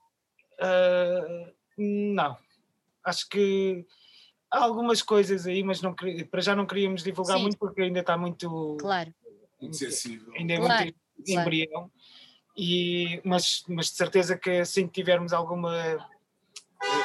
não, 1.79 2.35
acho 3.05 3.29
que 3.29 3.85
há 4.51 4.65
algumas 4.65 5.03
coisas 5.03 5.47
aí, 5.47 5.63
mas 5.63 5.83
não, 5.83 5.95
para 6.31 6.41
já 6.41 6.57
não 6.57 6.65
queríamos 6.65 7.03
divulgar 7.03 7.37
Sim. 7.37 7.43
muito 7.43 7.59
porque 7.59 7.83
ainda 7.83 8.01
está 8.01 8.17
muito. 8.17 8.79
Claro 8.81 9.13
muito 9.67 9.77
sensível. 9.77 10.33
Ainda 10.35 10.55
é 10.55 10.57
claro, 10.57 10.85
muito 10.85 10.97
claro. 11.27 11.41
embrião. 11.41 11.91
E, 12.57 13.21
mas, 13.25 13.65
mas 13.69 13.91
de 13.91 13.97
certeza 13.97 14.37
que 14.37 14.51
assim 14.51 14.87
tivermos 14.87 15.33
alguma 15.33 15.99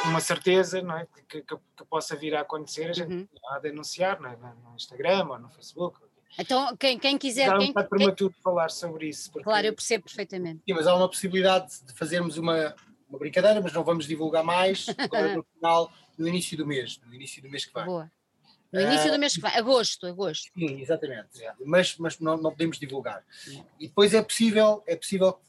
uma 0.05 0.20
certeza 0.20 0.82
não 0.82 0.97
é? 0.97 1.07
que, 1.28 1.41
que, 1.41 1.55
que 1.55 1.86
possa 1.89 2.16
vir 2.16 2.36
a 2.36 2.41
acontecer, 2.41 2.89
a 2.89 2.93
gente 2.93 3.14
uhum. 3.14 3.28
a 3.49 3.59
denunciar 3.59 4.20
é? 4.24 4.38
no 4.64 4.76
Instagram 4.76 5.28
ou 5.30 5.39
no 5.39 5.49
Facebook. 5.49 5.99
Então, 6.38 6.76
quem, 6.78 6.97
quem 6.97 7.18
quiser. 7.18 7.49
Dá 7.49 7.57
um 7.57 7.59
quem, 7.59 7.74
prematuro 7.74 8.34
quem... 8.34 8.41
falar 8.41 8.70
sobre 8.70 9.09
isso. 9.09 9.32
Porque... 9.32 9.43
Claro, 9.43 9.68
eu 9.68 9.74
percebo 9.74 10.05
perfeitamente. 10.05 10.62
Sim, 10.66 10.74
mas 10.74 10.88
há 10.88 10.95
uma 10.95 11.09
possibilidade 11.09 11.84
de 11.86 11.93
fazermos 11.93 12.38
uma, 12.38 12.74
uma 13.09 13.20
brincadeira, 13.20 13.59
mas 13.59 13.74
não 13.74 13.84
vamos 13.84 14.07
divulgar 14.07 14.43
mais 14.43 14.86
agora 14.97 15.36
no 15.36 15.43
final, 15.43 15.91
no 16.18 16.28
início 16.28 16.57
do 16.57 16.66
mês, 16.66 16.99
no 17.05 17.14
início 17.14 17.41
do 17.41 17.49
mês 17.49 17.66
que 17.66 17.74
vai. 17.74 17.86
Boa. 17.86 18.12
No 18.72 18.80
início 18.80 19.09
uh, 19.09 19.13
do 19.13 19.19
mês 19.19 19.36
que 19.36 19.41
vem, 19.41 19.51
agosto, 19.51 20.07
agosto. 20.07 20.49
Sim, 20.57 20.80
exatamente. 20.82 21.30
Mas, 21.65 21.97
mas 21.97 22.19
não, 22.19 22.38
não 22.38 22.51
podemos 22.51 22.80
divulgar. 22.80 23.24
E 23.80 23.88
depois 23.88 24.13
é 24.13 24.22
possível, 24.22 24.82
é 24.88 24.95
possível, 24.95 25.39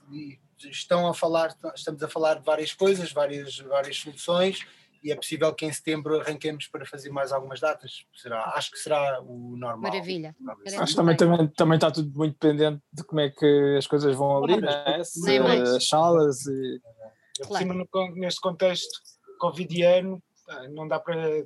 estão 0.59 1.07
a 1.07 1.15
falar, 1.15 1.57
estamos 1.75 2.03
a 2.03 2.09
falar 2.09 2.35
de 2.35 2.45
várias 2.45 2.73
coisas, 2.73 3.13
várias, 3.13 3.59
várias 3.59 3.97
soluções, 3.97 4.67
e 5.03 5.11
é 5.11 5.17
possível 5.17 5.53
que 5.53 5.67
em 5.67 5.73
setembro 5.73 6.21
arranquemos 6.21 6.69
para 6.69 6.87
fazer 6.87 7.11
mais 7.11 7.33
algumas 7.33 7.61
datas. 7.61 8.05
Será, 8.15 8.53
acho 8.55 8.71
que 8.71 8.79
será 8.79 9.21
o 9.21 9.57
normal. 9.57 9.91
Maravilha. 9.91 10.35
Acho 10.79 10.93
que 10.93 10.97
também, 10.97 11.17
também, 11.17 11.49
também 11.49 11.75
está 11.77 11.91
tudo 11.91 12.17
muito 12.17 12.37
dependente 12.41 12.81
de 12.93 13.03
como 13.05 13.21
é 13.21 13.29
que 13.29 13.77
as 13.79 13.87
coisas 13.87 14.15
vão 14.15 14.39
abrir, 14.39 14.61
né? 14.61 15.03
Se, 15.03 15.39
as 15.39 15.89
salas 15.89 16.47
e. 16.47 16.81
Claro. 17.47 17.89
neste 18.15 18.41
contexto 18.41 19.01
covidiano, 19.41 20.23
não 20.71 20.87
dá 20.87 21.01
para 21.01 21.45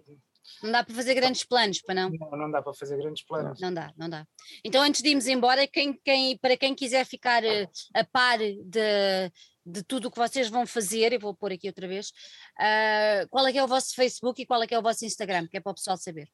não 0.62 0.72
dá 0.72 0.84
para 0.84 0.94
fazer 0.94 1.14
grandes 1.14 1.44
planos, 1.44 1.80
para 1.82 1.94
não? 1.94 2.10
Não, 2.10 2.30
não 2.30 2.50
dá 2.50 2.62
para 2.62 2.74
fazer 2.74 2.96
grandes 2.96 3.24
planos. 3.24 3.60
Não 3.60 3.72
dá, 3.72 3.92
não 3.96 4.08
dá. 4.08 4.26
Então, 4.64 4.82
antes 4.82 5.02
de 5.02 5.10
irmos 5.10 5.26
embora, 5.26 5.66
quem, 5.66 5.92
quem, 6.04 6.38
para 6.38 6.56
quem 6.56 6.74
quiser 6.74 7.04
ficar 7.04 7.42
uh, 7.44 7.70
a 7.94 8.04
par 8.04 8.38
de, 8.38 9.32
de 9.64 9.82
tudo 9.82 10.08
o 10.08 10.10
que 10.10 10.18
vocês 10.18 10.48
vão 10.48 10.66
fazer, 10.66 11.12
eu 11.12 11.20
vou 11.20 11.34
pôr 11.34 11.52
aqui 11.52 11.68
outra 11.68 11.88
vez, 11.88 12.10
uh, 12.58 13.28
qual 13.28 13.46
é 13.46 13.52
que 13.52 13.58
é 13.58 13.64
o 13.64 13.68
vosso 13.68 13.94
Facebook 13.94 14.40
e 14.40 14.46
qual 14.46 14.62
é 14.62 14.66
que 14.66 14.74
é 14.74 14.78
o 14.78 14.82
vosso 14.82 15.04
Instagram, 15.04 15.46
que 15.48 15.56
é 15.56 15.60
para 15.60 15.72
o 15.72 15.74
pessoal 15.74 15.96
saber. 15.96 16.28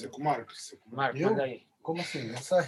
É 0.00 0.06
o 0.06 0.20
Marco. 0.20 0.52
O 0.86 0.96
Marco, 0.96 1.18
eu? 1.18 1.34
Como 1.82 2.00
assim? 2.00 2.24
Não 2.24 2.42
sei. 2.42 2.58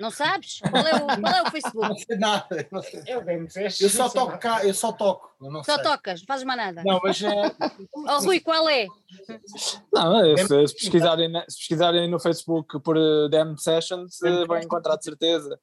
Não 0.00 0.10
sabes? 0.10 0.60
Qual 0.60 0.86
é 0.86 0.94
o, 0.96 1.20
qual 1.20 1.34
é 1.34 1.42
o 1.42 1.50
Facebook? 1.50 1.88
Não 1.88 1.96
sei 1.96 2.16
nada. 2.16 2.68
Não 2.70 2.82
sei. 2.82 3.02
Eu, 3.06 3.24
bem, 3.24 3.46
eu 3.80 3.88
só 3.88 4.08
toco 4.08 4.38
cá, 4.38 4.64
eu 4.64 4.74
só 4.74 4.92
toco. 4.92 5.32
Eu 5.40 5.64
só 5.64 5.74
sei. 5.74 5.84
tocas, 5.84 6.20
não 6.20 6.26
fazes 6.26 6.44
mais 6.44 6.58
nada. 6.58 6.82
Não, 6.84 7.00
mas 7.02 7.22
é. 7.22 7.30
Oh, 7.94 8.18
Rui, 8.20 8.40
qual 8.40 8.68
é? 8.68 8.86
Não, 9.92 10.24
é, 10.24 10.36
se, 10.36 10.68
se, 10.68 10.74
pesquisarem, 10.74 11.32
se 11.48 11.58
pesquisarem 11.58 12.10
no 12.10 12.18
Facebook 12.18 12.80
por 12.80 12.96
uh, 12.96 13.28
Damn 13.28 13.56
Sessions, 13.56 14.20
uh, 14.22 14.46
vão 14.46 14.58
encontrar 14.58 14.96
de 14.96 15.04
certeza. 15.04 15.58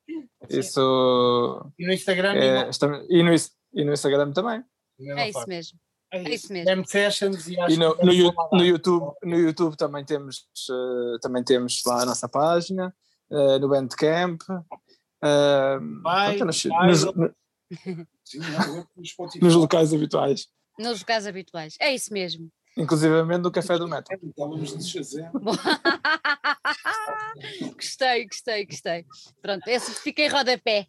Isso. 0.49 1.71
E 1.77 1.85
no 1.85 1.93
Instagram? 1.93 2.33
É, 2.33 2.69
e, 3.09 3.23
no, 3.23 3.35
e 3.73 3.85
no 3.85 3.93
Instagram 3.93 4.31
também. 4.31 4.63
É 5.17 5.29
isso 5.29 5.47
mesmo. 5.47 5.79
É 6.13 6.21
isso 6.29 6.53
mesmo. 6.53 6.65
Damn 6.65 6.85
Sessions 6.85 7.47
e, 7.47 7.53
e 7.53 7.77
no, 7.77 7.95
no, 7.95 8.33
no, 8.53 8.63
YouTube, 8.63 9.13
no 9.23 9.35
YouTube 9.35 9.75
também 9.75 10.05
temos, 10.05 10.47
uh, 10.69 11.19
também 11.19 11.43
temos 11.43 11.81
lá 11.85 12.03
a 12.03 12.05
nossa 12.05 12.29
página 12.29 12.93
uh, 13.31 13.59
no 13.59 13.69
Bandcamp. 13.69 14.41
Uh, 14.49 16.01
vai, 16.01 16.37
nos, 16.37 16.63
vai, 16.63 16.87
nos, 16.87 17.05
nos, 19.41 19.55
locais 19.55 19.93
habituais. 19.93 20.47
Nos 20.77 20.99
locais 20.99 21.25
habituais, 21.27 21.75
é 21.79 21.93
isso 21.93 22.13
mesmo. 22.13 22.51
Inclusivamente 22.77 23.41
no 23.41 23.51
Café 23.51 23.77
do 23.77 23.85
Metal. 23.87 24.17
gostei, 27.75 28.25
gostei, 28.25 28.65
gostei. 28.65 29.05
Pronto, 29.41 29.67
esse 29.67 29.93
fica 29.95 30.21
em 30.21 30.29
rodapé. 30.29 30.87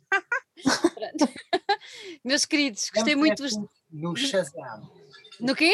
Meus 2.25 2.45
queridos, 2.45 2.89
gostei 2.95 3.17
muito. 3.17 3.43
No 3.91 4.15
Shazam. 4.17 4.89
No 5.41 5.57
quê? 5.57 5.73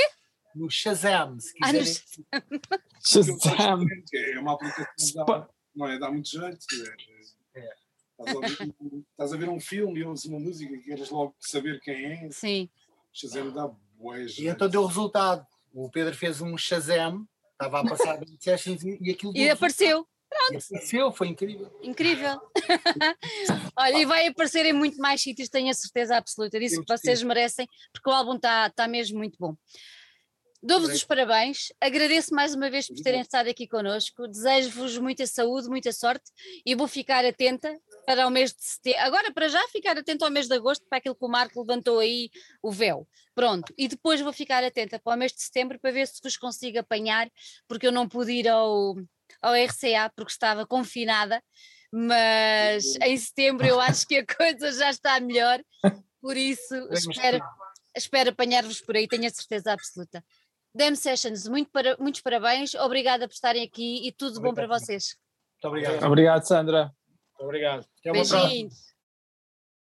No 0.55 0.71
Shazam, 0.71 1.39
se 1.39 1.53
quiserem. 1.55 1.95
Ah, 2.33 2.43
no... 2.51 2.59
Shazam. 3.05 3.37
É 4.15 4.39
uma 4.39 4.55
aplicação 4.55 5.47
não 5.75 5.89
é? 5.89 5.99
Dá 5.99 6.11
muito 6.11 6.29
jeito. 6.29 6.67
É, 7.55 7.61
é. 7.61 7.75
Estás, 8.19 8.37
a 8.37 8.41
ver, 8.41 8.75
estás, 9.11 9.33
a 9.33 9.37
ver, 9.37 9.49
um 9.49 9.61
filme 9.61 10.01
e 10.01 10.05
ouves 10.05 10.25
uma 10.25 10.41
música 10.41 10.75
e 10.75 10.83
queres 10.83 11.09
logo 11.11 11.35
saber 11.39 11.81
quem 11.81 12.05
é. 12.05 12.31
Sim. 12.31 12.69
Shazam 13.13 13.53
dá 13.53 13.69
bué 13.97 14.27
E 14.39 14.49
então 14.49 14.69
deu 14.69 14.85
resultado. 14.85 15.47
O 15.73 15.91
Pedro 15.91 16.15
fez 16.15 16.41
um 16.41 16.57
Shazam, 16.57 17.27
estava 17.53 17.81
a 17.81 17.85
passar 17.85 18.19
sessions 18.41 18.83
e 18.83 19.11
aquilo. 19.11 19.37
E 19.37 19.49
apareceu. 19.49 20.07
Pronto. 20.29 20.53
E 20.53 20.57
apareceu, 20.57 21.13
foi 21.13 21.29
incrível. 21.29 21.71
Incrível. 21.83 22.41
Olha, 23.77 23.99
e 23.99 24.05
vai 24.05 24.27
aparecer 24.27 24.67
em 24.67 24.73
muito 24.73 24.99
mais 24.99 25.23
sítios, 25.23 25.49
tenho 25.49 25.71
a 25.71 25.75
certeza 25.75 26.17
absoluta 26.17 26.59
disso, 26.59 26.83
que 26.85 26.97
vocês 26.97 27.23
merecem, 27.23 27.67
porque 27.93 28.11
o 28.11 28.13
álbum 28.13 28.37
está 28.37 28.69
tá 28.71 28.87
mesmo 28.87 29.19
muito 29.19 29.39
bom. 29.39 29.57
Dou-vos 30.61 30.91
os 30.91 31.05
parabéns, 31.05 31.73
agradeço 31.81 32.35
mais 32.35 32.53
uma 32.53 32.69
vez 32.69 32.89
por 32.89 32.97
terem 32.97 33.21
estado 33.21 33.49
aqui 33.49 33.69
connosco, 33.69 34.27
desejo-vos 34.27 34.99
muita 34.99 35.25
saúde, 35.25 35.69
muita 35.69 35.93
sorte 35.93 36.33
e 36.67 36.75
vou 36.75 36.89
ficar 36.89 37.25
atenta 37.25 37.79
para 38.05 38.27
o 38.27 38.31
mês 38.31 38.53
de 38.53 38.65
setembro. 38.65 39.01
Agora, 39.03 39.33
para 39.33 39.49
já, 39.49 39.61
ficar 39.69 39.97
atento 39.97 40.25
ao 40.25 40.33
mês 40.33 40.49
de 40.49 40.55
agosto, 40.55 40.85
para 40.89 40.99
aquilo 40.99 41.15
que 41.15 41.25
o 41.25 41.29
Marco 41.29 41.61
levantou 41.61 42.01
aí 42.01 42.29
o 42.61 42.73
véu. 42.73 43.07
Pronto, 43.37 43.73
e 43.79 43.87
depois 43.87 44.21
vou 44.21 44.33
ficar 44.33 44.65
atenta 44.65 44.99
para 44.99 45.15
o 45.15 45.17
mês 45.17 45.33
de 45.33 45.41
setembro 45.41 45.79
para 45.79 45.93
ver 45.93 46.09
se 46.09 46.21
vos 46.21 46.37
consigo 46.37 46.81
apanhar, 46.81 47.31
porque 47.69 47.87
eu 47.87 47.93
não 47.93 48.09
pude 48.09 48.33
ir 48.33 48.49
ao, 48.49 48.97
ao 49.41 49.55
RCA 49.55 50.11
porque 50.17 50.33
estava 50.33 50.67
confinada, 50.67 51.41
mas 51.93 52.97
em 52.97 53.17
setembro 53.17 53.65
eu 53.65 53.81
acho 53.81 54.09
que 54.09 54.17
a 54.17 54.27
coisa 54.27 54.73
já 54.73 54.91
está 54.91 55.21
melhor, 55.21 55.63
por 56.21 56.37
isso 56.37 56.75
espero, 56.91 57.41
espero 57.97 58.31
apanhar-vos 58.31 58.81
por 58.81 58.97
aí, 58.97 59.07
tenho 59.07 59.27
a 59.27 59.31
certeza 59.31 59.73
absoluta. 59.73 60.25
Dem 60.79 60.95
Sessions, 60.95 61.49
muito 61.49 61.73
para, 61.73 61.97
muitos 61.99 62.21
parabéns, 62.21 62.73
obrigada 62.77 63.27
por 63.27 63.35
estarem 63.35 63.65
aqui 63.65 64.07
e 64.07 64.13
tudo 64.13 64.39
obrigado. 64.39 64.45
bom 64.45 64.55
para 64.55 64.79
vocês. 64.79 65.17
Muito 65.55 65.77
obrigado. 65.77 66.07
Obrigado, 66.07 66.43
Sandra. 66.45 66.85
Muito 66.85 67.45
obrigado. 67.45 67.85
Até 67.99 68.13
uma 68.13 68.23
Beijinhos. 68.23 68.88